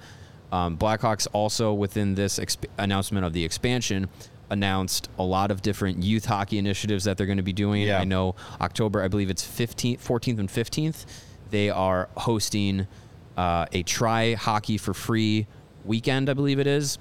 Um, 0.53 0.77
Blackhawks 0.77 1.29
also 1.33 1.73
within 1.73 2.15
this 2.15 2.39
exp- 2.39 2.67
announcement 2.77 3.25
of 3.25 3.33
the 3.33 3.45
expansion 3.45 4.09
announced 4.51 5.09
a 5.19 5.23
lot 5.23 5.53
of 5.53 5.63
different 5.63 6.03
youth 6.03 6.25
hockey 6.25 6.59
initiatives 6.59 7.05
that 7.05 7.17
they're 7.17 7.27
going 7.27 7.37
to 7.37 7.43
be 7.43 7.53
doing. 7.53 7.83
Yeah. 7.83 8.01
I 8.01 8.05
know 8.05 8.35
October, 8.61 9.01
I 9.01 9.07
believe 9.07 9.31
it's 9.31 9.47
15th, 9.47 10.01
14th, 10.01 10.39
and 10.41 10.49
15th. 10.49 11.07
They 11.51 11.71
are 11.71 12.09
hosting 12.17 12.89
uh, 13.37 13.67
a 13.73 13.85
try 13.85 14.35
hockey 14.35 14.77
for 14.77 14.93
free 14.93 15.47
weekend, 15.85 16.29
I 16.29 16.35
believe 16.35 16.59
it 16.59 16.67
is. 16.67 16.99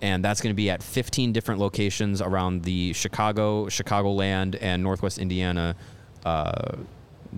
And 0.00 0.24
that's 0.24 0.40
going 0.40 0.52
to 0.52 0.56
be 0.56 0.70
at 0.70 0.82
15 0.82 1.32
different 1.32 1.60
locations 1.60 2.22
around 2.22 2.62
the 2.62 2.92
Chicago, 2.92 3.66
Chicagoland, 3.66 4.56
and 4.60 4.82
Northwest 4.82 5.18
Indiana 5.18 5.74
uh, 6.24 6.76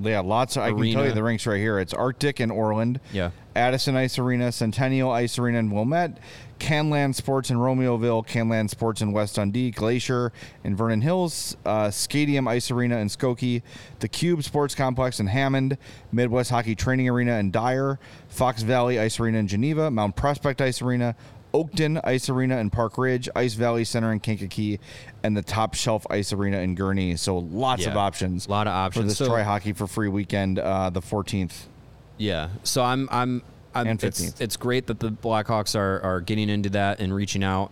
Yeah, 0.01 0.21
lots 0.21 0.57
of. 0.57 0.63
I 0.63 0.71
can 0.71 0.93
tell 0.93 1.07
you 1.07 1.13
the 1.13 1.23
rinks 1.23 1.47
right 1.47 1.59
here. 1.59 1.79
It's 1.79 1.95
Arctic 1.95 2.41
in 2.41 2.51
Orland. 2.51 3.01
Yeah. 3.13 3.31
Addison 3.57 3.97
Ice 3.97 4.19
Arena, 4.19 4.53
Centennial 4.53 5.11
Ice 5.11 5.39
Arena 5.39 5.59
in 5.59 5.71
Wilmette, 5.71 6.19
Canlan 6.61 7.15
Sports 7.15 7.51
in 7.51 7.57
Romeoville, 7.57 8.25
Canlan 8.27 8.71
Sports 8.71 9.01
in 9.01 9.13
West 9.13 9.37
Dundee, 9.37 9.71
Glacier 9.73 10.33
in 10.63 10.77
Vernon 10.77 11.01
Hills, 11.01 11.57
uh, 11.65 11.89
Skatium 11.89 12.49
Ice 12.49 12.71
Arena 12.71 12.99
in 12.99 13.09
Skokie, 13.09 13.63
the 13.99 14.09
Cube 14.09 14.45
Sports 14.45 14.75
Complex 14.75 15.19
in 15.19 15.27
Hammond, 15.27 15.79
Midwest 16.13 16.51
Hockey 16.51 16.77
Training 16.77 17.09
Arena 17.09 17.39
in 17.39 17.51
Dyer, 17.51 17.99
Fox 18.29 18.63
Valley 18.63 19.01
Ice 19.01 19.19
Arena 19.19 19.39
in 19.39 19.49
Geneva, 19.49 19.91
Mount 19.91 20.15
Prospect 20.15 20.61
Ice 20.61 20.81
Arena, 20.81 21.17
Oakton 21.53 22.01
Ice 22.05 22.29
Arena 22.29 22.59
in 22.59 22.71
Park 22.71 22.97
Ridge, 22.99 23.29
Ice 23.35 23.55
Valley 23.55 23.85
Center 23.85 24.13
in 24.13 24.21
Kankakee, 24.21 24.79
and 25.23 25.37
the 25.37 25.43
Top 25.43 25.75
Shelf 25.75 26.07
Ice 26.11 26.33
Arena 26.33 26.59
in 26.59 26.77
Gurnee. 26.77 27.19
So 27.19 27.39
lots 27.39 27.87
of 27.87 27.97
options. 27.97 28.47
A 28.47 28.51
Lot 28.51 28.67
of 28.67 28.73
for 28.73 28.77
options. 29.01 29.07
this 29.09 29.19
So- 29.19 29.27
try 29.27 29.43
hockey 29.43 29.73
for 29.73 29.87
free 29.87 30.09
weekend, 30.09 30.59
uh, 30.59 30.91
the 30.91 31.01
14th. 31.01 31.67
Yeah. 32.19 32.49
So 32.63 32.83
I'm 32.83 33.09
I'm, 33.11 33.43
I'm 33.75 33.87
And 33.87 34.05
it's, 34.05 34.21
15th. 34.21 34.41
it's 34.41 34.57
great 34.57 34.87
that 34.89 35.01
the 35.01 35.11
Blackhawks 35.11 35.75
are 35.79 36.01
are 36.03 36.21
getting 36.21 36.49
into 36.49 36.71
that 36.71 37.01
and 37.01 37.15
reaching 37.15 37.43
out 37.43 37.71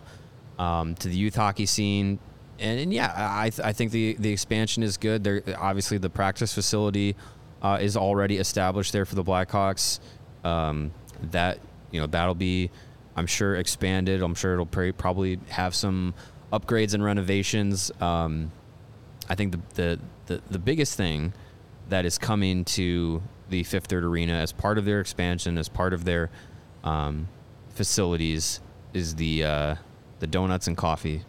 um, 0.57 0.95
to 0.95 1.07
the 1.07 1.15
youth 1.15 1.35
hockey 1.35 1.65
scene. 1.65 2.19
And, 2.59 2.79
and 2.79 2.93
yeah, 2.93 3.13
I 3.15 3.51
I 3.63 3.71
think 3.73 3.91
the 3.91 4.15
the 4.19 4.31
expansion 4.31 4.83
is 4.83 4.97
good. 4.97 5.23
There 5.23 5.41
obviously 5.57 5.97
the 5.99 6.09
practice 6.09 6.53
facility 6.53 7.15
uh, 7.61 7.77
is 7.81 7.95
already 7.95 8.37
established 8.37 8.91
there 8.91 9.05
for 9.05 9.15
the 9.15 9.23
Blackhawks. 9.23 9.99
Um, 10.43 10.91
that 11.31 11.59
you 11.91 11.99
know 12.01 12.07
that'll 12.07 12.33
be 12.35 12.71
I'm 13.19 13.27
sure 13.27 13.55
expanded. 13.55 14.23
I'm 14.23 14.33
sure 14.33 14.53
it'll 14.53 14.65
pr- 14.65 14.91
probably 14.97 15.39
have 15.49 15.75
some 15.75 16.13
upgrades 16.53 16.93
and 16.93 17.03
renovations. 17.03 17.91
Um, 18.01 18.51
I 19.27 19.35
think 19.35 19.51
the, 19.51 19.59
the, 19.75 19.99
the, 20.27 20.41
the 20.49 20.59
biggest 20.59 20.95
thing 20.95 21.33
that 21.89 22.05
is 22.05 22.17
coming 22.17 22.63
to 22.65 23.21
the 23.49 23.63
Fifth 23.63 23.87
Third 23.87 24.03
Arena 24.05 24.33
as 24.33 24.51
part 24.53 24.77
of 24.77 24.85
their 24.85 25.01
expansion, 25.01 25.57
as 25.57 25.67
part 25.67 25.93
of 25.93 26.05
their 26.05 26.29
um, 26.83 27.27
facilities, 27.69 28.61
is 28.93 29.15
the 29.15 29.43
uh, 29.43 29.75
the 30.19 30.27
donuts 30.27 30.67
and 30.67 30.77
coffee. 30.77 31.23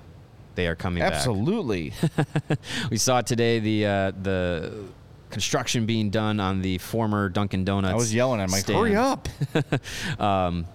They 0.54 0.66
are 0.68 0.76
coming 0.76 1.02
back. 1.02 1.14
Absolutely. 1.14 1.92
We 2.90 2.98
saw 2.98 3.20
today 3.20 3.58
the 3.58 3.86
uh, 3.86 4.12
the 4.22 4.84
construction 5.30 5.86
being 5.86 6.10
done 6.10 6.40
on 6.40 6.60
the 6.60 6.78
former 6.78 7.28
Dunkin' 7.28 7.64
Donuts. 7.64 7.92
I 7.92 7.96
was 7.96 8.14
yelling. 8.14 8.40
I'm 8.40 8.50
like, 8.50 8.62
stand. 8.62 8.78
hurry 8.78 8.96
up. 8.96 9.28
Um, 10.20 10.66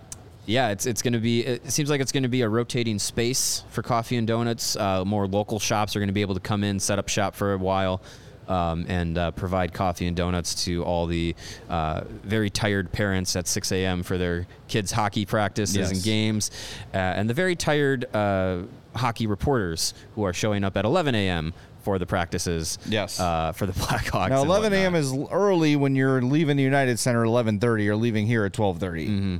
yeah, 0.45 0.69
it's 0.69 0.85
it's 0.85 1.01
going 1.01 1.13
to 1.13 1.19
be. 1.19 1.41
It 1.45 1.71
seems 1.71 1.89
like 1.89 2.01
it's 2.01 2.11
going 2.11 2.23
to 2.23 2.29
be 2.29 2.41
a 2.41 2.49
rotating 2.49 2.99
space 2.99 3.63
for 3.69 3.81
coffee 3.81 4.17
and 4.17 4.27
donuts. 4.27 4.75
Uh, 4.75 5.03
more 5.05 5.27
local 5.27 5.59
shops 5.59 5.95
are 5.95 5.99
going 5.99 6.07
to 6.09 6.13
be 6.13 6.21
able 6.21 6.35
to 6.35 6.39
come 6.41 6.63
in, 6.63 6.79
set 6.79 6.99
up 6.99 7.07
shop 7.09 7.35
for 7.35 7.53
a 7.53 7.57
while, 7.57 8.01
um, 8.47 8.85
and 8.87 9.17
uh, 9.17 9.31
provide 9.31 9.73
coffee 9.73 10.05
and 10.07 10.15
donuts 10.15 10.65
to 10.65 10.83
all 10.83 11.07
the 11.07 11.35
uh, 11.69 12.01
very 12.23 12.49
tired 12.49 12.91
parents 12.91 13.35
at 13.35 13.47
6 13.47 13.71
a.m. 13.71 14.03
for 14.03 14.17
their 14.17 14.45
kids' 14.67 14.91
hockey 14.91 15.25
practices 15.25 15.75
Yes. 15.77 15.91
and 15.91 16.03
games, 16.03 16.51
uh, 16.93 16.97
and 16.97 17.29
the 17.29 17.33
very 17.33 17.55
tired 17.55 18.05
uh, 18.15 18.59
hockey 18.95 19.27
reporters 19.27 19.93
who 20.15 20.23
are 20.23 20.33
showing 20.33 20.63
up 20.63 20.77
at 20.77 20.85
11 20.85 21.15
a.m. 21.15 21.53
for 21.85 21.99
the 21.99 22.05
practices. 22.05 22.77
Yes. 22.87 23.19
uh, 23.19 23.51
for 23.53 23.65
the 23.67 23.71
Blackhawks. 23.83 24.29
Now, 24.29 24.41
11 24.41 24.73
a.m. 24.73 24.95
is 24.95 25.13
early 25.31 25.75
when 25.75 25.95
you're 25.95 26.21
leaving 26.21 26.57
the 26.57 26.63
United 26.63 26.97
Center 26.99 27.23
at 27.23 27.29
11:30. 27.29 27.83
You're 27.85 27.95
leaving 27.95 28.25
here 28.27 28.43
at 28.43 28.51
12:30. 28.53 28.79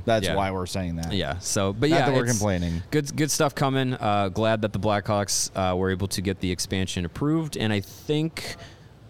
That's 0.04 0.24
Mm-hmm. 0.26 0.32
Yeah. 0.32 0.36
why 0.36 0.50
we're 0.52 0.64
saying 0.66 0.96
that. 0.96 1.12
Yeah. 1.12 1.38
So, 1.40 1.72
but 1.72 1.90
Not 1.90 1.96
yeah, 1.98 2.06
that 2.06 2.14
we're 2.14 2.24
complaining. 2.26 2.82
Good, 2.90 3.14
good 3.16 3.30
stuff 3.30 3.54
coming. 3.54 3.94
Uh, 3.94 4.28
glad 4.30 4.62
that 4.62 4.72
the 4.72 4.78
Blackhawks 4.78 5.50
uh, 5.54 5.76
were 5.76 5.90
able 5.90 6.06
to 6.08 6.22
get 6.22 6.40
the 6.40 6.50
expansion 6.50 7.04
approved, 7.04 7.56
and 7.56 7.72
I 7.72 7.80
think 7.80 8.56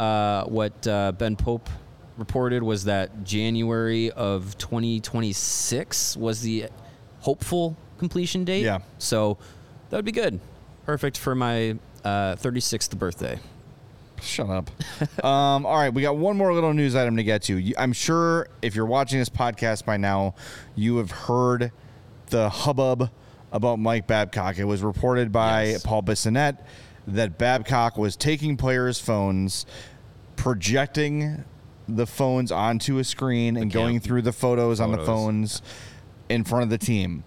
uh, 0.01 0.45
what 0.45 0.87
uh, 0.87 1.13
Ben 1.13 1.37
Pope 1.37 1.69
reported 2.17 2.63
was 2.63 2.85
that 2.85 3.23
January 3.25 4.11
of 4.13 4.57
2026 5.21 6.17
was 6.17 6.41
the 6.41 6.67
hopeful 7.21 7.77
completion 7.99 8.45
date. 8.45 8.65
Yeah. 8.65 8.79
So 8.99 9.39
that 9.91 9.97
would 9.97 10.05
be 10.05 10.13
good. 10.13 10.41
Perfect 10.85 11.19
for 11.19 11.35
my 11.35 11.77
uh, 12.07 12.37
36th 12.37 12.97
birthday. 12.97 13.39
Shut 14.23 14.49
up. 14.49 14.71
um, 15.25 15.67
all 15.67 15.77
right, 15.77 15.93
we 15.93 16.03
got 16.03 16.17
one 16.17 16.37
more 16.37 16.55
little 16.55 16.73
news 16.73 16.95
item 16.95 17.17
to 17.17 17.25
get 17.25 17.43
to. 17.43 17.75
I'm 17.77 17.93
sure 17.93 18.49
if 18.63 18.75
you're 18.75 18.87
watching 18.87 19.19
this 19.19 19.29
podcast 19.29 19.85
by 19.85 19.97
now, 19.97 20.35
you 20.75 20.99
have 20.99 21.11
heard 21.11 21.73
the 22.29 22.49
hubbub 22.49 23.11
about 23.53 23.79
Mike 23.79 24.07
Babcock. 24.07 24.59
It 24.59 24.65
was 24.65 24.83
reported 24.83 25.33
by 25.33 25.65
Yes. 25.65 25.83
Paul 25.83 26.03
Bissonnette 26.03 26.59
that 27.09 27.39
Babcock 27.39 27.99
was 27.99 28.17
taking 28.17 28.57
players' 28.57 28.99
phones, 29.01 29.67
projecting 30.37 31.45
the 31.89 32.07
phones 32.07 32.51
onto 32.51 32.99
a 32.99 33.05
screen 33.05 33.57
and 33.57 33.71
going 33.71 34.01
through 34.01 34.23
the 34.23 34.33
photos, 34.33 34.81
on 34.81 34.93
the 34.93 35.05
phones 35.05 35.63
in 36.29 36.45
front 36.45 36.65
of 36.65 36.71
the 36.71 36.79
team. 36.79 37.23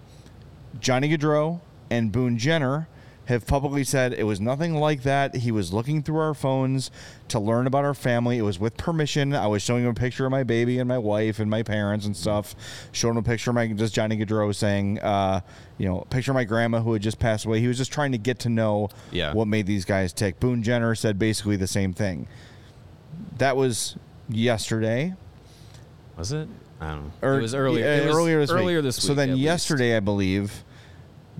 Johnny 0.80 1.08
Gaudreau 1.08 1.60
and 1.90 2.12
Boone 2.12 2.36
Jenner 2.38 2.88
have 3.30 3.46
publicly 3.46 3.82
said 3.84 4.12
it 4.12 4.24
was 4.24 4.40
nothing 4.40 4.74
like 4.74 5.02
that. 5.04 5.34
He 5.36 5.50
was 5.50 5.72
looking 5.72 6.02
through 6.02 6.18
our 6.18 6.34
phones 6.34 6.90
to 7.28 7.38
learn 7.40 7.66
about 7.66 7.84
our 7.84 7.94
family. 7.94 8.36
It 8.38 8.42
was 8.42 8.58
with 8.58 8.76
permission. 8.76 9.34
I 9.34 9.46
was 9.46 9.62
showing 9.62 9.84
him 9.84 9.90
a 9.90 9.94
picture 9.94 10.26
of 10.26 10.30
my 10.30 10.42
baby 10.42 10.78
and 10.78 10.86
my 10.88 10.98
wife 10.98 11.38
and 11.38 11.50
my 11.50 11.62
parents 11.62 12.04
and 12.06 12.16
stuff. 12.16 12.54
Showing 12.92 13.14
him 13.14 13.18
a 13.18 13.22
picture 13.26 13.50
of 13.50 13.54
my 13.54 13.66
just 13.68 13.94
Johnny 13.94 14.16
Gaudreau 14.18 14.54
saying, 14.54 14.98
uh, 15.00 15.40
you 15.78 15.88
know, 15.88 16.00
a 16.02 16.04
picture 16.06 16.30
of 16.32 16.34
my 16.34 16.44
grandma 16.44 16.80
who 16.80 16.92
had 16.92 17.02
just 17.02 17.18
passed 17.18 17.46
away. 17.46 17.60
He 17.60 17.66
was 17.68 17.78
just 17.78 17.92
trying 17.92 18.12
to 18.12 18.18
get 18.18 18.38
to 18.40 18.48
know 18.50 18.90
Yeah. 19.10 19.32
what 19.32 19.48
made 19.48 19.66
these 19.66 19.84
guys 19.86 20.12
tick. 20.12 20.38
Boone 20.40 20.62
Jenner 20.62 20.94
said 20.94 21.18
basically 21.18 21.56
the 21.56 21.66
same 21.66 21.92
thing. 21.94 22.28
That 23.38 23.56
was 23.56 23.96
yesterday. 24.28 25.14
Was 26.16 26.32
it? 26.32 26.48
I 26.80 26.90
don't 26.92 27.04
know. 27.04 27.12
Or 27.22 27.38
it 27.38 27.42
was 27.42 27.54
earlier. 27.54 27.84
yeah, 27.84 27.96
it 28.02 28.06
was 28.06 28.16
earlier 28.16 28.40
this 28.40 28.50
earlier 28.50 28.78
week. 28.78 28.84
this 28.84 28.98
week. 28.98 29.06
So 29.06 29.14
then 29.14 29.30
at 29.30 29.34
least. 29.34 29.44
yesterday, 29.44 29.96
I 29.96 30.00
believe, 30.00 30.64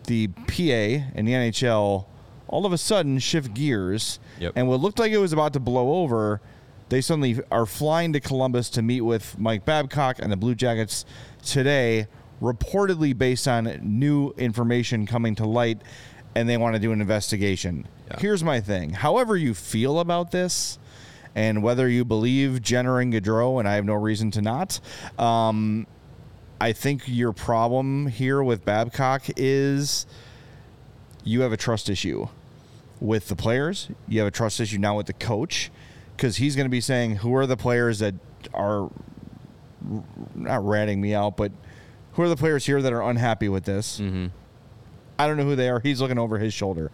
the 0.05 0.29
PA 0.29 1.05
and 1.15 1.27
the 1.29 1.33
NHL 1.33 2.07
all 2.49 2.67
of 2.67 2.73
a 2.73 2.79
sudden 2.79 3.19
shift 3.21 3.55
gears, 3.55 4.19
Yep. 4.41 4.55
and 4.57 4.67
what 4.69 4.81
looked 4.81 4.99
like 4.99 5.13
it 5.13 5.19
was 5.19 5.33
about 5.33 5.53
to 5.53 5.61
blow 5.61 6.03
over, 6.03 6.41
they 6.89 7.01
suddenly 7.01 7.39
are 7.53 7.65
flying 7.67 8.13
to 8.15 8.19
Columbus 8.21 8.69
to 8.71 8.83
meet 8.83 9.03
with 9.03 9.39
Mike 9.39 9.65
Babcock 9.65 10.17
and 10.19 10.33
the 10.33 10.37
Blue 10.37 10.57
Jackets 10.57 11.05
today, 11.45 12.09
reportedly 12.43 13.17
based 13.17 13.47
on 13.47 13.79
new 13.83 14.31
information 14.37 15.07
coming 15.07 15.37
to 15.37 15.47
light, 15.47 15.81
and 16.35 16.49
they 16.49 16.57
want 16.57 16.75
to 16.75 16.81
do 16.81 16.91
an 16.91 17.01
investigation. 17.01 17.87
Yeah. 18.11 18.17
Here's 18.19 18.43
my 18.43 18.61
thing. 18.61 18.91
However 18.95 19.37
you 19.37 19.55
feel 19.55 20.01
about 20.01 20.33
this, 20.33 20.79
and 21.37 21.63
whether 21.63 21.89
you 21.89 22.05
believe 22.05 22.61
Jenner 22.61 22.99
and 22.99 23.13
Gaudreau, 23.13 23.61
and 23.61 23.69
I 23.69 23.75
have 23.75 23.85
no 23.85 23.95
reason 23.95 24.33
to 24.33 24.43
not, 24.43 24.81
um, 25.21 25.87
I 26.61 26.73
think 26.73 27.05
your 27.07 27.33
problem 27.33 28.09
here 28.09 28.43
with 28.43 28.65
Babcock 28.65 29.25
is 29.37 30.07
you 31.25 31.41
have 31.41 31.53
a 31.53 31.57
trust 31.57 31.89
issue 31.89 32.29
with 33.01 33.29
the 33.29 33.37
players. 33.37 33.89
You 34.07 34.19
have 34.21 34.29
a 34.29 34.31
trust 34.31 34.61
issue 34.61 34.79
now 34.79 34.97
with 34.97 35.07
the 35.07 35.15
coach 35.15 35.71
because 36.17 36.37
he's 36.37 36.57
going 36.57 36.67
to 36.67 36.71
be 36.71 36.83
saying, 36.83 37.17
who 37.17 37.35
are 37.35 37.47
the 37.47 37.57
players 37.57 38.01
that 38.01 38.15
are 38.53 38.91
not 40.35 40.67
ratting 40.67 41.01
me 41.01 41.15
out, 41.15 41.39
but 41.39 41.51
who 42.13 42.23
are 42.23 42.29
the 42.29 42.37
players 42.37 42.67
here 42.67 42.83
that 42.83 42.93
are 42.93 43.03
unhappy 43.03 43.49
with 43.49 43.65
this? 43.65 43.99
Mm-hmm. 43.99 44.27
I 45.19 45.27
don't 45.27 45.39
know 45.39 45.45
who 45.45 45.57
they 45.57 45.71
are. 45.71 45.81
He's 45.81 46.01
looking 46.01 46.19
over 46.19 46.39
his 46.39 46.53
shoulder. 46.53 46.91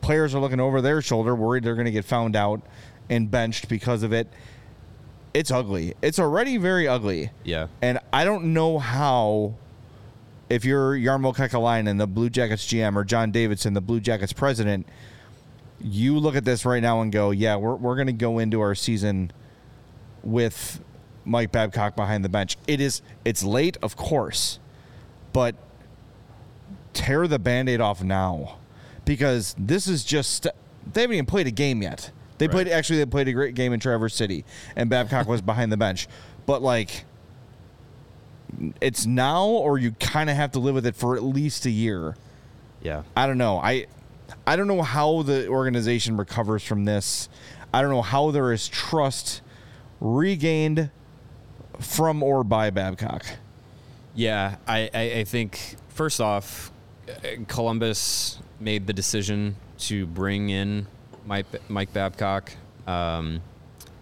Players 0.00 0.32
are 0.32 0.38
looking 0.40 0.60
over 0.60 0.80
their 0.80 1.02
shoulder, 1.02 1.34
worried 1.34 1.64
they're 1.64 1.74
going 1.74 1.86
to 1.86 1.90
get 1.90 2.04
found 2.04 2.36
out 2.36 2.62
and 3.10 3.28
benched 3.28 3.68
because 3.68 4.04
of 4.04 4.12
it. 4.12 4.28
It's 5.34 5.50
ugly. 5.50 5.94
It's 6.02 6.18
already 6.18 6.56
very 6.56 6.88
ugly. 6.88 7.30
Yeah. 7.44 7.68
And 7.82 7.98
I 8.12 8.24
don't 8.24 8.52
know 8.54 8.78
how, 8.78 9.54
if 10.48 10.64
you're 10.64 10.94
Jarmo 10.94 11.34
Kekalainen, 11.34 11.98
the 11.98 12.06
Blue 12.06 12.30
Jackets 12.30 12.66
GM, 12.66 12.96
or 12.96 13.04
John 13.04 13.30
Davidson, 13.30 13.74
the 13.74 13.80
Blue 13.80 14.00
Jackets 14.00 14.32
president, 14.32 14.86
you 15.80 16.18
look 16.18 16.34
at 16.34 16.44
this 16.44 16.64
right 16.64 16.82
now 16.82 17.02
and 17.02 17.12
go, 17.12 17.30
yeah, 17.30 17.56
we're, 17.56 17.74
we're 17.74 17.94
going 17.94 18.06
to 18.08 18.12
go 18.12 18.38
into 18.38 18.60
our 18.60 18.74
season 18.74 19.30
with 20.22 20.80
Mike 21.24 21.52
Babcock 21.52 21.94
behind 21.94 22.24
the 22.24 22.28
bench. 22.28 22.56
It 22.66 22.80
is, 22.80 23.02
it's 23.24 23.44
late, 23.44 23.76
of 23.82 23.96
course, 23.96 24.58
but 25.32 25.54
tear 26.94 27.28
the 27.28 27.38
band 27.38 27.68
aid 27.68 27.80
off 27.80 28.02
now 28.02 28.56
because 29.04 29.54
this 29.58 29.86
is 29.86 30.04
just, 30.04 30.46
they 30.92 31.02
haven't 31.02 31.14
even 31.14 31.26
played 31.26 31.46
a 31.46 31.52
game 31.52 31.82
yet. 31.82 32.10
They 32.38 32.46
Right. 32.46 32.52
played, 32.52 32.68
actually, 32.68 32.98
they 32.98 33.06
played 33.06 33.28
a 33.28 33.32
great 33.32 33.54
game 33.54 33.72
in 33.72 33.80
Traverse 33.80 34.14
City, 34.14 34.44
and 34.76 34.88
Babcock 34.88 35.26
was 35.28 35.42
behind 35.42 35.70
the 35.72 35.76
bench. 35.76 36.08
But, 36.46 36.62
like, 36.62 37.04
it's 38.80 39.04
now 39.06 39.44
or 39.46 39.78
you 39.78 39.92
kind 39.92 40.30
of 40.30 40.36
have 40.36 40.52
to 40.52 40.58
live 40.58 40.74
with 40.74 40.86
it 40.86 40.96
for 40.96 41.16
at 41.16 41.22
least 41.22 41.66
a 41.66 41.70
year. 41.70 42.16
Yeah. 42.82 43.02
I 43.16 43.26
don't 43.26 43.38
know. 43.38 43.58
I 43.58 43.86
I 44.46 44.56
don't 44.56 44.68
know 44.68 44.82
how 44.82 45.22
the 45.22 45.48
organization 45.48 46.16
recovers 46.16 46.62
from 46.62 46.84
this. 46.84 47.28
I 47.72 47.82
don't 47.82 47.90
know 47.90 48.02
how 48.02 48.30
there 48.30 48.52
is 48.52 48.68
trust 48.68 49.42
regained 50.00 50.90
from 51.78 52.22
or 52.22 52.44
by 52.44 52.70
Babcock. 52.70 53.24
Yeah, 54.14 54.56
I, 54.66 54.90
I, 54.94 55.00
I 55.18 55.24
think 55.24 55.76
first 55.88 56.20
off, 56.20 56.72
uh, 57.08 57.12
Columbus 57.46 58.38
made 58.60 58.86
the 58.86 58.92
decision 58.92 59.56
to 59.78 60.06
bring 60.06 60.50
in 60.50 60.86
Mike, 61.28 61.46
Mike 61.68 61.92
Babcock. 61.92 62.52
Um, 62.86 63.42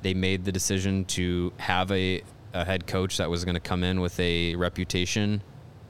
they 0.02 0.14
made 0.14 0.44
the 0.44 0.52
decision 0.52 1.04
to 1.06 1.52
have 1.56 1.90
a, 1.90 2.22
a 2.54 2.64
head 2.64 2.86
coach 2.86 3.16
that 3.16 3.28
was 3.28 3.44
going 3.44 3.56
to 3.56 3.60
come 3.60 3.82
in 3.82 4.00
with 4.00 4.18
a 4.20 4.54
reputation 4.54 5.42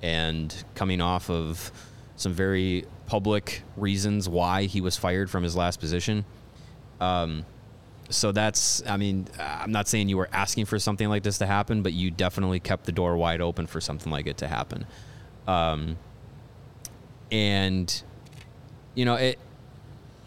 and 0.03 0.65
coming 0.75 1.03
off 1.03 1.29
of 1.29 1.71
some 2.17 2.33
very 2.33 2.87
public 3.07 3.63
reasons 3.77 4.29
why 4.29 4.65
he 4.65 4.81
was 4.81 4.97
fired 4.97 5.31
from 5.31 5.43
his 5.43 5.55
last 5.55 5.79
position. 5.79 6.25
Um, 7.01 7.45
so 8.09 8.33
that's, 8.33 8.83
I 8.87 8.97
mean, 8.97 9.27
I'm 9.39 9.73
not 9.73 9.89
saying 9.89 10.09
you 10.09 10.17
were 10.17 10.31
asking 10.33 10.65
for 10.65 10.79
something 10.79 11.09
like 11.09 11.23
this 11.23 11.37
to 11.39 11.47
happen, 11.47 11.83
but 11.83 11.93
you 11.93 12.11
definitely 12.11 12.61
kept 12.61 12.87
the 12.87 12.93
door 12.93 13.17
wide 13.17 13.43
open 13.43 13.67
for 13.67 13.83
something 13.83 14.11
like 14.11 14.27
it 14.27 14.39
to 14.39 14.49
happen. 14.49 14.87
Um, 15.47 15.99
and, 17.31 18.03
you 18.95 19.05
know, 19.05 19.17
it, 19.17 19.39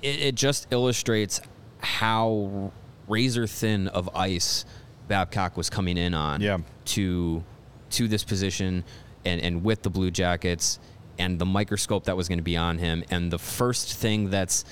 it, 0.02 0.20
it 0.22 0.36
just 0.36 0.68
illustrates 0.72 1.42
how 1.80 2.72
razor 3.08 3.48
thin 3.48 3.88
of 3.88 4.10
ice 4.16 4.66
Babcock 5.08 5.58
was 5.58 5.70
coming 5.70 5.98
in 5.98 6.14
on 6.14 6.42
Yeah. 6.42 6.60
to 6.86 7.44
to 7.92 8.08
this 8.08 8.24
position 8.24 8.84
and, 9.26 9.42
and 9.42 9.64
with 9.64 9.82
the 9.82 9.90
Blue 9.90 10.12
Jackets 10.12 10.80
and 11.18 11.40
the 11.40 11.46
microscope 11.46 12.04
that 12.06 12.16
was 12.16 12.28
going 12.28 12.38
to 12.38 12.44
be 12.44 12.56
on 12.56 12.78
him. 12.78 13.04
And 13.10 13.32
the 13.32 13.40
first 13.40 13.96
thing 13.96 14.30
that's 14.30 14.64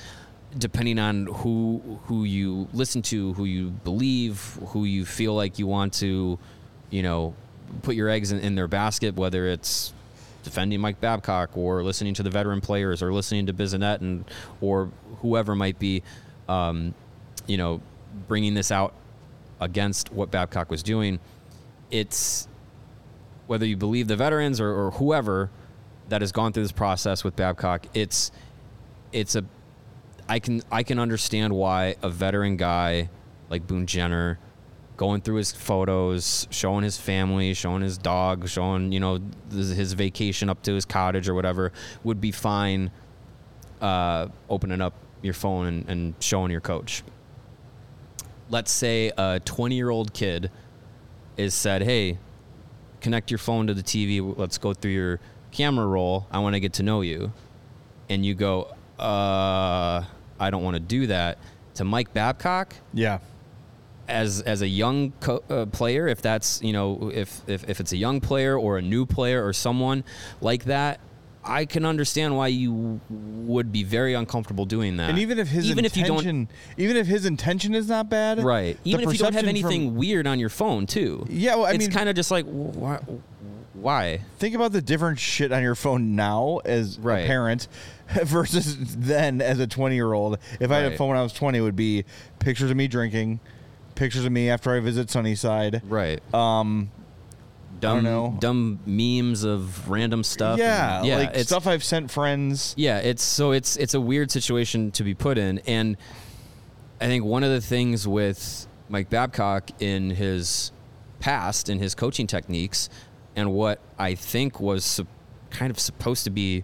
depending 0.57 0.99
on 0.99 1.25
who 1.25 1.99
who 2.05 2.23
you 2.23 2.67
listen 2.73 3.01
to, 3.03 3.34
who 3.34 3.45
you 3.45 3.69
believe, 3.71 4.57
who 4.67 4.86
you 4.86 5.05
feel 5.05 5.34
like 5.36 5.57
you 5.59 5.65
want 5.67 5.93
to, 5.95 6.38
you 6.91 7.01
know, 7.03 7.34
put 7.82 7.95
your 7.95 8.07
eggs 8.09 8.32
in, 8.32 8.39
in 8.39 8.55
their 8.55 8.67
basket, 8.67 9.15
whether 9.15 9.47
it's 9.47 9.93
defending 10.43 10.79
Mike 10.79 11.01
Babcock 11.01 11.57
or 11.57 11.83
listening 11.83 12.13
to 12.15 12.23
the 12.23 12.29
veteran 12.29 12.61
players 12.61 13.01
or 13.01 13.13
listening 13.13 13.45
to 13.47 13.53
Bissonnette 13.53 14.01
and 14.01 14.25
or 14.61 14.91
whoever 15.21 15.55
might 15.55 15.79
be, 15.79 16.03
um, 16.47 16.93
you 17.47 17.57
know, 17.57 17.81
bringing 18.27 18.53
this 18.53 18.71
out 18.71 18.93
against 19.59 20.11
what 20.11 20.31
Babcock 20.31 20.69
was 20.69 20.83
doing. 20.83 21.19
It's 21.91 22.47
whether 23.47 23.65
you 23.65 23.77
believe 23.77 24.07
the 24.07 24.15
veterans 24.15 24.59
or, 24.59 24.69
or 24.69 24.91
whoever 24.91 25.49
that 26.09 26.21
has 26.21 26.31
gone 26.31 26.53
through 26.53 26.63
this 26.63 26.71
process 26.71 27.23
with 27.23 27.35
Babcock. 27.35 27.85
It's 27.93 28.31
it's 29.11 29.35
a 29.35 29.43
I 30.29 30.39
can 30.39 30.61
I 30.71 30.83
can 30.83 30.99
understand 30.99 31.53
why 31.53 31.95
a 32.01 32.09
veteran 32.09 32.57
guy 32.57 33.09
like 33.49 33.65
Boone 33.67 33.85
Jenner 33.85 34.39
going 34.98 35.22
through 35.22 35.36
his 35.36 35.52
photos, 35.54 36.48
showing 36.50 36.84
his 36.84 36.98
family, 36.98 37.54
showing 37.54 37.82
his 37.82 37.98
dog, 37.98 38.50
showing 38.50 38.91
you 38.91 39.00
know 39.00 39.20
his 39.52 39.93
vacation 39.93 40.50
up 40.50 40.62
to 40.64 40.74
his 40.74 40.86
cottage 40.86 41.30
or 41.30 41.34
whatever 41.36 41.72
would 42.04 42.20
be 42.20 42.32
fine. 42.32 42.91
Uh, 43.80 44.28
opening 44.50 44.82
up 44.82 44.93
your 45.22 45.36
phone 45.36 45.68
and, 45.68 45.89
and 45.89 46.14
showing 46.20 46.50
your 46.50 46.62
coach. 46.62 47.04
Let's 48.50 48.72
say 48.72 49.12
a 49.18 49.39
20 49.45 49.76
year 49.76 49.89
old 49.91 50.14
kid 50.14 50.50
is 51.38 51.54
said, 51.54 51.84
"Hey, 51.84 52.18
connect 53.02 53.30
your 53.30 53.38
phone 53.38 53.68
to 53.68 53.74
the 53.76 53.84
TV. 53.84 54.36
Let's 54.36 54.58
go 54.58 54.74
through 54.74 54.91
your 54.91 55.20
camera 55.52 55.86
roll. 55.86 56.26
I 56.32 56.39
want 56.39 56.56
to 56.56 56.60
get 56.60 56.74
to 56.74 56.84
know 56.84 57.02
you." 57.02 57.32
And 58.10 58.26
you 58.26 58.34
go, 58.34 58.74
"Uh, 58.98 60.04
I 60.39 60.50
don't 60.50 60.64
want 60.64 60.76
to 60.76 60.80
do 60.80 61.08
that." 61.08 61.38
To 61.76 61.84
Mike 61.84 62.12
Babcock, 62.12 62.74
Yeah. 62.95 63.20
As 64.08 64.41
as 64.41 64.62
a 64.62 64.68
young 64.68 65.12
co- 65.20 65.43
uh, 65.49 65.66
player, 65.66 66.08
if 66.08 66.22
that's 66.22 66.62
you 66.62 66.74
know 66.74 67.12
if, 67.14 67.41
if 67.47 67.70
if 67.70 67.80
it's 67.80 67.91
a 67.91 67.97
young 67.97 68.22
player 68.22 68.58
or 68.58 68.78
a 68.78 68.82
new 68.82 69.05
player 69.05 69.45
or 69.45 69.53
someone 69.53 70.03
like 70.41 70.66
that, 70.66 70.99
I 71.43 71.66
can 71.66 71.86
understand 71.86 72.36
why 72.36 72.47
you 72.47 72.99
would 73.10 73.72
be 73.72 73.84
very 73.84 74.14
uncomfortable 74.14 74.66
doing 74.66 74.97
that. 74.97 75.10
And 75.10 75.20
even 75.20 75.39
if 75.39 75.47
his 75.49 75.70
even 75.70 75.86
if 75.86 75.95
you 75.97 76.05
intention, 76.05 76.45
don't 76.45 76.82
even 76.84 76.97
if 76.97 77.08
his 77.08 77.26
intention 77.26 77.76
is 77.76 77.89
not 77.89 78.10
bad, 78.10 78.43
right, 78.43 78.78
even 78.84 79.01
if 79.01 79.14
you 79.14 79.20
don't 79.20 79.34
have 79.34 79.43
perception 79.43 79.62
from- 79.62 79.72
anything 79.72 79.95
weird 79.95 80.28
on 80.28 80.39
your 80.39 80.49
phone 80.49 80.86
too. 80.88 81.26
Yeah, 81.30 81.55
well, 81.55 81.66
I 81.66 81.72
it's 81.72 81.80
mean- 81.86 81.91
kind 81.91 82.10
of 82.10 82.16
just 82.16 82.32
like 82.32 82.45
why, 82.45 82.99
why? 83.74 84.22
think 84.39 84.55
about 84.55 84.72
the 84.72 84.82
different 84.82 85.20
shit 85.20 85.51
on 85.51 85.62
your 85.62 85.76
phone 85.76 86.16
now 86.16 86.60
as 86.66 86.97
Right. 86.99 87.20
a 87.24 87.28
parent 87.28 87.68
versus 88.24 88.95
then 88.97 89.41
as 89.41 89.60
a 89.60 89.68
20 89.68 89.95
year 89.95 90.14
old. 90.14 90.39
If 90.60 90.72
I 90.72 90.78
had 90.78 90.93
a 90.93 90.97
phone 90.97 91.10
when 91.10 91.18
I 91.18 91.22
was 91.24 91.34
20, 91.34 91.58
it 91.58 91.62
would 91.62 91.76
be 91.76 92.05
pictures 92.39 92.72
of 92.72 92.78
me 92.78 92.88
drinking, 92.88 93.39
pictures 93.98 94.26
of 94.26 94.32
me 94.32 94.50
after 94.50 94.74
I 94.74 94.80
visit 94.80 95.10
Sunnyside. 95.10 95.82
Right. 95.86 96.22
Um, 96.34 96.91
dumb, 97.80 98.04
know. 98.04 98.38
dumb 98.39 98.80
memes 98.86 99.43
of 99.43 99.89
random 99.89 100.24
stuff. 100.24 100.60
yeah, 100.60 101.00
and- 101.00 101.08
yeah, 101.08 101.18
like 101.18 101.36
it's, 101.36 101.50
stuff 101.50 101.68
I've 101.68 101.84
sent 101.84 102.10
friends. 102.12 102.74
Yeah, 102.78 103.00
it's 103.00 103.24
so 103.24 103.52
it's 103.52 103.76
it's 103.78 103.93
a 103.93 104.02
weird 104.02 104.32
situation 104.32 104.91
to 104.91 105.04
be 105.04 105.14
put 105.14 105.38
in, 105.38 105.60
and 105.68 105.98
I 107.02 107.08
think 107.08 107.26
one 107.26 107.43
of 107.43 107.52
the 107.52 107.62
things 107.62 108.08
with 108.08 108.68
Mike 108.89 109.10
Babcock 109.10 109.70
in 109.82 110.12
his 110.12 110.72
past 111.20 111.68
in 111.70 111.80
his 111.80 111.93
coaching 111.95 112.28
techniques, 112.28 112.89
and 113.36 113.52
what 113.54 113.80
I 114.00 114.16
think 114.16 114.60
was 114.60 114.86
sup- 114.86 115.08
kind 115.50 115.72
of 115.72 115.80
supposed 115.80 116.24
to 116.24 116.30
be 116.30 116.64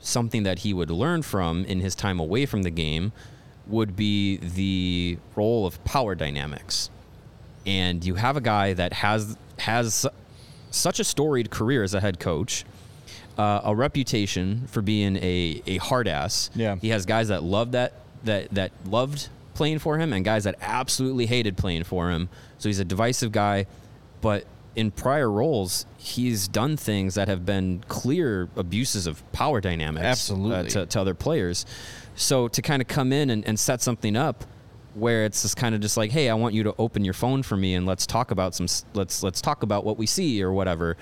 something 0.00 0.44
that 0.44 0.60
he 0.60 0.72
would 0.72 0.90
learn 0.90 1.22
from 1.22 1.64
in 1.64 1.80
his 1.80 1.94
time 1.94 2.18
away 2.20 2.46
from 2.46 2.62
the 2.62 2.70
game, 2.70 3.12
would 3.66 3.96
be 3.96 4.36
the 4.36 5.18
role 5.34 5.66
of 5.66 5.82
power 5.84 6.14
dynamics. 6.14 6.90
And 7.64 8.04
you 8.04 8.14
have 8.14 8.36
a 8.36 8.40
guy 8.40 8.74
that 8.74 8.92
has 8.92 9.36
has 9.58 10.06
such 10.70 11.00
a 11.00 11.04
storied 11.04 11.50
career 11.50 11.82
as 11.82 11.94
a 11.94 12.00
head 12.00 12.20
coach 12.20 12.64
uh, 13.38 13.60
a 13.64 13.74
reputation 13.74 14.66
for 14.68 14.82
being 14.82 15.16
a, 15.16 15.62
a 15.66 15.76
hard 15.78 16.08
ass. 16.08 16.50
Yeah. 16.54 16.76
He 16.76 16.88
has 16.90 17.06
guys 17.06 17.28
that 17.28 17.42
love 17.42 17.72
that 17.72 17.94
that 18.24 18.50
that 18.54 18.72
loved 18.86 19.28
playing 19.54 19.78
for 19.78 19.98
him 19.98 20.12
and 20.12 20.24
guys 20.24 20.44
that 20.44 20.56
absolutely 20.60 21.26
hated 21.26 21.56
playing 21.56 21.84
for 21.84 22.10
him. 22.10 22.28
So 22.58 22.68
he's 22.68 22.80
a 22.80 22.84
divisive 22.84 23.32
guy, 23.32 23.66
but 24.20 24.44
in 24.74 24.90
prior 24.90 25.30
roles, 25.30 25.86
he's 25.96 26.48
done 26.48 26.76
things 26.76 27.14
that 27.14 27.28
have 27.28 27.46
been 27.46 27.82
clear 27.88 28.48
abuses 28.56 29.06
of 29.06 29.30
power 29.32 29.60
dynamics 29.60 30.04
uh, 30.04 30.08
Absolutely. 30.08 30.70
to, 30.70 30.86
to 30.86 31.00
other 31.00 31.14
players. 31.14 31.64
So 32.16 32.48
to 32.48 32.62
kind 32.62 32.82
of 32.82 32.88
come 32.88 33.12
in 33.12 33.30
and, 33.30 33.46
and 33.46 33.58
set 33.58 33.80
something 33.82 34.16
up 34.16 34.44
where 34.94 35.26
it's 35.26 35.42
just 35.42 35.56
kind 35.56 35.74
of 35.74 35.80
just 35.82 35.96
like, 35.98 36.10
hey, 36.10 36.30
I 36.30 36.34
want 36.34 36.54
you 36.54 36.62
to 36.64 36.74
open 36.78 37.04
your 37.04 37.14
phone 37.14 37.42
for 37.42 37.56
me 37.56 37.74
and 37.74 37.86
let's 37.86 38.06
talk 38.06 38.30
about 38.30 38.54
some 38.54 38.66
let's 38.94 39.22
let's 39.22 39.40
talk 39.40 39.62
about 39.62 39.84
what 39.84 39.98
we 39.98 40.06
see 40.06 40.42
or 40.42 40.52
whatever. 40.52 40.96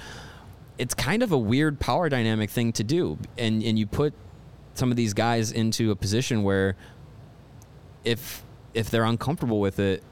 It's 0.77 0.95
kind 0.95 1.23
of 1.23 1.31
a 1.31 1.39
weird 1.39 1.79
power 1.79 2.09
dynamic 2.09 2.51
thing 2.51 2.73
to 2.73 2.85
do, 2.85 3.17
and 3.39 3.63
and 3.63 3.79
you 3.79 3.87
put 3.87 4.13
some 4.75 4.91
of 4.91 4.97
these 4.97 5.15
guys 5.15 5.53
into 5.53 5.93
a 5.93 5.97
position 5.97 6.43
where 6.43 6.77
if 8.05 8.45
if 8.75 8.91
they're 8.91 9.05
uncomfortable 9.05 9.61
with 9.61 9.79
it, 9.79 10.03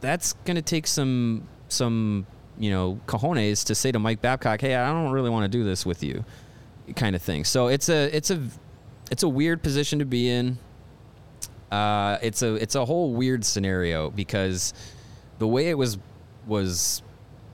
that's 0.00 0.32
going 0.44 0.56
to 0.56 0.62
take 0.62 0.88
some 0.88 1.46
some 1.68 2.26
you 2.58 2.70
know 2.70 2.98
cojones 3.06 3.64
to 3.66 3.74
say 3.76 3.92
to 3.92 4.00
Mike 4.00 4.20
Babcock, 4.20 4.60
"Hey, 4.60 4.74
I 4.74 4.92
don't 4.92 5.12
really 5.12 5.30
want 5.30 5.44
to 5.44 5.58
do 5.58 5.62
this 5.62 5.86
with 5.86 6.02
you," 6.02 6.24
kind 6.96 7.14
of 7.14 7.22
thing. 7.22 7.44
So 7.44 7.68
it's 7.68 7.88
a 7.88 8.14
it's 8.14 8.32
a 8.32 8.40
it's 9.10 9.22
a 9.22 9.28
weird 9.28 9.62
position 9.62 9.98
to 9.98 10.04
be 10.04 10.30
in. 10.30 10.58
Uh, 11.70 12.18
it's 12.22 12.42
a 12.42 12.54
it's 12.54 12.74
a 12.74 12.84
whole 12.84 13.12
weird 13.12 13.44
scenario 13.44 14.10
because 14.10 14.74
the 15.38 15.46
way 15.46 15.68
it 15.68 15.78
was 15.78 15.98
was 16.46 17.02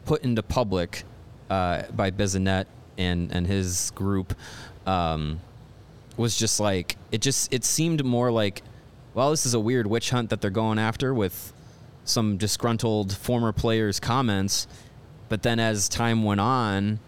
put 0.04 0.22
into 0.22 0.42
public 0.42 1.04
uh, 1.50 1.82
by 1.94 2.10
Bissonnette 2.10 2.66
and 2.96 3.32
and 3.32 3.46
his 3.46 3.90
group 3.94 4.34
um, 4.86 5.40
was 6.16 6.36
just 6.36 6.60
like 6.60 6.96
it 7.12 7.20
just 7.20 7.52
it 7.52 7.64
seemed 7.64 8.04
more 8.04 8.30
like 8.30 8.62
well 9.14 9.30
this 9.30 9.44
is 9.44 9.54
a 9.54 9.60
weird 9.60 9.86
witch 9.86 10.10
hunt 10.10 10.30
that 10.30 10.40
they're 10.40 10.50
going 10.50 10.78
after 10.78 11.12
with 11.12 11.52
some 12.04 12.36
disgruntled 12.36 13.14
former 13.14 13.52
players 13.52 13.98
comments 13.98 14.66
but 15.28 15.42
then 15.42 15.58
as 15.58 15.88
time 15.88 16.22
went 16.22 16.40
on 16.40 17.00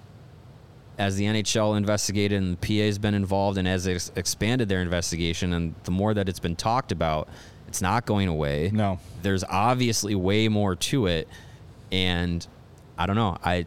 as 0.99 1.17
the 1.17 1.25
NHL 1.25 1.77
investigated 1.77 2.43
and 2.43 2.59
the 2.59 2.67
PA's 2.67 2.99
been 2.99 3.15
involved 3.15 3.57
and 3.57 3.69
as 3.69 3.85
they 3.85 3.99
expanded 4.17 4.69
their 4.69 4.83
investigation 4.83 5.53
and 5.53 5.75
the 5.85 5.91
more 5.93 6.13
that 6.13 6.29
it's 6.29 6.41
been 6.41 6.57
talked 6.57 6.91
about 6.93 7.29
it's 7.69 7.83
not 7.83 8.07
going 8.07 8.29
away. 8.29 8.71
No. 8.73 8.99
there's 9.23 9.45
obviously 9.45 10.15
way 10.15 10.49
more 10.49 10.75
to 10.75 11.07
it. 11.07 11.29
And 11.93 12.47
i 12.97 13.07
don't 13.07 13.17
know. 13.17 13.39
I 13.45 13.67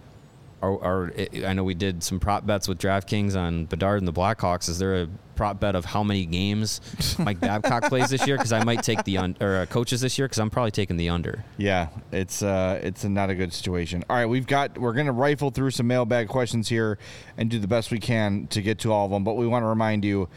i 0.64 1.54
know 1.54 1.64
we 1.64 1.74
did 1.74 2.04
some 2.04 2.20
prop 2.20 2.46
bets 2.46 2.68
with 2.68 2.78
draftkings 2.78 3.36
on 3.36 3.66
bedard 3.66 4.00
and 4.00 4.08
the 4.08 4.14
blackhawks 4.14 4.70
is 4.70 4.80
there 4.80 5.02
a 5.04 5.08
prop 5.36 5.60
bet 5.60 5.76
of 5.76 5.86
how 5.86 6.04
many 6.04 6.26
games 6.26 6.82
mike 7.20 7.40
babcock 7.40 7.84
plays 7.86 8.10
this 8.10 8.28
year 8.28 8.38
because 8.38 8.52
i 8.54 8.64
might 8.64 8.84
take 8.84 9.04
the 9.06 9.18
un- 9.18 9.36
or 9.42 9.56
uh, 9.56 9.66
coaches 9.66 10.02
this 10.02 10.18
year 10.20 10.28
because 10.28 10.40
i'm 10.40 10.50
probably 10.52 10.70
taking 10.72 10.98
the 10.98 11.10
under 11.10 11.44
Yeah, 11.58 11.88
it's 12.12 12.44
uh, 12.44 12.80
it's 12.84 13.04
not 13.04 13.30
a 13.30 13.36
good 13.36 13.54
situation. 13.54 14.04
All 14.10 14.16
right, 14.16 14.26
we've 14.26 14.48
got 14.48 14.78
we're 14.78 14.94
gonna 14.94 15.12
rifle 15.12 15.50
through 15.52 15.72
some 15.72 15.88
mailbag 15.88 16.28
questions 16.28 16.70
here 16.70 16.98
and 17.38 17.50
do 17.50 17.60
the 17.60 17.68
best 17.68 17.92
we 17.92 18.00
can 18.00 18.48
to 18.48 18.62
get 18.62 18.80
to 18.80 18.92
all 18.92 19.06
of 19.06 19.12
them. 19.12 19.24
But 19.24 19.36
we 19.36 19.48
want 19.48 19.64
to 19.64 19.68
remind 19.68 20.04
you, 20.06 20.28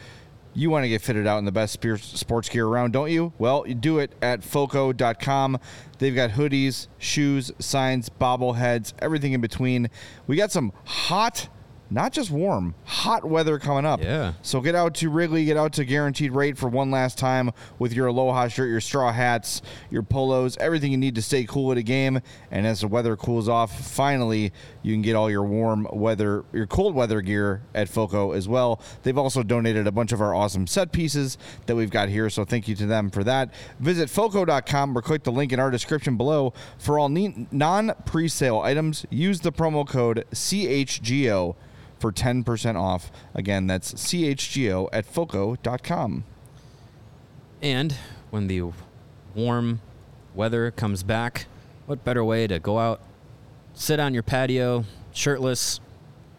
you 0.55 0.69
want 0.69 0.83
to 0.83 0.89
get 0.89 1.01
fitted 1.01 1.27
out 1.27 1.37
in 1.37 1.45
the 1.45 1.51
best 1.51 1.79
sports 1.99 2.49
gear 2.49 2.65
around, 2.65 2.93
don't 2.93 3.11
you? 3.11 3.33
Well, 3.37 3.65
you 3.67 3.75
do 3.75 3.99
it 3.99 4.13
at 4.21 4.43
Foco.com. 4.43 5.59
They've 5.99 6.15
got 6.15 6.31
hoodies, 6.31 6.87
shoes, 6.97 7.51
signs, 7.59 8.09
bobbleheads, 8.09 8.93
everything 8.99 9.33
in 9.33 9.41
between. 9.41 9.89
We 10.27 10.37
got 10.37 10.51
some 10.51 10.71
hot. 10.85 11.49
Not 11.87 12.13
just 12.13 12.31
warm, 12.31 12.73
hot 12.83 13.23
weather 13.23 13.59
coming 13.59 13.85
up. 13.85 14.01
Yeah. 14.01 14.33
So 14.41 14.59
get 14.59 14.73
out 14.73 14.95
to 14.95 15.09
Wrigley, 15.11 15.45
get 15.45 15.55
out 15.55 15.73
to 15.73 15.85
Guaranteed 15.85 16.31
Rate 16.31 16.57
for 16.57 16.67
one 16.67 16.89
last 16.89 17.19
time 17.19 17.51
with 17.77 17.93
your 17.93 18.07
Aloha 18.07 18.47
shirt, 18.47 18.69
your 18.69 18.81
straw 18.81 19.11
hats, 19.11 19.61
your 19.91 20.01
polos, 20.01 20.57
everything 20.57 20.91
you 20.91 20.97
need 20.97 21.13
to 21.13 21.21
stay 21.21 21.43
cool 21.43 21.71
at 21.71 21.77
a 21.77 21.83
game. 21.83 22.21
And 22.49 22.65
as 22.65 22.81
the 22.81 22.87
weather 22.87 23.15
cools 23.15 23.47
off, 23.47 23.87
finally 23.87 24.51
you 24.85 24.93
can 24.93 25.01
get 25.01 25.15
all 25.15 25.31
your 25.31 25.43
warm 25.43 25.87
weather, 25.91 26.45
your 26.53 26.67
cold 26.67 26.93
weather 26.93 27.19
gear 27.19 27.63
at 27.73 27.89
Foco 27.89 28.33
as 28.33 28.47
well. 28.47 28.79
They've 29.01 29.17
also 29.17 29.41
donated 29.41 29.87
a 29.87 29.91
bunch 29.91 30.11
of 30.11 30.21
our 30.21 30.35
awesome 30.35 30.67
set 30.67 30.91
pieces 30.91 31.39
that 31.65 31.75
we've 31.75 31.89
got 31.89 32.07
here, 32.07 32.29
so 32.29 32.45
thank 32.45 32.67
you 32.67 32.75
to 32.75 32.85
them 32.85 33.09
for 33.09 33.23
that. 33.23 33.51
Visit 33.79 34.11
Foco.com 34.11 34.95
or 34.95 35.01
click 35.01 35.23
the 35.23 35.31
link 35.31 35.51
in 35.51 35.59
our 35.59 35.71
description 35.71 36.17
below 36.17 36.53
for 36.77 36.99
all 36.99 37.09
non 37.09 37.93
pre-sale 38.05 38.59
items. 38.59 39.07
Use 39.09 39.39
the 39.39 39.51
promo 39.51 39.87
code 39.87 40.23
CHGO 40.31 41.55
for 41.97 42.11
10% 42.11 42.75
off. 42.75 43.11
Again, 43.33 43.65
that's 43.65 43.91
CHGO 43.95 44.87
at 44.93 45.07
FOCO.com. 45.07 46.25
and 47.59 47.95
when 48.29 48.45
the 48.45 48.71
warm 49.33 49.81
weather 50.35 50.69
comes 50.69 51.01
back 51.01 51.47
what 51.87 52.03
better 52.03 52.23
way 52.23 52.45
to 52.45 52.59
go 52.59 52.77
out 52.77 53.01
sit 53.75 53.99
on 53.99 54.13
your 54.13 54.23
patio 54.23 54.83
shirtless 55.13 55.79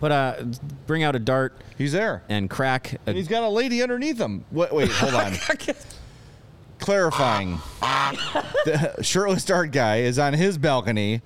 put 0.00 0.10
a 0.12 0.46
bring 0.86 1.02
out 1.02 1.14
a 1.16 1.18
dart 1.18 1.54
He's 1.78 1.92
there. 1.92 2.22
and 2.28 2.48
crack 2.50 2.94
a 2.94 2.98
And 3.06 3.16
he's 3.16 3.28
got 3.28 3.42
a 3.42 3.48
lady 3.48 3.82
underneath 3.82 4.18
him. 4.18 4.44
Wait, 4.50 4.72
wait 4.72 4.90
hold 4.90 5.14
on. 5.14 5.32
Clarifying. 6.78 7.58
the 7.80 8.94
shirtless 9.02 9.44
dart 9.44 9.70
guy 9.72 9.98
is 9.98 10.18
on 10.18 10.34
his 10.34 10.58
balcony. 10.58 11.22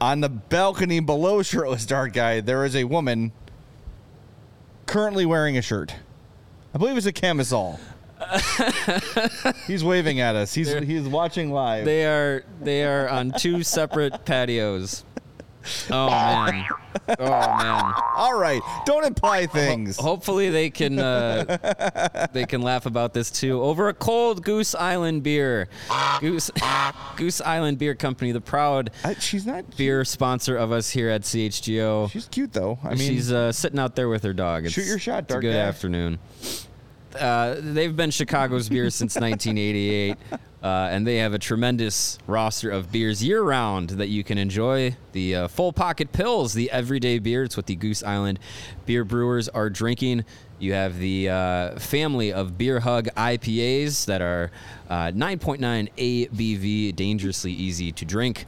On 0.00 0.20
the 0.20 0.28
balcony 0.28 1.00
below 1.00 1.42
shirtless 1.42 1.86
dart 1.86 2.12
guy, 2.12 2.40
there 2.40 2.64
is 2.64 2.76
a 2.76 2.84
woman 2.84 3.32
currently 4.86 5.24
wearing 5.24 5.56
a 5.56 5.62
shirt. 5.62 5.94
I 6.74 6.78
believe 6.78 6.96
it's 6.96 7.06
a 7.06 7.12
camisole. 7.12 7.78
he's 9.66 9.84
waving 9.84 10.20
at 10.20 10.34
us. 10.36 10.54
He's 10.54 10.72
he's 10.72 11.06
watching 11.08 11.52
live. 11.52 11.84
They 11.84 12.06
are 12.06 12.44
they 12.60 12.84
are 12.84 13.08
on 13.08 13.32
two 13.32 13.62
separate 13.62 14.24
patios. 14.24 15.04
Oh 15.90 16.06
man. 16.50 16.64
Oh 17.18 17.56
man. 17.58 17.94
All 18.16 18.38
right, 18.38 18.60
don't 18.84 19.04
imply 19.04 19.46
things. 19.46 19.96
Hopefully 19.96 20.50
they 20.50 20.70
can 20.70 20.98
uh, 20.98 22.28
they 22.32 22.44
can 22.44 22.62
laugh 22.62 22.86
about 22.86 23.12
this 23.14 23.30
too 23.30 23.62
over 23.62 23.88
a 23.88 23.94
cold 23.94 24.42
Goose 24.44 24.74
Island 24.74 25.22
beer. 25.22 25.68
Goose 26.20 26.50
Goose 27.16 27.40
Island 27.40 27.78
Beer 27.78 27.94
Company, 27.94 28.32
the 28.32 28.40
proud 28.40 28.90
she's 29.18 29.46
not. 29.46 29.76
beer 29.76 30.04
sponsor 30.04 30.56
of 30.56 30.72
us 30.72 30.90
here 30.90 31.08
at 31.10 31.22
CHGO. 31.22 32.10
She's 32.10 32.26
cute 32.26 32.52
though. 32.52 32.78
I 32.82 32.90
mean, 32.90 32.98
she's 32.98 33.32
uh, 33.32 33.52
sitting 33.52 33.78
out 33.78 33.96
there 33.96 34.08
with 34.08 34.22
her 34.22 34.32
dog. 34.32 34.64
It's, 34.66 34.74
Shoot 34.74 34.86
your 34.86 34.98
shot, 34.98 35.28
dark 35.28 35.42
good 35.42 35.52
guy. 35.52 35.58
afternoon. 35.58 36.18
Uh, 37.18 37.56
they've 37.58 37.96
been 37.96 38.10
Chicago's 38.10 38.68
beer 38.68 38.90
since 38.90 39.14
1988, 39.20 40.16
uh, 40.66 40.88
and 40.90 41.06
they 41.06 41.18
have 41.18 41.32
a 41.32 41.38
tremendous 41.38 42.18
roster 42.26 42.70
of 42.70 42.90
beers 42.90 43.22
year 43.22 43.40
round 43.40 43.90
that 43.90 44.08
you 44.08 44.24
can 44.24 44.36
enjoy. 44.36 44.96
The 45.12 45.36
uh, 45.36 45.48
full 45.48 45.72
pocket 45.72 46.10
pills, 46.10 46.54
the 46.54 46.68
everyday 46.72 47.20
beer. 47.20 47.44
It's 47.44 47.56
what 47.56 47.66
the 47.66 47.76
Goose 47.76 48.02
Island 48.02 48.40
beer 48.84 49.04
brewers 49.04 49.48
are 49.48 49.70
drinking. 49.70 50.24
You 50.58 50.72
have 50.72 50.98
the 50.98 51.28
uh, 51.28 51.78
family 51.78 52.32
of 52.32 52.58
Beer 52.58 52.80
Hug 52.80 53.06
IPAs 53.16 54.06
that 54.06 54.20
are 54.20 54.50
uh, 54.90 55.12
9.9 55.12 55.88
ABV, 55.96 56.96
dangerously 56.96 57.52
easy 57.52 57.92
to 57.92 58.04
drink. 58.04 58.44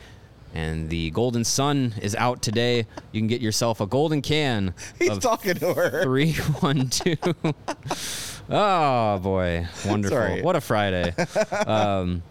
And 0.55 0.91
the 0.91 1.11
Golden 1.11 1.45
Sun 1.45 1.95
is 2.03 2.17
out 2.17 2.43
today. 2.43 2.87
You 3.13 3.21
can 3.21 3.29
get 3.29 3.41
yourself 3.41 3.81
a 3.81 3.87
golden 3.87 4.23
can 4.23 4.75
he's 4.99 5.19
talking 5.19 5.55
to 5.55 5.73
her. 5.73 6.03
Three, 6.03 6.33
one, 6.33 6.89
two. 6.89 7.15
Oh 8.51 9.19
boy, 9.19 9.67
wonderful! 9.87 10.19
right. 10.19 10.43
What 10.43 10.57
a 10.57 10.61
Friday! 10.61 11.15
um, 11.67 12.23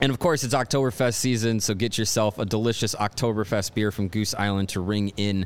and 0.00 0.10
of 0.10 0.18
course, 0.18 0.42
it's 0.42 0.54
Oktoberfest 0.54 1.14
season, 1.14 1.60
so 1.60 1.74
get 1.74 1.98
yourself 1.98 2.38
a 2.38 2.46
delicious 2.46 2.94
Oktoberfest 2.94 3.74
beer 3.74 3.90
from 3.90 4.08
Goose 4.08 4.32
Island 4.34 4.70
to 4.70 4.80
ring 4.80 5.12
in 5.18 5.44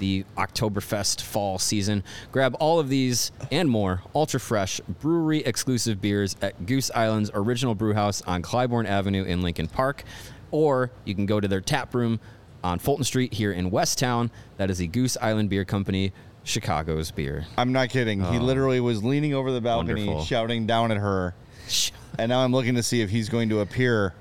the 0.00 0.24
Oktoberfest 0.36 1.20
fall 1.22 1.60
season. 1.60 2.02
Grab 2.32 2.56
all 2.58 2.80
of 2.80 2.88
these 2.88 3.30
and 3.52 3.68
more 3.68 4.02
ultra 4.16 4.40
fresh 4.40 4.80
brewery 5.00 5.38
exclusive 5.44 6.00
beers 6.00 6.34
at 6.42 6.66
Goose 6.66 6.90
Island's 6.92 7.30
original 7.32 7.76
brew 7.76 7.94
house 7.94 8.20
on 8.22 8.42
Clybourn 8.42 8.86
Avenue 8.86 9.22
in 9.22 9.42
Lincoln 9.42 9.68
Park, 9.68 10.02
or 10.50 10.90
you 11.04 11.14
can 11.14 11.26
go 11.26 11.38
to 11.38 11.46
their 11.46 11.60
tap 11.60 11.94
room 11.94 12.18
on 12.64 12.80
Fulton 12.80 13.04
Street 13.04 13.34
here 13.34 13.52
in 13.52 13.70
Westtown. 13.70 14.30
That 14.56 14.70
is 14.70 14.78
the 14.78 14.88
Goose 14.88 15.16
Island 15.20 15.48
Beer 15.48 15.64
Company, 15.64 16.12
Chicago's 16.44 17.10
beer. 17.10 17.46
I'm 17.56 17.72
not 17.72 17.88
kidding. 17.90 18.20
He 18.20 18.38
oh. 18.38 18.40
literally 18.42 18.80
was 18.80 19.02
leaning 19.04 19.34
over 19.34 19.52
the 19.52 19.60
balcony, 19.60 20.02
Oh. 20.02 20.06
Wonderful. 20.06 20.24
shouting 20.24 20.66
down 20.66 20.90
at 20.90 20.98
her. 20.98 21.34
And 22.18 22.28
now 22.30 22.40
I'm 22.44 22.52
looking 22.52 22.74
to 22.74 22.82
see 22.82 23.00
if 23.00 23.10
he's 23.10 23.28
going 23.28 23.48
to 23.50 23.60
appear 23.60 24.14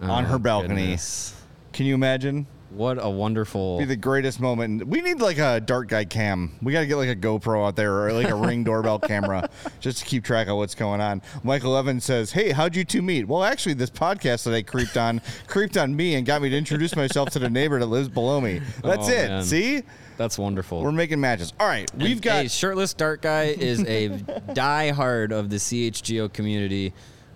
on 0.00 0.24
her 0.24 0.36
Oh, 0.36 0.38
balcony. 0.38 0.74
goodness. 0.82 1.34
Can 1.72 1.86
you 1.86 1.94
imagine? 1.94 2.46
What 2.74 2.98
a 3.00 3.08
wonderful. 3.08 3.78
Be 3.78 3.84
the 3.84 3.96
greatest 3.96 4.40
moment. 4.40 4.86
We 4.86 5.00
need 5.00 5.20
like 5.20 5.38
a 5.38 5.60
dark 5.60 5.88
guy 5.88 6.04
cam. 6.04 6.52
We 6.60 6.72
got 6.72 6.80
to 6.80 6.86
get 6.86 6.96
like 6.96 7.08
a 7.08 7.16
GoPro 7.16 7.66
out 7.66 7.76
there 7.76 8.06
or 8.06 8.12
like 8.12 8.28
a 8.28 8.34
ring 8.34 8.64
doorbell 8.64 8.98
camera 8.98 9.48
just 9.80 9.98
to 9.98 10.04
keep 10.04 10.24
track 10.24 10.48
of 10.48 10.56
what's 10.56 10.74
going 10.74 11.00
on. 11.00 11.22
Michael 11.44 11.76
Evans 11.76 12.04
says, 12.04 12.32
"Hey, 12.32 12.50
how'd 12.50 12.74
you 12.74 12.84
two 12.84 13.00
meet?" 13.02 13.28
Well, 13.28 13.44
actually, 13.44 13.74
this 13.74 13.90
podcast 13.90 14.44
that 14.44 14.54
I 14.54 14.62
creeped 14.62 14.96
on 14.96 15.20
creeped 15.46 15.76
on 15.76 15.94
me 15.94 16.16
and 16.16 16.26
got 16.26 16.42
me 16.42 16.50
to 16.50 16.56
introduce 16.56 16.96
myself 16.96 17.30
to 17.30 17.38
the 17.38 17.48
neighbor 17.50 17.78
that 17.78 17.86
lives 17.86 18.08
below 18.08 18.40
me. 18.40 18.60
That's 18.82 19.08
Oh, 19.08 19.12
it. 19.12 19.28
man. 19.28 19.42
See, 19.44 19.82
That's 20.16 20.38
wonderful. 20.38 20.82
we're 20.82 20.92
making 20.92 21.20
matches. 21.20 21.52
All 21.60 21.66
right, 21.68 21.88
we've 21.96 22.12
And, 22.12 22.22
got 22.22 22.42
hey, 22.42 22.48
shirtless 22.48 22.92
dark 22.94 23.22
guy 23.22 23.44
is 23.44 23.80
a 23.82 24.08
diehard 24.48 25.30
of 25.32 25.50
the 25.50 25.56
CHGO 25.56 26.32
community. 26.32 26.92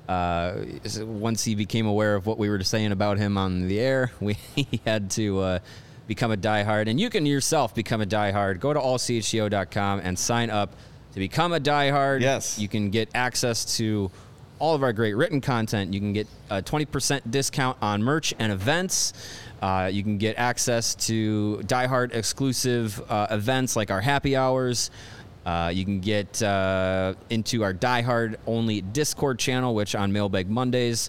Uh, 0.09 0.65
once 1.01 1.45
he 1.45 1.55
became 1.55 1.87
aware 1.87 2.15
of 2.15 2.27
what 2.27 2.39
we 2.39 2.49
were 2.49 2.63
saying 2.63 2.93
about 2.93 3.19
him 3.19 3.37
on 3.37 3.69
the 3.69 3.79
air, 3.79 4.11
we 4.21 4.35
he 4.57 4.81
had 4.87 5.11
to 5.13 5.41
uh, 5.41 5.59
become 6.07 6.33
a 6.33 6.37
diehard, 6.37 6.89
and 6.89 6.99
you 6.99 7.11
can 7.11 7.27
yourself 7.27 7.75
become 7.75 8.01
a 8.01 8.07
diehard. 8.07 8.59
Go 8.61 8.73
to 8.73 8.81
allchgo.com 8.81 10.01
and 10.03 10.19
sign 10.19 10.51
up 10.51 10.75
to 11.13 11.19
become 11.19 11.53
a 11.53 11.61
diehard. 11.61 12.21
Yes. 12.21 12.59
You 12.59 12.69
can 12.69 12.91
get 12.91 13.11
access 13.15 13.77
to 13.77 14.11
all 14.59 14.75
of 14.75 14.83
our 14.83 14.93
great 14.93 15.15
written 15.15 15.41
content. 15.41 15.95
You 15.95 16.01
can 16.01 16.13
get 16.13 16.27
a 16.51 16.63
20% 16.63 17.31
discount 17.31 17.79
on 17.81 18.03
merch 18.03 18.35
and 18.39 18.53
events. 18.53 19.13
Uh, 19.61 19.91
you 19.93 20.03
can 20.03 20.19
get 20.19 20.39
access 20.39 20.95
to 20.95 21.61
diehard 21.65 22.15
exclusive 22.15 23.01
uh, 23.11 23.27
events 23.31 23.77
like 23.77 23.91
our 23.91 24.01
happy 24.01 24.37
hours. 24.37 24.91
Uh, 25.49 25.71
you 25.71 25.83
can 25.83 25.99
get 25.99 26.43
uh, 26.43 27.15
into 27.31 27.63
our 27.63 27.73
diehard 27.73 28.37
only 28.47 28.83
Discord 28.83 29.39
channel, 29.39 29.75
which 29.75 29.95
on 29.95 30.13
Mailbag 30.13 30.51
Mondays, 30.51 31.09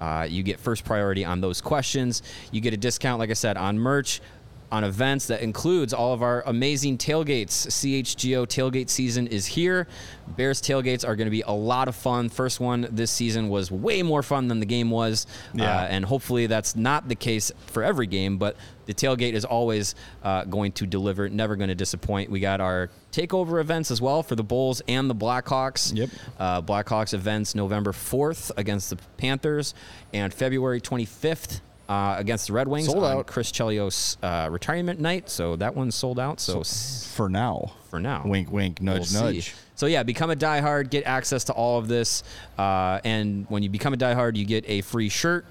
uh, 0.00 0.26
you 0.28 0.42
get 0.42 0.58
first 0.58 0.84
priority 0.84 1.24
on 1.24 1.40
those 1.40 1.60
questions. 1.60 2.24
You 2.50 2.60
get 2.60 2.74
a 2.74 2.76
discount, 2.76 3.20
like 3.20 3.30
I 3.30 3.34
said, 3.34 3.56
on 3.56 3.78
merch 3.78 4.20
on 4.70 4.84
events 4.84 5.26
that 5.26 5.40
includes 5.40 5.92
all 5.92 6.12
of 6.12 6.22
our 6.22 6.42
amazing 6.46 6.98
tailgates. 6.98 7.66
CHGO 7.68 8.46
tailgate 8.46 8.90
season 8.90 9.26
is 9.26 9.46
here. 9.46 9.86
Bears 10.36 10.60
tailgates 10.60 11.06
are 11.06 11.16
going 11.16 11.26
to 11.26 11.30
be 11.30 11.42
a 11.42 11.52
lot 11.52 11.88
of 11.88 11.94
fun. 11.94 12.28
First 12.28 12.60
one 12.60 12.88
this 12.90 13.10
season 13.10 13.48
was 13.48 13.70
way 13.70 14.02
more 14.02 14.22
fun 14.22 14.48
than 14.48 14.60
the 14.60 14.66
game 14.66 14.90
was. 14.90 15.26
Yeah. 15.54 15.64
Uh, 15.64 15.86
and 15.86 16.04
hopefully 16.04 16.46
that's 16.46 16.74
not 16.74 17.08
the 17.08 17.14
case 17.14 17.52
for 17.66 17.82
every 17.82 18.06
game, 18.06 18.38
but 18.38 18.56
the 18.86 18.94
tailgate 18.94 19.34
is 19.34 19.44
always 19.44 19.94
uh, 20.22 20.44
going 20.44 20.72
to 20.72 20.86
deliver, 20.86 21.28
never 21.28 21.56
going 21.56 21.68
to 21.68 21.74
disappoint. 21.74 22.30
We 22.30 22.40
got 22.40 22.60
our 22.60 22.90
takeover 23.12 23.60
events 23.60 23.90
as 23.90 24.00
well 24.00 24.22
for 24.22 24.36
the 24.36 24.44
Bulls 24.44 24.82
and 24.88 25.08
the 25.10 25.14
Blackhawks. 25.14 25.94
Yep. 25.94 26.10
Uh, 26.38 26.62
Blackhawks 26.62 27.14
events 27.14 27.54
November 27.54 27.92
4th 27.92 28.50
against 28.56 28.90
the 28.90 28.96
Panthers 29.16 29.74
and 30.12 30.32
February 30.32 30.80
25th 30.80 31.60
uh, 31.88 32.16
against 32.18 32.46
the 32.48 32.52
Red 32.52 32.68
Wings 32.68 32.86
Sold 32.86 33.04
on 33.04 33.18
out. 33.18 33.26
Chris 33.26 33.52
Chelios 33.52 34.16
uh, 34.22 34.50
retirement 34.50 34.98
night. 35.00 35.28
So 35.30 35.56
that 35.56 35.74
one's 35.76 35.94
sold 35.94 36.18
out. 36.18 36.40
So, 36.40 36.60
s- 36.60 37.10
For 37.14 37.28
now. 37.28 37.72
for 37.90 38.00
now, 38.00 38.22
Wink, 38.24 38.50
wink, 38.50 38.80
nudge, 38.82 38.98
We'll 38.98 39.04
see. 39.06 39.20
nudge. 39.20 39.54
So 39.76 39.86
yeah, 39.86 40.02
become 40.02 40.30
a 40.30 40.36
diehard, 40.36 40.90
get 40.90 41.04
access 41.06 41.44
to 41.44 41.52
all 41.52 41.78
of 41.78 41.86
this, 41.86 42.22
uh, 42.58 42.98
and 43.04 43.44
when 43.50 43.62
you 43.62 43.68
become 43.68 43.92
a 43.92 43.96
diehard, 43.98 44.34
you 44.36 44.44
get 44.46 44.64
a 44.68 44.80
free 44.80 45.08
shirt 45.10 45.44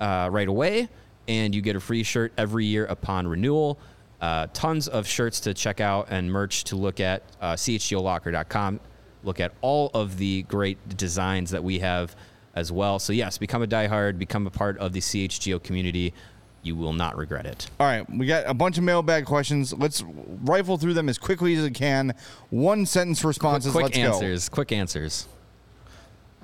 uh, 0.00 0.28
right 0.30 0.46
away, 0.48 0.88
and 1.26 1.54
you 1.54 1.62
get 1.62 1.74
a 1.74 1.80
free 1.80 2.02
shirt 2.02 2.32
every 2.36 2.66
year 2.66 2.84
upon 2.86 3.26
renewal. 3.26 3.78
Uh, 4.20 4.46
tons 4.52 4.88
of 4.88 5.06
shirts 5.06 5.40
to 5.40 5.54
check 5.54 5.80
out 5.80 6.08
and 6.10 6.30
merch 6.30 6.64
to 6.64 6.76
look 6.76 7.00
at. 7.00 7.22
Uh, 7.40 7.54
CHGOLocker.com. 7.54 8.78
Look 9.24 9.40
at 9.40 9.52
all 9.62 9.90
of 9.94 10.18
the 10.18 10.42
great 10.44 10.96
designs 10.96 11.50
that 11.50 11.62
we 11.64 11.78
have 11.78 12.14
as 12.54 12.70
well. 12.70 12.98
So 12.98 13.12
yes, 13.12 13.38
become 13.38 13.62
a 13.62 13.66
diehard, 13.66 14.18
become 14.18 14.46
a 14.46 14.50
part 14.50 14.78
of 14.78 14.92
the 14.92 15.00
CHGO 15.00 15.62
community. 15.62 16.12
You 16.62 16.76
will 16.76 16.92
not 16.92 17.16
regret 17.16 17.44
it. 17.44 17.68
All 17.80 17.86
right, 17.86 18.08
we 18.08 18.26
got 18.26 18.44
a 18.46 18.54
bunch 18.54 18.78
of 18.78 18.84
mailbag 18.84 19.24
questions. 19.24 19.72
Let's 19.72 20.04
rifle 20.44 20.78
through 20.78 20.94
them 20.94 21.08
as 21.08 21.18
quickly 21.18 21.54
as 21.56 21.64
we 21.64 21.70
can. 21.70 22.14
One 22.50 22.86
sentence 22.86 23.24
responses. 23.24 23.72
quick 23.72 23.84
Let's 23.84 23.98
answers. 23.98 24.48
Quick 24.48 24.70
answers. 24.70 25.26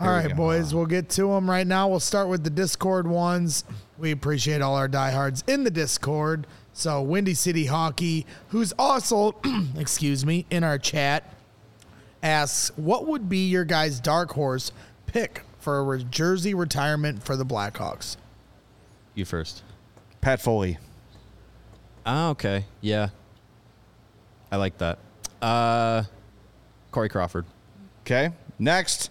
All 0.00 0.18
Here 0.20 0.28
we 0.28 0.34
boys, 0.34 0.72
we'll 0.72 0.86
get 0.86 1.08
to 1.10 1.28
them 1.28 1.50
right 1.50 1.66
now. 1.66 1.88
We'll 1.88 1.98
start 1.98 2.28
with 2.28 2.44
the 2.44 2.50
Discord 2.50 3.08
ones. 3.08 3.64
We 3.96 4.12
appreciate 4.12 4.62
all 4.62 4.76
our 4.76 4.86
diehards 4.86 5.42
in 5.48 5.64
the 5.64 5.72
Discord. 5.72 6.46
So, 6.72 7.02
Windy 7.02 7.34
City 7.34 7.66
Hockey, 7.66 8.24
who's 8.50 8.72
also, 8.78 9.40
excuse 9.76 10.24
me, 10.24 10.46
in 10.50 10.62
our 10.62 10.78
chat, 10.78 11.34
asks, 12.22 12.70
"What 12.76 13.08
would 13.08 13.28
be 13.28 13.48
your 13.48 13.64
guys' 13.64 13.98
dark 13.98 14.32
horse 14.32 14.70
pick 15.06 15.42
for 15.58 15.78
a 15.78 15.82
re- 15.82 16.04
jersey 16.10 16.54
retirement 16.54 17.22
for 17.24 17.36
the 17.36 17.44
Blackhawks?" 17.44 18.16
You 19.14 19.24
first. 19.24 19.62
Pat 20.20 20.40
Foley. 20.40 20.78
Ah, 22.06 22.30
okay. 22.30 22.64
Yeah. 22.80 23.08
I 24.50 24.56
like 24.56 24.78
that. 24.78 24.98
Uh 25.42 26.04
Corey 26.90 27.08
Crawford. 27.08 27.44
Okay. 28.02 28.30
Next. 28.58 29.10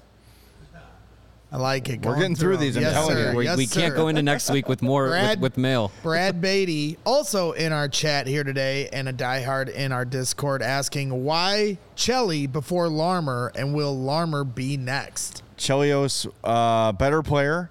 I 1.49 1.55
like 1.57 1.87
it. 1.87 2.01
We're 2.01 2.11
Going 2.11 2.19
getting 2.19 2.35
through 2.35 2.53
them. 2.57 2.61
these, 2.61 2.75
I'm 2.75 2.83
Yes, 2.83 2.93
telling 2.93 3.17
you. 3.17 3.23
sir. 3.23 3.35
we 3.35 3.45
Yes, 3.45 3.57
we 3.57 3.67
can't 3.67 3.95
go 3.95 4.09
into 4.09 4.21
next 4.21 4.49
week 4.49 4.67
with 4.67 4.81
more 4.81 5.09
with, 5.09 5.39
with 5.39 5.57
mail. 5.57 5.93
Brad 6.03 6.41
Beatty, 6.41 6.97
also 7.05 7.53
in 7.53 7.71
our 7.71 7.87
chat 7.87 8.27
here 8.27 8.43
today, 8.43 8.89
and 8.91 9.07
a 9.07 9.13
diehard 9.13 9.69
in 9.69 9.93
our 9.93 10.03
Discord, 10.03 10.61
asking 10.61 11.23
why 11.23 11.77
Chelly 11.95 12.47
before 12.47 12.89
Larmer, 12.89 13.53
and 13.55 13.73
will 13.73 13.97
Larmer 13.97 14.43
be 14.43 14.75
next? 14.75 15.41
Chelios, 15.57 16.27
uh, 16.43 16.91
better 16.93 17.21
player, 17.21 17.69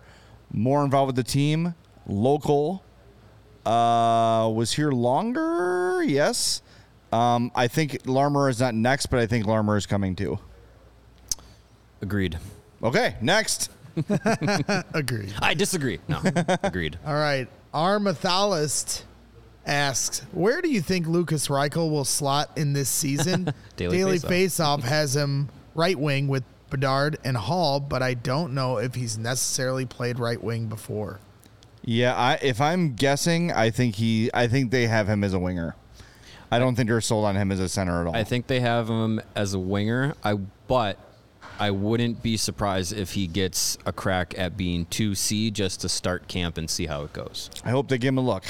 more 0.53 0.85
involved 0.85 1.09
with 1.09 1.17
the 1.17 1.31
team, 1.31 1.75
local, 2.07 2.83
uh, 3.65 4.51
was 4.55 4.73
here 4.73 4.91
longer. 4.91 6.03
Yes. 6.03 6.63
Um, 7.13 7.51
I 7.55 7.69
think 7.69 8.07
Larmer 8.07 8.49
is 8.49 8.61
not 8.61 8.75
next, 8.75 9.07
but 9.07 9.21
I 9.21 9.27
think 9.27 9.47
Larmer 9.47 9.77
is 9.77 9.87
coming 9.87 10.17
too. 10.17 10.39
Agreed. 12.03 12.39
Okay, 12.83 13.17
next. 13.21 13.71
Agreed. 14.93 15.33
I 15.41 15.55
disagree. 15.55 15.99
No. 16.09 16.21
Agreed. 16.63 16.99
All 17.07 17.15
right. 17.15 17.49
Our 17.73 17.99
Methalist 17.99 19.03
asks, 19.65 20.21
where 20.33 20.61
do 20.61 20.69
you 20.69 20.81
think 20.81 21.07
Lukas 21.07 21.49
Reichel 21.49 21.91
will 21.91 22.05
slot 22.05 22.51
in 22.57 22.73
this 22.73 22.89
season? 22.89 23.53
Daily 23.77 24.19
Faceoff 24.19 24.83
has 24.83 25.17
him 25.17 25.49
right 25.75 25.99
wing 25.99 26.29
with 26.29 26.45
Bedard 26.71 27.19
and 27.25 27.37
Hall, 27.37 27.81
but 27.81 28.03
I 28.03 28.15
don't 28.15 28.55
know 28.55 28.79
if 28.79 28.95
he's 28.95 29.17
necessarily 29.17 29.87
played 29.87 30.19
right 30.19 30.43
wing 30.43 30.67
before. 30.67 31.21
Yeah, 31.83 32.15
I, 32.17 32.35
if 32.43 32.61
I'm 32.61 32.95
guessing, 32.95 33.53
I 33.53 33.71
think 33.71 33.95
he, 33.95 34.31
I 34.35 34.49
think 34.49 34.73
they 34.73 34.89
have 34.89 35.09
him 35.09 35.23
as 35.23 35.33
a 35.33 35.39
winger. 35.39 35.77
I 36.51 36.59
don't 36.59 36.75
think 36.75 36.89
they're 36.89 37.01
sold 37.01 37.25
on 37.25 37.37
him 37.37 37.53
as 37.53 37.61
a 37.61 37.69
center 37.69 38.01
at 38.01 38.07
all. 38.07 38.17
I 38.17 38.25
think 38.25 38.47
they 38.47 38.61
have 38.61 38.89
him 38.89 39.21
as 39.35 39.55
a 39.55 39.59
winger. 39.59 40.15
I 40.23 40.35
but 40.35 40.99
I 41.59 41.71
wouldn't 41.71 42.23
be 42.23 42.37
surprised 42.37 42.93
if 42.93 43.13
he 43.13 43.27
gets 43.27 43.79
a 43.87 43.93
crack 43.93 44.35
at 44.37 44.57
being 44.57 44.87
2C 44.87 45.53
just 45.53 45.81
to 45.81 45.89
start 45.89 46.29
camp 46.29 46.59
and 46.59 46.69
see 46.69 46.87
how 46.87 47.03
it 47.03 47.13
goes. 47.13 47.51
I 47.65 47.71
hope 47.71 47.89
they 47.89 47.99
give 47.99 48.09
him 48.09 48.19
a 48.19 48.23
look. 48.23 48.45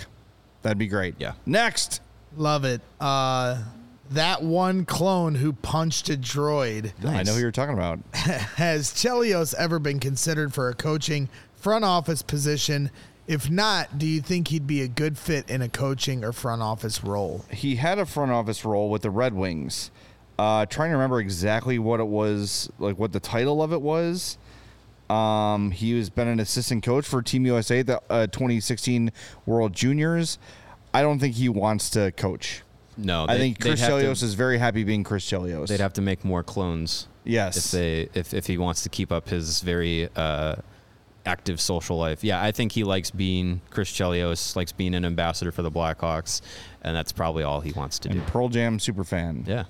That'd 0.62 0.78
be 0.78 0.88
great. 0.88 1.14
Yeah. 1.18 1.32
Next. 1.44 2.00
Love 2.36 2.64
it. 2.64 2.80
Uh, 3.00 3.62
that 4.10 4.42
one 4.42 4.84
clone 4.84 5.34
who 5.34 5.52
punched 5.52 6.08
a 6.08 6.16
droid. 6.16 6.92
I 7.04 7.22
know 7.22 7.34
who 7.34 7.40
you're 7.40 7.50
talking 7.50 7.74
about. 7.74 7.98
Has 8.14 8.92
Chelios 8.92 9.54
ever 9.54 9.78
been 9.78 10.00
considered 10.00 10.54
for 10.54 10.68
a 10.68 10.74
coaching 10.74 11.28
front 11.54 11.84
office 11.84 12.22
position? 12.22 12.90
If 13.26 13.50
not, 13.50 13.98
do 13.98 14.06
you 14.06 14.20
think 14.20 14.48
he'd 14.48 14.66
be 14.66 14.82
a 14.82 14.88
good 14.88 15.18
fit 15.18 15.50
in 15.50 15.60
a 15.60 15.68
coaching 15.68 16.24
or 16.24 16.32
front 16.32 16.62
office 16.62 17.02
role? 17.02 17.44
he 17.50 17.76
had 17.76 17.98
a 17.98 18.06
front 18.06 18.30
office 18.30 18.64
role 18.64 18.88
with 18.88 19.02
the 19.02 19.10
Red 19.10 19.34
Wings. 19.34 19.90
Uh, 20.38 20.66
trying 20.66 20.90
to 20.90 20.96
remember 20.96 21.18
exactly 21.18 21.78
what 21.78 21.98
it 21.98 22.06
was, 22.06 22.70
like 22.78 22.98
what 22.98 23.12
the 23.12 23.20
title 23.20 23.62
of 23.62 23.72
it 23.72 23.80
was. 23.80 24.36
Um, 25.08 25.70
he 25.70 25.96
has 25.96 26.10
been 26.10 26.28
an 26.28 26.40
assistant 26.40 26.82
coach 26.84 27.06
for 27.06 27.22
Team 27.22 27.46
USA, 27.46 27.82
the 27.82 28.02
uh, 28.10 28.26
2016 28.26 29.12
World 29.46 29.72
Juniors. 29.72 30.38
I 30.92 31.02
don't 31.02 31.18
think 31.18 31.36
he 31.36 31.48
wants 31.48 31.90
to 31.90 32.12
coach. 32.12 32.62
No, 32.96 33.26
I 33.28 33.36
think 33.36 33.60
Chris 33.60 33.80
Chelios 33.80 34.22
is 34.22 34.34
very 34.34 34.58
happy 34.58 34.84
being 34.84 35.04
Chris 35.04 35.24
Chelios. 35.24 35.68
They'd 35.68 35.80
have 35.80 35.92
to 35.94 36.02
make 36.02 36.24
more 36.24 36.42
clones 36.42 37.08
yes. 37.24 37.56
if 37.56 37.70
they 37.70 38.08
if, 38.18 38.32
if 38.32 38.46
he 38.46 38.58
wants 38.58 38.82
to 38.84 38.88
keep 38.88 39.12
up 39.12 39.28
his 39.28 39.60
very 39.60 40.08
uh, 40.16 40.56
active 41.26 41.60
social 41.60 41.98
life. 41.98 42.24
Yeah, 42.24 42.42
I 42.42 42.52
think 42.52 42.72
he 42.72 42.84
likes 42.84 43.10
being 43.10 43.60
Chris 43.70 43.90
Chelios, 43.90 44.56
likes 44.56 44.72
being 44.72 44.94
an 44.94 45.04
ambassador 45.04 45.52
for 45.52 45.62
the 45.62 45.70
Blackhawks, 45.70 46.40
and 46.82 46.96
that's 46.96 47.12
probably 47.12 47.42
all 47.42 47.60
he 47.60 47.72
wants 47.72 47.98
to 48.00 48.08
do. 48.08 48.20
Pearl 48.22 48.48
Jam 48.48 48.78
super 48.78 49.04
fan. 49.04 49.44
Yeah, 49.46 49.64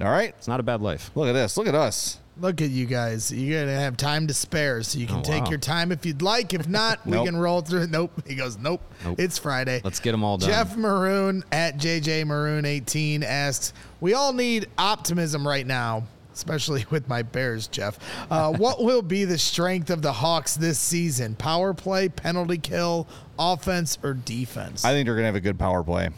All 0.00 0.10
right. 0.10 0.30
it's 0.30 0.48
not 0.48 0.58
a 0.58 0.64
bad 0.64 0.80
life. 0.80 1.10
Look 1.14 1.28
at 1.28 1.32
this. 1.32 1.56
Look 1.56 1.68
at 1.68 1.74
us. 1.74 2.18
Look 2.40 2.62
at 2.62 2.70
you 2.70 2.86
guys. 2.86 3.32
You're 3.32 3.64
going 3.64 3.74
to 3.74 3.80
have 3.80 3.96
time 3.96 4.28
to 4.28 4.34
spare, 4.34 4.82
so 4.84 4.98
you 4.98 5.06
can 5.08 5.16
Oh, 5.18 5.22
take 5.22 5.44
wow. 5.44 5.50
your 5.50 5.58
time 5.58 5.90
if 5.90 6.06
you'd 6.06 6.22
like. 6.22 6.54
If 6.54 6.68
not, 6.68 7.04
we 7.06 7.16
can 7.24 7.36
roll 7.36 7.62
through. 7.62 7.88
Nope. 7.88 8.12
He 8.28 8.36
goes, 8.36 8.56
nope. 8.56 8.80
Nope. 9.04 9.18
It's 9.18 9.38
Friday. 9.38 9.80
Let's 9.82 9.98
get 9.98 10.12
them 10.12 10.22
all 10.22 10.38
done. 10.38 10.48
Jeff 10.48 10.76
Maroon 10.76 11.42
at 11.50 11.78
JJ 11.78 12.26
Maroon 12.26 12.64
18 12.64 13.24
asks, 13.24 13.72
"We 14.00 14.14
all 14.14 14.32
need 14.32 14.68
optimism 14.78 15.46
right 15.46 15.66
now, 15.66 16.04
especially 16.32 16.86
with 16.90 17.08
my 17.08 17.22
Bears, 17.22 17.66
Jeff. 17.66 17.98
Uh, 18.30 18.52
what 18.56 18.84
will 18.84 19.02
be 19.02 19.24
the 19.24 19.38
strength 19.38 19.90
of 19.90 20.00
the 20.02 20.12
Hawks 20.12 20.54
this 20.54 20.78
season? 20.78 21.34
Power 21.34 21.74
play, 21.74 22.08
penalty 22.08 22.58
kill, 22.58 23.08
offense, 23.36 23.98
or 24.04 24.14
defense?" 24.14 24.84
I 24.84 24.90
think 24.92 25.06
they're 25.06 25.14
going 25.14 25.24
to 25.24 25.26
have 25.26 25.34
a 25.34 25.40
good 25.40 25.58
power 25.58 25.82
play. 25.82 26.10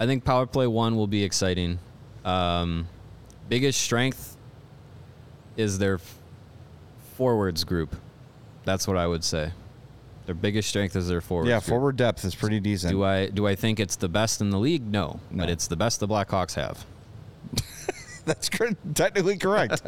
I 0.00 0.06
think 0.06 0.24
power 0.24 0.46
play 0.46 0.66
one 0.66 0.96
will 0.96 1.06
be 1.06 1.22
exciting. 1.22 1.78
Um, 2.24 2.88
biggest 3.48 3.80
strength 3.80 4.31
is 5.56 5.78
their 5.78 6.00
forwards 7.16 7.64
group. 7.64 7.94
That's 8.64 8.86
what 8.88 8.96
I 8.96 9.06
would 9.06 9.24
say. 9.24 9.52
Their 10.26 10.34
biggest 10.36 10.68
strength 10.68 10.94
is 10.94 11.08
their 11.08 11.20
forwards. 11.20 11.48
Yeah, 11.48 11.56
group. 11.56 11.64
forward 11.64 11.96
depth 11.96 12.24
is 12.24 12.34
pretty 12.34 12.60
decent. 12.60 12.92
Do 12.92 13.02
I 13.02 13.26
do 13.28 13.46
I 13.46 13.54
think 13.56 13.80
it's 13.80 13.96
the 13.96 14.08
best 14.08 14.40
in 14.40 14.50
the 14.50 14.58
league? 14.58 14.86
No, 14.86 15.18
No. 15.30 15.42
but 15.44 15.50
it's 15.50 15.66
the 15.66 15.76
best 15.76 15.98
the 16.00 16.06
Blackhawks 16.08 16.54
have. 16.54 16.86
That's 18.24 18.48
technically 18.94 19.36
correct. 19.36 19.82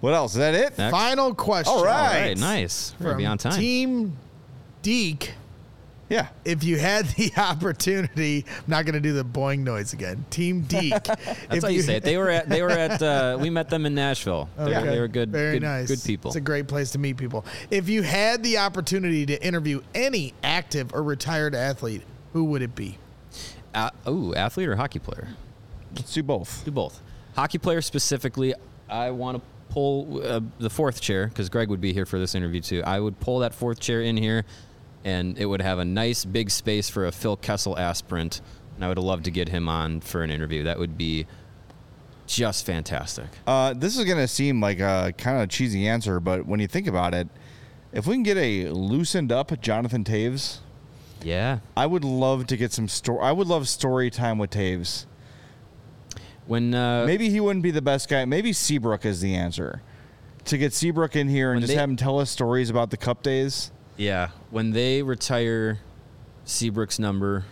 what 0.00 0.14
else? 0.14 0.32
Is 0.32 0.38
that 0.38 0.54
it? 0.54 0.78
Next. 0.78 0.92
Final 0.92 1.34
question. 1.34 1.72
All 1.72 1.80
All 1.80 1.84
right. 1.84 2.28
right, 2.28 2.38
nice. 2.38 2.94
We're 3.00 3.16
be 3.16 3.26
on 3.26 3.38
time. 3.38 3.58
Team 3.58 4.16
Deke 4.82 5.32
Yeah. 6.08 6.28
If 6.44 6.62
you 6.62 6.78
had 6.78 7.06
the 7.08 7.32
opportunity, 7.36 8.44
I'm 8.48 8.64
not 8.68 8.84
going 8.84 8.94
to 8.94 9.00
do 9.00 9.12
the 9.12 9.24
boing 9.24 9.60
noise 9.60 9.92
again. 9.92 10.24
Team 10.30 10.62
Deke. 10.62 11.02
That's 11.04 11.62
how 11.62 11.68
you 11.68 11.82
say 11.82 11.96
it. 11.96 12.02
They 12.02 12.16
were 12.16 12.30
at. 12.30 12.48
They 12.48 12.62
were 12.62 12.70
at. 12.70 12.86
Uh, 13.06 13.36
we 13.40 13.50
met 13.50 13.68
them 13.68 13.86
in 13.86 13.94
Nashville. 13.94 14.48
They, 14.56 14.64
were, 14.64 14.80
they 14.80 15.00
were 15.00 15.08
good. 15.08 15.30
Very 15.30 15.54
good, 15.54 15.62
nice. 15.62 15.88
Good 15.88 16.02
people. 16.04 16.30
It's 16.30 16.36
a 16.36 16.40
great 16.40 16.66
place 16.66 16.90
to 16.92 16.98
meet 16.98 17.16
people. 17.16 17.44
If 17.70 17.88
you 17.88 18.02
had 18.02 18.42
the 18.42 18.58
opportunity 18.58 19.26
to 19.26 19.46
interview 19.46 19.80
any 19.94 20.34
active 20.42 20.92
or 20.92 21.02
retired 21.02 21.54
athlete, 21.54 22.02
who 22.32 22.44
would 22.44 22.62
it 22.62 22.74
be? 22.74 22.98
Uh, 23.74 23.90
ooh, 24.08 24.34
athlete 24.34 24.68
or 24.68 24.76
hockey 24.76 24.98
player? 24.98 25.28
Let's 25.94 26.12
do 26.12 26.22
both. 26.22 26.64
Do 26.64 26.70
both. 26.70 27.00
Hockey 27.34 27.58
player 27.58 27.80
specifically, 27.80 28.54
I 28.88 29.10
want 29.10 29.38
to 29.38 29.42
pull 29.68 30.22
uh, 30.24 30.40
the 30.58 30.70
fourth 30.70 31.00
chair 31.00 31.26
because 31.26 31.48
Greg 31.48 31.68
would 31.68 31.80
be 31.80 31.92
here 31.92 32.06
for 32.06 32.18
this 32.18 32.34
interview 32.34 32.60
too. 32.60 32.82
I 32.84 32.98
would 32.98 33.20
pull 33.20 33.40
that 33.40 33.54
fourth 33.54 33.78
chair 33.78 34.00
in 34.00 34.16
here, 34.16 34.44
and 35.06 35.38
it 35.38 35.46
would 35.46 35.62
have 35.62 35.78
a 35.78 35.84
nice 35.84 36.24
big 36.24 36.50
space 36.50 36.90
for 36.90 37.06
a 37.06 37.12
Phil 37.12 37.36
Kessel 37.36 37.78
aspirant, 37.78 38.40
and 38.74 38.84
I 38.84 38.88
would 38.88 38.98
love 38.98 39.22
to 39.22 39.30
get 39.30 39.48
him 39.48 39.68
on 39.68 40.00
for 40.00 40.22
an 40.24 40.30
interview. 40.30 40.64
That 40.64 40.80
would 40.80 40.98
be 40.98 41.26
just 42.26 42.66
fantastic. 42.66 43.26
Uh, 43.46 43.72
this 43.72 43.96
is 43.96 44.04
going 44.04 44.18
to 44.18 44.26
seem 44.26 44.60
like 44.60 44.80
a 44.80 45.14
kind 45.16 45.40
of 45.40 45.48
cheesy 45.48 45.86
answer, 45.86 46.18
but 46.18 46.44
when 46.44 46.58
you 46.58 46.66
think 46.66 46.88
about 46.88 47.14
it, 47.14 47.28
if 47.92 48.04
we 48.06 48.14
can 48.16 48.24
get 48.24 48.36
a 48.36 48.68
loosened 48.70 49.30
up 49.30 49.58
Jonathan 49.60 50.02
Toews, 50.02 50.58
Yeah. 51.22 51.60
I 51.76 51.86
would 51.86 52.04
love 52.04 52.48
to 52.48 52.56
get 52.56 52.72
some 52.72 52.88
story. 52.88 53.20
I 53.22 53.30
would 53.30 53.46
love 53.46 53.68
story 53.68 54.10
time 54.10 54.38
with 54.38 54.50
Toews. 54.50 55.06
When 56.46 56.74
uh, 56.74 57.04
Maybe 57.06 57.30
he 57.30 57.38
wouldn't 57.40 57.62
be 57.62 57.70
the 57.70 57.80
best 57.82 58.08
guy. 58.08 58.24
Maybe 58.24 58.52
Seabrook 58.52 59.04
is 59.04 59.20
the 59.20 59.34
answer. 59.36 59.82
To 60.46 60.58
get 60.58 60.72
Seabrook 60.72 61.14
in 61.16 61.28
here 61.28 61.52
and 61.52 61.60
just 61.60 61.72
they- 61.72 61.78
have 61.78 61.88
him 61.88 61.96
tell 61.96 62.18
us 62.18 62.28
stories 62.30 62.70
about 62.70 62.90
the 62.90 62.96
Cup 62.96 63.22
days. 63.22 63.70
Yeah, 63.96 64.28
when 64.50 64.72
they 64.72 65.02
retire 65.02 65.78
Seabrook's 66.44 66.98
number, 66.98 67.44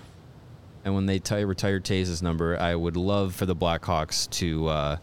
and 0.85 0.95
when 0.95 1.07
they 1.07 1.19
t- 1.19 1.45
retire 1.45 1.81
Toews's 1.81 2.23
number, 2.23 2.59
I 2.61 2.75
would 2.75 2.97
love 2.97 3.35
for 3.35 3.47
the 3.47 3.57
Blackhawks 3.57 4.29
to 4.33 4.69
uh, 4.69 4.97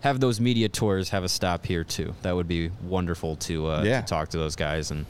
have 0.00 0.20
those 0.20 0.40
media 0.40 0.68
tours 0.68 1.08
have 1.10 1.24
a 1.24 1.28
stop 1.28 1.64
here 1.64 1.84
too. 1.84 2.14
That 2.22 2.34
would 2.36 2.48
be 2.48 2.70
wonderful 2.84 3.36
to, 3.36 3.68
uh, 3.68 3.82
Yeah. 3.84 4.00
to 4.02 4.06
talk 4.06 4.28
to 4.30 4.38
those 4.38 4.54
guys. 4.56 4.90
And 4.90 5.06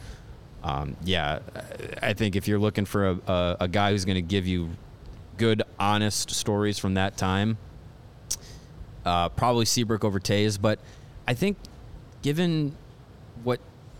um, 0.62 0.96
yeah, 1.04 1.40
I 2.00 2.12
think 2.12 2.36
if 2.36 2.46
you're 2.46 2.60
looking 2.60 2.84
for 2.84 3.08
a, 3.10 3.18
a, 3.26 3.56
a 3.62 3.68
guy 3.68 3.90
who's 3.90 4.04
going 4.04 4.14
to 4.14 4.22
give 4.22 4.46
you 4.46 4.70
good, 5.38 5.62
honest 5.80 6.30
stories 6.30 6.78
from 6.78 6.94
that 6.94 7.16
time, 7.16 7.58
uh, 9.04 9.28
probably 9.30 9.64
Seabrook 9.64 10.04
over 10.04 10.20
Toews. 10.20 10.60
But 10.60 10.78
I 11.26 11.34
think 11.34 11.56
given 12.22 12.76
what 13.42 13.58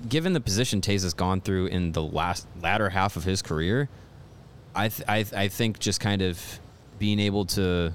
given 0.09 0.33
the 0.33 0.41
position 0.41 0.81
Toews 0.81 1.03
has 1.03 1.15
gone 1.15 1.41
through 1.41 1.67
in 1.67 1.93
the 1.93 2.03
last 2.03 2.47
latter 2.61 2.91
half 2.91 3.17
of 3.17 3.25
his 3.25 3.43
career, 3.43 3.89
I 4.75 4.89
th- 4.89 5.09
I, 5.09 5.23
th- 5.23 5.33
I 5.35 5.49
think 5.49 5.79
just 5.79 6.01
kind 6.01 6.23
of 6.23 6.41
being 6.99 7.19
able 7.21 7.45
to 7.47 7.93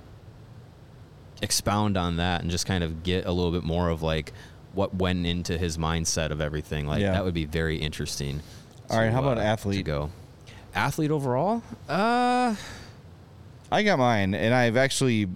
expound 1.42 1.98
on 1.98 2.18
that 2.18 2.42
and 2.42 2.50
just 2.52 2.66
kind 2.66 2.84
of 2.84 3.04
get 3.04 3.26
a 3.26 3.32
little 3.32 3.52
bit 3.52 3.64
more 3.64 3.90
of 3.90 4.02
like 4.02 4.34
what 4.74 4.94
went 4.96 5.26
into 5.26 5.58
his 5.58 5.78
mindset 5.78 6.32
of 6.32 6.42
everything 6.42 6.88
like 6.88 7.02
Yeah. 7.02 7.12
that 7.14 7.24
would 7.24 7.34
be 7.34 7.46
very 7.46 7.78
interesting. 7.78 8.42
All 8.90 8.98
right, 8.98 9.06
to, 9.08 9.12
how 9.12 9.22
about 9.22 9.38
uh, 9.38 9.42
athlete? 9.42 9.78
To 9.78 9.84
go 9.84 10.10
athlete 10.76 11.12
overall? 11.12 11.62
Uh, 11.90 12.56
I 13.72 13.84
got 13.84 14.00
mine, 14.00 14.34
and 14.34 14.54
I've 14.54 14.78
actually 14.78 15.28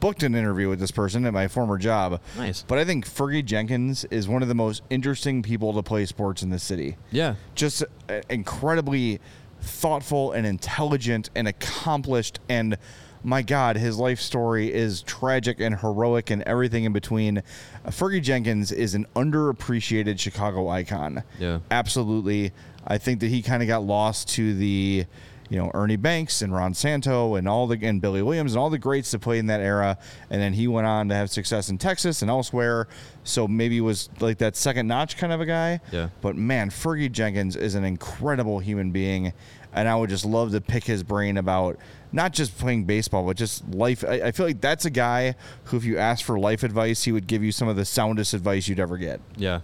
booked 0.00 0.22
an 0.22 0.34
interview 0.34 0.68
with 0.68 0.78
this 0.80 0.90
person 0.90 1.24
at 1.26 1.32
my 1.32 1.48
former 1.48 1.78
job. 1.78 2.20
Nice. 2.36 2.62
But 2.66 2.78
I 2.78 2.84
think 2.84 3.06
Fergie 3.06 3.44
Jenkins 3.44 4.04
is 4.06 4.28
one 4.28 4.42
of 4.42 4.48
the 4.48 4.54
most 4.54 4.82
interesting 4.90 5.42
people 5.42 5.72
to 5.74 5.82
play 5.82 6.06
sports 6.06 6.42
in 6.42 6.50
the 6.50 6.58
city. 6.58 6.96
yeah, 7.10 7.34
Just 7.54 7.82
uh, 8.08 8.20
incredibly 8.28 9.20
thoughtful 9.60 10.32
and 10.32 10.46
intelligent 10.46 11.30
and 11.34 11.48
accomplished 11.48 12.38
and 12.48 12.76
my 13.24 13.42
God, 13.42 13.76
his 13.76 13.98
life 13.98 14.20
story 14.20 14.72
is 14.72 15.02
tragic 15.02 15.58
and 15.60 15.74
heroic 15.80 16.30
and 16.30 16.42
everything 16.42 16.84
in 16.84 16.92
between. 16.92 17.38
Uh, 17.38 17.42
Fergie 17.88 18.22
Jenkins 18.22 18.70
is 18.70 18.94
an 18.94 19.04
underappreciated 19.16 20.20
Chicago 20.20 20.68
icon. 20.68 21.24
Yeah. 21.40 21.58
Absolutely. 21.70 22.52
I 22.86 22.98
think 22.98 23.18
that 23.20 23.28
he 23.28 23.42
kind 23.42 23.62
of 23.62 23.66
got 23.66 23.82
lost 23.82 24.28
to 24.34 24.54
the, 24.54 25.06
you 25.48 25.58
know, 25.58 25.70
Ernie 25.74 25.96
Banks 25.96 26.42
and 26.42 26.52
Ron 26.52 26.74
Santo 26.74 27.36
and 27.36 27.48
all 27.48 27.66
the 27.66 27.78
and 27.86 28.00
Billy 28.00 28.22
Williams 28.22 28.52
and 28.54 28.60
all 28.60 28.70
the 28.70 28.78
greats 28.78 29.10
that 29.12 29.20
played 29.20 29.38
in 29.38 29.46
that 29.46 29.60
era. 29.60 29.98
And 30.30 30.40
then 30.40 30.52
he 30.52 30.66
went 30.66 30.86
on 30.86 31.08
to 31.08 31.14
have 31.14 31.30
success 31.30 31.68
in 31.68 31.78
Texas 31.78 32.22
and 32.22 32.30
elsewhere. 32.30 32.88
So 33.24 33.46
maybe 33.46 33.80
was 33.80 34.08
like 34.20 34.38
that 34.38 34.56
second 34.56 34.88
notch 34.88 35.16
kind 35.16 35.32
of 35.32 35.40
a 35.40 35.46
guy. 35.46 35.80
Yeah. 35.92 36.08
But 36.20 36.36
man, 36.36 36.70
Fergie 36.70 37.10
Jenkins 37.10 37.56
is 37.56 37.74
an 37.74 37.84
incredible 37.84 38.58
human 38.58 38.90
being, 38.90 39.32
and 39.72 39.88
I 39.88 39.96
would 39.96 40.10
just 40.10 40.24
love 40.24 40.52
to 40.52 40.60
pick 40.60 40.84
his 40.84 41.02
brain 41.02 41.36
about 41.36 41.78
not 42.12 42.32
just 42.32 42.56
playing 42.56 42.84
baseball, 42.84 43.24
but 43.24 43.36
just 43.36 43.68
life. 43.68 44.04
I, 44.06 44.14
I 44.22 44.32
feel 44.32 44.46
like 44.46 44.60
that's 44.60 44.84
a 44.84 44.90
guy 44.90 45.34
who, 45.64 45.76
if 45.76 45.84
you 45.84 45.98
ask 45.98 46.24
for 46.24 46.38
life 46.38 46.62
advice, 46.62 47.04
he 47.04 47.12
would 47.12 47.26
give 47.26 47.42
you 47.44 47.52
some 47.52 47.68
of 47.68 47.76
the 47.76 47.84
soundest 47.84 48.32
advice 48.34 48.68
you'd 48.68 48.80
ever 48.80 48.96
get. 48.96 49.20
yeah. 49.36 49.60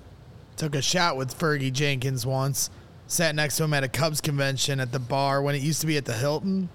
Took 0.55 0.75
a 0.75 0.83
shot 0.83 1.17
with 1.17 1.37
Fergie 1.37 1.73
Jenkins 1.73 2.27
once. 2.27 2.69
Sat 3.13 3.35
next 3.35 3.59
to 3.59 3.65
him 3.65 3.75
at 3.75 3.85
a 3.85 3.89
Cubs 3.89 4.23
convention 4.23 4.81
at 4.81 4.91
the 4.91 4.99
bar 4.99 5.43
when 5.43 5.55
it 5.55 5.61
used 5.61 5.83
to 5.83 5.87
be 5.87 5.99
at 5.99 6.07
the 6.07 6.15
Hilton. 6.15 6.71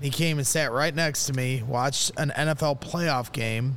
He 0.00 0.08
came 0.08 0.38
and 0.38 0.46
sat 0.46 0.72
right 0.72 0.94
next 0.94 1.26
to 1.26 1.34
me, 1.34 1.62
watched 1.68 2.12
an 2.16 2.32
NFL 2.34 2.80
playoff 2.80 3.30
game, 3.30 3.76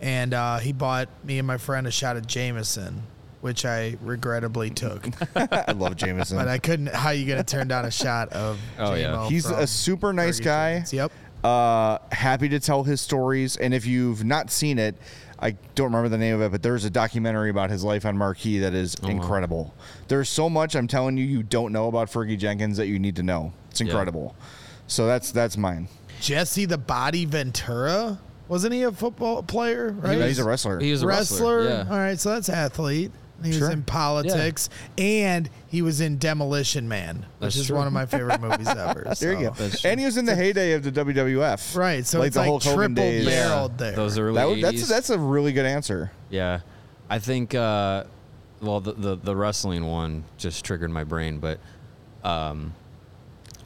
and 0.00 0.32
uh, 0.32 0.60
he 0.60 0.72
bought 0.72 1.10
me 1.24 1.38
and 1.38 1.46
my 1.46 1.58
friend 1.58 1.86
a 1.86 1.90
shot 1.90 2.16
of 2.16 2.26
Jameson, 2.26 3.02
which 3.42 3.66
I 3.66 3.98
regrettably 4.00 4.70
took. 4.70 5.06
I 5.36 5.72
love 5.72 5.94
Jameson. 5.96 6.38
but 6.38 6.48
I 6.48 6.56
couldn't. 6.56 6.86
How 6.86 7.08
are 7.08 7.14
you 7.14 7.28
gonna 7.28 7.44
turn 7.44 7.68
down 7.68 7.84
a 7.84 7.90
shot 7.90 8.32
of? 8.32 8.58
Oh, 8.78 8.94
yeah. 8.94 9.28
He's 9.28 9.44
a 9.44 9.66
super 9.66 10.14
nice 10.14 10.40
Fergie 10.40 10.44
guy. 10.44 10.72
Jenkins? 10.76 10.92
Yep. 10.94 11.12
Uh, 11.44 11.98
happy 12.12 12.48
to 12.48 12.60
tell 12.60 12.82
his 12.82 13.02
stories. 13.02 13.58
And 13.58 13.74
if 13.74 13.84
you've 13.84 14.24
not 14.24 14.50
seen 14.50 14.78
it, 14.78 14.94
I 15.42 15.56
don't 15.74 15.86
remember 15.86 16.08
the 16.08 16.18
name 16.18 16.36
of 16.36 16.42
it, 16.42 16.52
but 16.52 16.62
there's 16.62 16.84
a 16.84 16.90
documentary 16.90 17.50
about 17.50 17.68
his 17.68 17.82
life 17.82 18.06
on 18.06 18.16
Marquee 18.16 18.60
that 18.60 18.74
is 18.74 18.96
oh, 19.02 19.08
incredible. 19.08 19.74
There's 20.06 20.28
so 20.28 20.48
much 20.48 20.76
I'm 20.76 20.86
telling 20.86 21.16
you 21.16 21.24
you 21.24 21.42
don't 21.42 21.72
know 21.72 21.88
about 21.88 22.08
Fergie 22.08 22.38
Jenkins 22.38 22.76
that 22.76 22.86
you 22.86 23.00
need 23.00 23.16
to 23.16 23.24
know. 23.24 23.52
It's 23.70 23.80
Yeah. 23.80 23.86
incredible. 23.88 24.36
So 24.86 25.06
that's 25.06 25.32
that's 25.32 25.56
mine. 25.56 25.88
Jesse 26.20 26.64
the 26.64 26.78
Body 26.78 27.24
Ventura. 27.24 28.20
Wasn't 28.46 28.72
he 28.72 28.82
a 28.82 28.92
football 28.92 29.42
player? 29.42 29.90
Right. 29.98 30.18
Yeah, 30.18 30.26
he's 30.26 30.38
a 30.38 30.44
wrestler. 30.44 30.78
He 30.78 30.92
was 30.92 31.02
a 31.02 31.06
wrestler. 31.06 31.64
wrestler. 31.64 31.86
Yeah. 31.90 31.98
right, 31.98 32.20
so 32.20 32.30
that's 32.30 32.48
athlete. 32.48 33.10
He 33.44 33.52
Sure. 33.52 33.68
was 33.68 33.70
in 33.70 33.82
politics, 33.82 34.68
and 34.98 35.48
he 35.68 35.82
was 35.82 36.00
in 36.00 36.18
Demolition 36.18 36.88
Man, 36.88 37.16
which 37.16 37.26
That's 37.40 37.56
is 37.56 37.66
true. 37.68 37.76
one 37.76 37.86
of 37.86 37.92
my 37.92 38.06
favorite 38.06 38.40
movies 38.42 38.68
ever. 38.68 39.12
there 39.20 39.32
you 39.34 39.50
go. 39.56 39.68
And 39.84 39.98
he 40.00 40.06
was 40.06 40.16
in 40.16 40.24
the 40.24 40.34
heyday 40.36 40.72
of 40.72 40.82
the 40.82 40.92
WWF. 40.92 41.76
Right, 41.76 42.06
so 42.06 42.18
like 42.20 42.28
it's 42.28 42.36
like 42.36 42.60
triple 42.60 42.88
days. 42.94 43.26
barreled 43.26 43.78
there. 43.78 43.92
Those 43.92 44.18
early 44.18 44.34
That, 44.36 44.46
80s. 44.46 44.62
that's 44.62 44.88
that's 44.88 45.10
a 45.10 45.18
really 45.18 45.52
good 45.52 45.66
answer. 45.66 46.10
Yeah, 46.30 46.60
I 47.10 47.18
think. 47.18 47.54
Uh, 47.54 48.04
well, 48.60 48.80
the, 48.80 48.92
the 48.92 49.16
the 49.16 49.34
wrestling 49.36 49.84
one 49.86 50.24
just 50.38 50.64
triggered 50.64 50.90
my 50.90 51.02
brain, 51.04 51.38
but 51.38 51.58
um, 52.22 52.74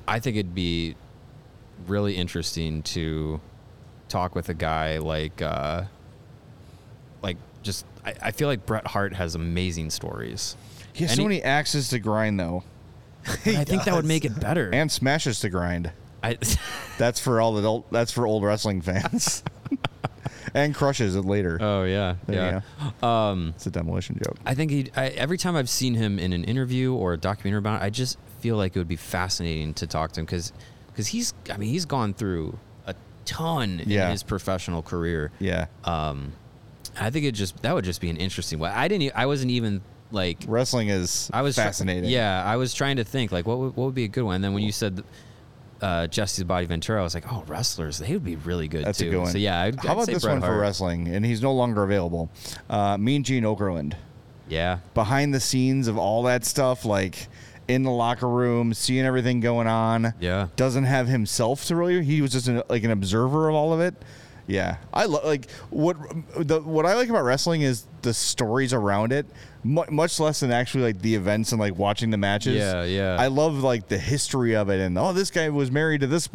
I 0.08 0.20
think 0.20 0.36
it'd 0.36 0.54
be 0.54 0.96
really 1.86 2.16
interesting 2.16 2.82
to 2.82 3.40
talk 4.08 4.34
with 4.34 4.48
a 4.48 4.54
guy 4.54 4.98
like 4.98 5.42
uh, 5.42 5.82
like 7.22 7.36
just. 7.62 7.84
I, 8.06 8.14
I 8.22 8.30
feel 8.30 8.48
like 8.48 8.64
Bret 8.66 8.86
Hart 8.86 9.12
has 9.14 9.34
amazing 9.34 9.90
stories. 9.90 10.56
He 10.92 11.04
has 11.04 11.10
And 11.12 11.16
so 11.16 11.22
he- 11.22 11.28
many 11.28 11.42
axes 11.42 11.88
to 11.90 11.98
grind 11.98 12.38
though, 12.40 12.62
But 13.24 13.46
I 13.56 13.64
think 13.64 13.84
that 13.84 13.94
would 13.94 14.04
make 14.04 14.24
it 14.24 14.38
better. 14.40 14.70
and 14.72 14.90
smashes 14.90 15.40
to 15.40 15.50
grind. 15.50 15.90
I, 16.22 16.38
That's 16.98 17.20
for 17.20 17.40
all 17.40 17.58
adult. 17.58 17.90
That's 17.92 18.12
for 18.12 18.26
old 18.26 18.42
wrestling 18.44 18.80
fans. 18.80 19.42
and 20.54 20.74
crushes 20.74 21.14
it 21.16 21.24
later. 21.24 21.58
oh 21.60 21.84
yeah, 21.84 22.16
There 22.26 22.62
yeah. 22.80 22.90
you 23.02 23.06
Um, 23.08 23.52
It's 23.56 23.66
a 23.66 23.70
demolition 23.70 24.18
joke. 24.24 24.36
I 24.46 24.54
think 24.54 24.70
he. 24.70 24.90
I, 24.96 25.08
every 25.08 25.38
time 25.38 25.56
I've 25.56 25.68
seen 25.68 25.94
him 25.94 26.18
in 26.18 26.32
an 26.32 26.44
interview 26.44 26.94
or 26.94 27.12
a 27.12 27.16
documentary 27.18 27.58
about 27.58 27.82
it, 27.82 27.84
I 27.84 27.90
just 27.90 28.16
feel 28.40 28.56
like 28.56 28.74
it 28.76 28.78
would 28.78 28.88
be 28.88 28.96
fascinating 28.96 29.74
to 29.74 29.86
talk 29.86 30.12
to 30.12 30.20
him 30.20 30.24
because 30.26 30.52
he's. 31.08 31.34
I 31.50 31.56
mean, 31.58 31.68
he's 31.68 31.84
gone 31.84 32.14
through 32.14 32.58
a 32.86 32.94
ton 33.24 33.82
Yeah. 33.86 34.06
in 34.06 34.12
his 34.12 34.22
professional 34.22 34.82
career. 34.82 35.30
Yeah. 35.38 35.66
Um, 35.84 36.32
I 36.98 37.10
think 37.10 37.24
it 37.26 37.32
just 37.32 37.62
that 37.62 37.74
would 37.74 37.84
just 37.84 38.00
be 38.00 38.10
an 38.10 38.16
interesting 38.16 38.58
way. 38.58 38.70
I 38.70 38.88
didn't. 38.88 39.12
I 39.14 39.26
wasn't 39.26 39.50
even 39.50 39.82
like. 40.10 40.38
Wrestling 40.46 40.88
is 40.88 41.30
I 41.32 41.42
was 41.42 41.56
fascinating. 41.56 42.10
yeah, 42.10 42.42
I 42.44 42.56
was 42.56 42.74
trying 42.74 42.96
to 42.96 43.04
think 43.04 43.32
like 43.32 43.46
what 43.46 43.58
would, 43.58 43.76
what 43.76 43.84
would 43.86 43.94
be 43.94 44.04
a 44.04 44.08
good 44.08 44.22
one. 44.24 44.36
And 44.36 44.44
then 44.44 44.54
when 44.54 44.62
you 44.62 44.72
said 44.72 45.02
uh, 45.80 46.06
Jesse's 46.06 46.44
Body 46.44 46.66
Ventura, 46.66 47.00
I 47.00 47.02
was 47.04 47.14
like, 47.14 47.30
oh, 47.32 47.44
wrestlers, 47.46 47.98
they 47.98 48.12
would 48.12 48.24
be 48.24 48.36
really 48.36 48.68
good 48.68 48.84
That's 48.84 48.98
too. 48.98 49.08
a 49.08 49.10
good 49.10 49.20
one. 49.20 49.30
So 49.32 49.38
yeah, 49.38 49.60
I'd, 49.62 49.76
How 49.76 49.90
I'd 49.90 49.92
about 49.92 50.06
this 50.06 50.22
Bret 50.22 50.40
one 50.40 50.42
for 50.42 50.58
wrestling? 50.58 51.08
And 51.08 51.24
he's 51.24 51.42
no 51.42 51.52
longer 51.52 51.82
available. 51.82 52.30
Uh, 52.68 52.96
mean 52.96 53.22
Gene 53.22 53.44
Okerlund. 53.44 53.94
Yeah, 54.48 54.78
Behind 54.94 55.34
the 55.34 55.40
scenes 55.40 55.88
of 55.88 55.98
all 55.98 56.22
that 56.22 56.44
stuff, 56.44 56.84
like 56.84 57.26
in 57.66 57.82
the 57.82 57.90
locker 57.90 58.28
room, 58.28 58.72
seeing 58.74 59.04
everything 59.04 59.40
going 59.40 59.66
on. 59.66 60.14
Yeah. 60.20 60.48
Doesn't 60.54 60.84
have 60.84 61.08
himself 61.08 61.64
to 61.64 61.74
really. 61.74 62.04
He 62.04 62.22
was 62.22 62.30
just 62.30 62.46
an, 62.46 62.62
like 62.68 62.84
an 62.84 62.92
observer 62.92 63.48
of 63.48 63.56
all 63.56 63.72
of 63.72 63.80
it. 63.80 63.94
Yeah, 64.46 64.76
I 64.92 65.06
lo- 65.06 65.22
like 65.24 65.50
what 65.70 65.96
the 66.36 66.60
what 66.60 66.86
I 66.86 66.94
like 66.94 67.08
about 67.08 67.24
wrestling 67.24 67.62
is 67.62 67.84
the 68.02 68.14
stories 68.14 68.72
around 68.72 69.12
it 69.12 69.26
mu- 69.64 69.84
much 69.90 70.20
less 70.20 70.40
than 70.40 70.52
actually 70.52 70.84
like 70.84 71.02
the 71.02 71.14
events 71.16 71.50
and 71.52 71.60
like 71.60 71.76
watching 71.76 72.10
the 72.10 72.16
matches. 72.16 72.56
Yeah, 72.56 72.84
yeah. 72.84 73.16
I 73.18 73.26
love 73.26 73.54
like 73.62 73.88
the 73.88 73.98
history 73.98 74.54
of 74.54 74.70
it, 74.70 74.80
and 74.80 74.96
oh, 74.98 75.12
this 75.12 75.30
guy 75.30 75.48
was 75.48 75.70
married 75.70 76.00
to 76.02 76.06
this 76.06 76.28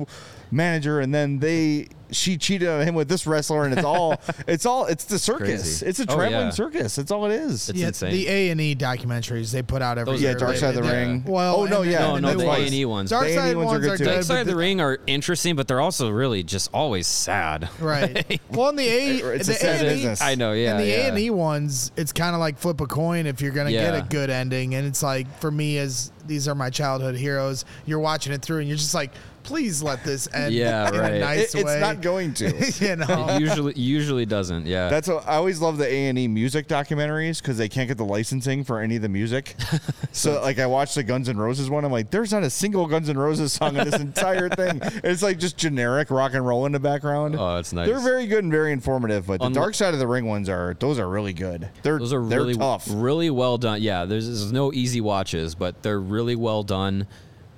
manager, 0.52 1.00
and 1.00 1.14
then 1.14 1.40
they 1.40 1.88
she 2.12 2.38
cheated 2.38 2.68
on 2.68 2.82
him 2.82 2.96
with 2.96 3.08
this 3.10 3.26
wrestler, 3.26 3.64
and 3.64 3.74
it's 3.74 3.84
all 3.86 4.22
it's 4.48 4.66
all 4.66 4.86
it's 4.86 5.06
the 5.06 5.18
circus. 5.20 5.62
Crazy. 5.80 5.86
It's 5.86 6.00
a 6.00 6.04
Oh, 6.10 6.16
traveling 6.16 6.32
yeah. 6.48 6.50
circus. 6.50 6.96
That's 6.96 7.12
all 7.12 7.26
it 7.26 7.32
is. 7.34 7.70
It's 7.70 7.80
yeah, 7.80 7.88
insane. 7.88 8.12
the 8.12 8.28
A 8.28 8.50
and 8.50 8.60
E 8.62 8.76
documentaries 8.76 9.52
they 9.52 9.62
put 9.62 9.82
out 9.82 9.98
every 9.98 10.14
Those 10.14 10.22
year. 10.22 10.32
yeah, 10.32 10.38
Dark 10.38 10.54
they- 10.54 10.58
Side 10.60 10.76
of 10.76 10.84
the 10.84 10.90
they- 10.90 10.98
Ring. 11.06 11.24
Well, 11.26 11.56
oh 11.58 11.66
no, 11.66 11.82
yeah, 11.84 12.00
No, 12.00 12.18
no, 12.18 12.36
the 12.36 12.46
ones. 12.46 12.72
A&E 12.72 12.86
ones. 12.86 13.10
Dark 13.10 13.28
Side 13.30 13.56
A&E 13.56 13.56
ones 13.56 13.72
are 13.74 13.80
good 13.80 13.98
too. 13.98 14.06
Dark 14.06 14.24
Side 14.24 14.42
of 14.42 14.48
the 14.48 14.56
Ring 14.56 14.82
are 14.82 15.00
interesting, 15.08 15.56
but 15.56 15.68
they're 15.68 15.80
also 15.82 16.10
really 16.10 16.44
just 16.44 16.70
always 16.74 17.08
sad. 17.08 17.70
Right. 17.80 18.40
Well, 18.52 18.70
in 18.70 18.76
the 18.76 18.88
A, 18.88 19.18
It's 19.36 19.48
the 19.48 19.54
a 19.54 19.56
sad 19.56 19.86
A&E 19.86 19.90
business. 19.96 20.22
I 20.22 20.36
know, 20.36 20.52
yeah. 20.54 20.72
and 20.72 20.80
the 20.82 20.88
yeah. 20.88 20.96
A 21.06 21.08
and 21.10 21.20
E 21.20 21.30
ones, 21.30 21.92
it's 21.96 22.12
kind 22.12 22.34
of 22.36 22.40
like 22.42 22.58
flip 22.58 22.82
a 22.82 22.86
coin 22.86 23.26
if 23.26 23.42
you're 23.42 23.52
gonna 23.54 23.72
get 23.72 23.96
a 23.96 24.02
good 24.08 24.30
ending. 24.30 24.76
And 24.76 24.86
it's 24.86 25.02
like 25.02 25.28
for 25.40 25.50
me, 25.52 25.78
as 25.78 26.12
these 26.28 26.48
are 26.48 26.56
my 26.56 26.70
childhood 26.70 27.16
heroes, 27.16 27.64
you're 27.86 28.00
watching 28.00 28.34
it 28.34 28.42
through, 28.42 28.60
and 28.60 28.68
you're 28.68 28.78
just 28.78 28.94
like, 28.94 29.12
please 29.44 29.82
let 29.84 30.04
this 30.04 30.28
end 30.34 30.54
Yeah, 30.54 30.88
in 30.90 31.00
right. 31.00 31.12
a 31.14 31.16
It- 31.16 31.20
nice 31.20 31.56
it's 31.56 31.76
not 31.80 32.02
going 32.02 32.34
to. 32.36 32.46
you 32.80 32.96
know. 32.96 33.28
It 33.30 33.42
usually 33.42 33.74
usually 33.76 34.26
doesn't. 34.26 34.66
Yeah. 34.66 34.90
That's 34.90 35.08
what, 35.08 35.28
I 35.28 35.36
always 35.36 35.60
love 35.62 35.78
the 35.78 35.88
A 35.92 36.08
and 36.10 36.18
E 36.20 36.28
music 36.28 36.68
documentaries 36.68 37.42
because 37.42 37.58
they 37.58 37.70
can't 37.70 37.88
get 37.88 37.98
the 37.98 38.06
licensing 38.06 38.64
for 38.64 38.80
any 38.80 38.96
of 38.98 39.02
the 39.02 39.10
music. 39.10 39.56
so 40.12 40.42
like 40.42 40.60
I 40.60 40.66
watched 40.66 40.96
the 40.96 41.04
Guns 41.04 41.30
N' 41.30 41.38
Roses 41.38 41.70
one. 41.70 41.86
I'm 41.86 41.92
like, 41.92 42.10
there's 42.12 42.32
not 42.32 42.44
a 42.44 42.50
single 42.50 42.88
Guns 42.88 43.10
N' 43.10 43.18
Roses 43.18 43.54
song 43.54 43.76
in 43.78 43.90
this 43.90 44.00
entire 44.02 44.50
thing. 44.50 44.80
It's 45.04 45.22
like 45.24 45.38
just 45.40 45.58
generic 45.58 46.12
rock 46.12 46.34
and 46.34 46.46
roll 46.46 46.66
in 46.66 46.72
the 46.72 46.80
background. 46.80 47.36
oh, 47.38 47.58
it's 47.58 47.74
nice. 47.74 47.88
They're 47.88 48.00
very 48.00 48.28
good 48.28 48.44
and 48.44 48.52
very 48.52 48.72
informative, 48.72 49.28
but 49.28 49.40
the 49.42 49.48
Unli- 49.50 49.54
Dark 49.54 49.76
Side 49.76 49.94
of 49.94 50.00
the 50.00 50.08
Ring 50.08 50.26
ones 50.26 50.50
are 50.50 50.76
those 50.80 51.00
are 51.00 51.08
really 51.10 51.34
good. 51.34 51.70
They're 51.84 52.00
Those 52.00 52.14
are 52.14 52.26
they're 52.26 52.40
really 52.40 52.56
tough. 52.56 52.88
really 52.90 53.30
well 53.30 53.58
done. 53.58 53.82
Yeah, 53.82 54.06
there's, 54.06 54.26
there's 54.28 54.52
no 54.52 54.72
easy 54.74 55.02
watches, 55.02 55.56
but 55.56 55.82
they're 55.84 56.00
really 56.00 56.36
well 56.36 56.64
done. 56.64 57.08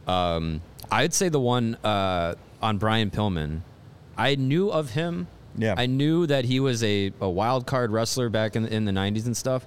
Um, 0.08 0.62
I'd 0.92 1.14
say 1.14 1.30
the 1.30 1.40
one 1.40 1.76
uh, 1.84 2.36
on 2.62 2.78
Brian 2.78 3.10
Pillman, 3.10 3.62
I 4.18 4.36
knew 4.36 4.70
of 4.70 4.92
him. 4.92 5.28
Yeah. 5.58 5.76
I 5.78 5.86
knew 5.86 6.26
that 6.28 6.46
he 6.46 6.60
was 6.60 6.84
a, 6.84 7.12
a 7.22 7.30
wild 7.30 7.66
card 7.68 7.92
wrestler 7.92 8.30
back 8.30 8.56
in 8.56 8.66
in 8.68 8.86
the 8.86 8.92
'90s 8.92 9.26
and 9.26 9.36
stuff. 9.38 9.66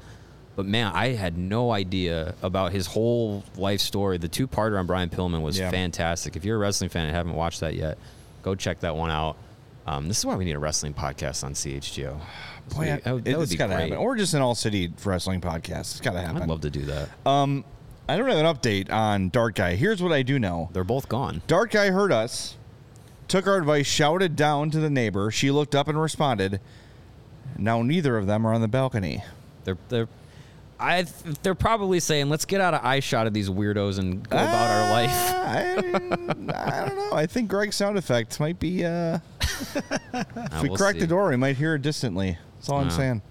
But 0.57 0.66
man, 0.66 0.91
I 0.95 1.09
had 1.09 1.37
no 1.37 1.70
idea 1.70 2.34
about 2.43 2.72
his 2.72 2.87
whole 2.87 3.45
life 3.57 3.80
story. 3.80 4.16
The 4.18 4.28
two 4.28 4.49
parter 4.49 4.78
on 4.78 4.87
Brian 4.87 5.11
Pillman 5.11 5.43
was 5.43 5.59
Yeah. 5.59 5.70
fantastic. 5.70 6.34
If 6.34 6.45
you're 6.45 6.57
a 6.57 6.59
wrestling 6.59 6.89
fan 6.91 7.07
and 7.07 7.14
haven't 7.14 7.34
watched 7.34 7.61
that 7.61 7.74
yet, 7.74 7.99
go 8.43 8.55
check 8.55 8.80
that 8.80 8.97
one 8.97 9.11
out. 9.11 9.37
Um, 9.87 10.09
this 10.09 10.18
is 10.18 10.24
why 10.24 10.34
we 10.34 10.45
need 10.47 10.57
a 10.57 10.59
wrestling 10.59 10.95
podcast 10.95 11.45
on 11.45 11.53
CHGO. 11.55 12.18
Boy, 12.74 12.87
That 12.87 13.05
would- 13.12 13.24
that 13.26 13.37
would 13.37 13.43
it's 13.45 13.53
be 13.53 13.59
gotta 13.59 13.74
great. 13.74 13.91
happen, 13.91 13.99
or 13.99 14.16
just 14.16 14.34
an 14.34 14.41
all 14.43 14.55
city 14.57 14.91
wrestling 15.05 15.41
podcast. 15.41 15.80
It's 15.93 16.01
gotta 16.01 16.20
happen. 16.20 16.43
I'd 16.43 16.49
love 16.49 16.62
to 16.62 16.70
do 16.70 16.87
that. 16.87 17.11
Um, 17.24 17.62
I 18.09 18.16
don't 18.16 18.28
have 18.28 18.38
an 18.38 18.46
update 18.46 18.90
on 18.92 19.30
Dark 19.30 19.57
Guy. 19.57 19.74
Here's 19.74 20.02
what 20.02 20.12
I 20.12 20.22
do 20.22 20.38
know. 20.38 20.68
They're 20.72 20.84
both 20.84 21.09
gone. 21.09 21.42
Dark 21.46 21.72
Guy 21.72 21.90
heard 21.90 22.12
us, 22.12 22.57
took 23.28 23.46
our 23.46 23.57
advice, 23.57 23.86
shouted 23.86 24.36
down 24.36 24.70
to 24.70 24.78
the 24.78 24.90
neighbor. 24.90 25.30
She 25.30 25.50
looked 25.50 25.74
up 25.74 25.88
and 25.88 26.00
responded. 26.00 26.61
Now 27.59 27.82
neither 27.82 28.16
of 28.16 28.26
them 28.26 28.46
are 28.46 28.54
on 28.54 28.61
the 28.61 28.68
balcony. 28.68 29.24
They're 29.64 29.78
they're 29.88 30.09
I 30.78 31.07
they're 31.42 31.54
probably 31.54 32.00
saying 32.00 32.28
let's 32.28 32.44
get 32.44 32.61
out 32.61 32.74
of 32.74 32.84
eye 32.84 33.00
shot 33.00 33.26
of 33.26 33.32
these 33.32 33.48
weirdos 33.48 33.98
and 33.98 34.28
go 34.28 34.36
about 34.36 34.70
our 34.70 34.90
life. 34.90 35.11
Ah, 35.11 35.52
I, 35.52 35.62
I 36.84 36.88
don't 36.88 36.96
know. 36.96 37.11
I 37.12 37.26
think 37.26 37.48
Greg's 37.48 37.76
sound 37.76 37.96
effects 37.98 38.38
might 38.38 38.59
be. 38.61 38.84
Uh, 38.84 39.18
Uh, 39.18 39.18
if 40.12 40.62
we 40.62 40.68
we'll 40.68 40.76
crack 40.76 40.94
see. 40.94 41.00
the 41.00 41.07
door, 41.07 41.30
we 41.30 41.36
might 41.36 41.57
hear 41.57 41.76
it 41.76 41.82
distantly. 41.82 42.36
That's 42.57 42.68
all 42.68 42.78
I'm 42.80 42.90
saying. 42.90 43.22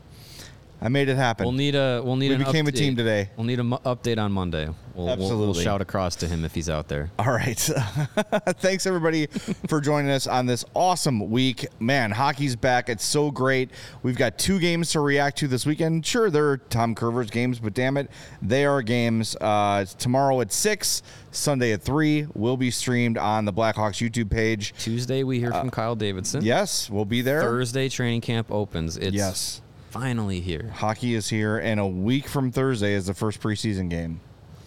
I 0.85 0.89
made 0.89 1.09
it 1.09 1.15
happen. 1.15 1.45
We'll 1.45 1.53
need 1.53 1.73
a 1.73 1.99
we'll 2.05 2.15
need 2.15 2.29
We 2.29 2.37
became 2.37 2.67
a 2.67 2.71
team 2.71 2.95
today. 2.95 3.31
We'll 3.35 3.47
need 3.47 3.59
an 3.59 3.71
update 3.71 4.19
on 4.19 4.31
Monday. 4.31 4.69
We'll, 4.93 5.17
We'll, 5.17 5.37
we'll 5.39 5.53
shout 5.55 5.81
across 5.81 6.15
to 6.17 6.27
him 6.27 6.45
if 6.45 6.53
he's 6.53 6.69
out 6.69 6.87
there. 6.87 7.09
All 7.19 7.25
right. 7.33 7.57
Thanks, 8.59 8.85
everybody, 8.85 9.25
for 9.67 9.81
joining 9.81 10.09
us 10.11 10.25
on 10.27 10.45
this 10.45 10.63
awesome 10.73 11.29
week. 11.31 11.65
Man, 11.79 12.11
hockey's 12.11 12.55
back. 12.55 12.87
It's 12.87 13.03
so 13.03 13.29
great. 13.31 13.71
We've 14.03 14.15
got 14.15 14.37
two 14.37 14.57
games 14.59 14.91
to 14.91 14.99
react 15.01 15.39
to 15.39 15.47
this 15.47 15.65
weekend. 15.65 16.05
Sure, 16.05 16.29
they're 16.29 16.57
Tom 16.57 16.95
Kurvers' 16.95 17.29
games, 17.31 17.59
but 17.59 17.73
damn 17.73 17.97
it, 17.97 18.09
they 18.41 18.63
are 18.63 18.81
games. 18.81 19.35
Uh, 19.41 19.85
tomorrow 19.97 20.39
at 20.39 20.53
6, 20.53 21.01
Sunday 21.31 21.73
at 21.73 21.81
3. 21.81 22.27
Will 22.33 22.55
be 22.55 22.71
streamed 22.71 23.17
on 23.17 23.43
the 23.43 23.51
Blackhawks 23.53 24.07
YouTube 24.07 24.29
page. 24.29 24.73
Tuesday 24.77 25.23
we 25.23 25.39
hear 25.39 25.51
Uh, 25.51 25.59
from 25.61 25.71
Kyle 25.71 25.95
Davidson. 25.95 26.43
Yes, 26.45 26.89
we'll 26.89 27.05
be 27.05 27.21
there. 27.21 27.41
Thursday 27.41 27.89
training 27.89 28.21
camp 28.21 28.49
opens. 28.51 28.95
It's 28.97 29.15
Yes. 29.15 29.61
Finally 29.99 30.41
here. 30.41 30.71
Hockey 30.75 31.15
is 31.15 31.29
here, 31.29 31.57
and 31.57 31.79
a 31.79 31.87
week 31.87 32.27
from 32.27 32.51
Thursday 32.51 32.93
is 32.93 33.05
the 33.05 33.13
first 33.13 33.39
preseason 33.39 33.89
game. 33.89 34.19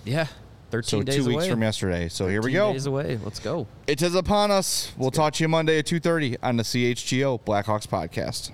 Yeah. 0.07 0.27
13 0.71 0.89
So 0.89 1.03
days 1.03 1.17
two 1.17 1.25
weeks 1.29 1.43
away. 1.45 1.51
from 1.51 1.63
yesterday. 1.63 2.09
So 2.09 2.29
here 2.29 2.41
we 2.41 2.53
go. 2.53 2.73
Days 2.73 2.87
away. 2.87 3.19
Let's 3.23 3.39
go. 3.39 3.67
It 3.87 4.01
is 4.01 4.15
upon 4.15 4.51
us. 4.51 4.93
We'll 4.97 5.11
talk 5.11 5.35
to 5.35 5.45
you 5.45 5.49
Monday 5.49 5.79
at 5.79 5.85
2.30 5.87 6.37
on 6.43 6.57
the 6.57 6.63
CHGO 6.63 7.41
Blackhawks 7.43 7.87
podcast. 7.87 8.53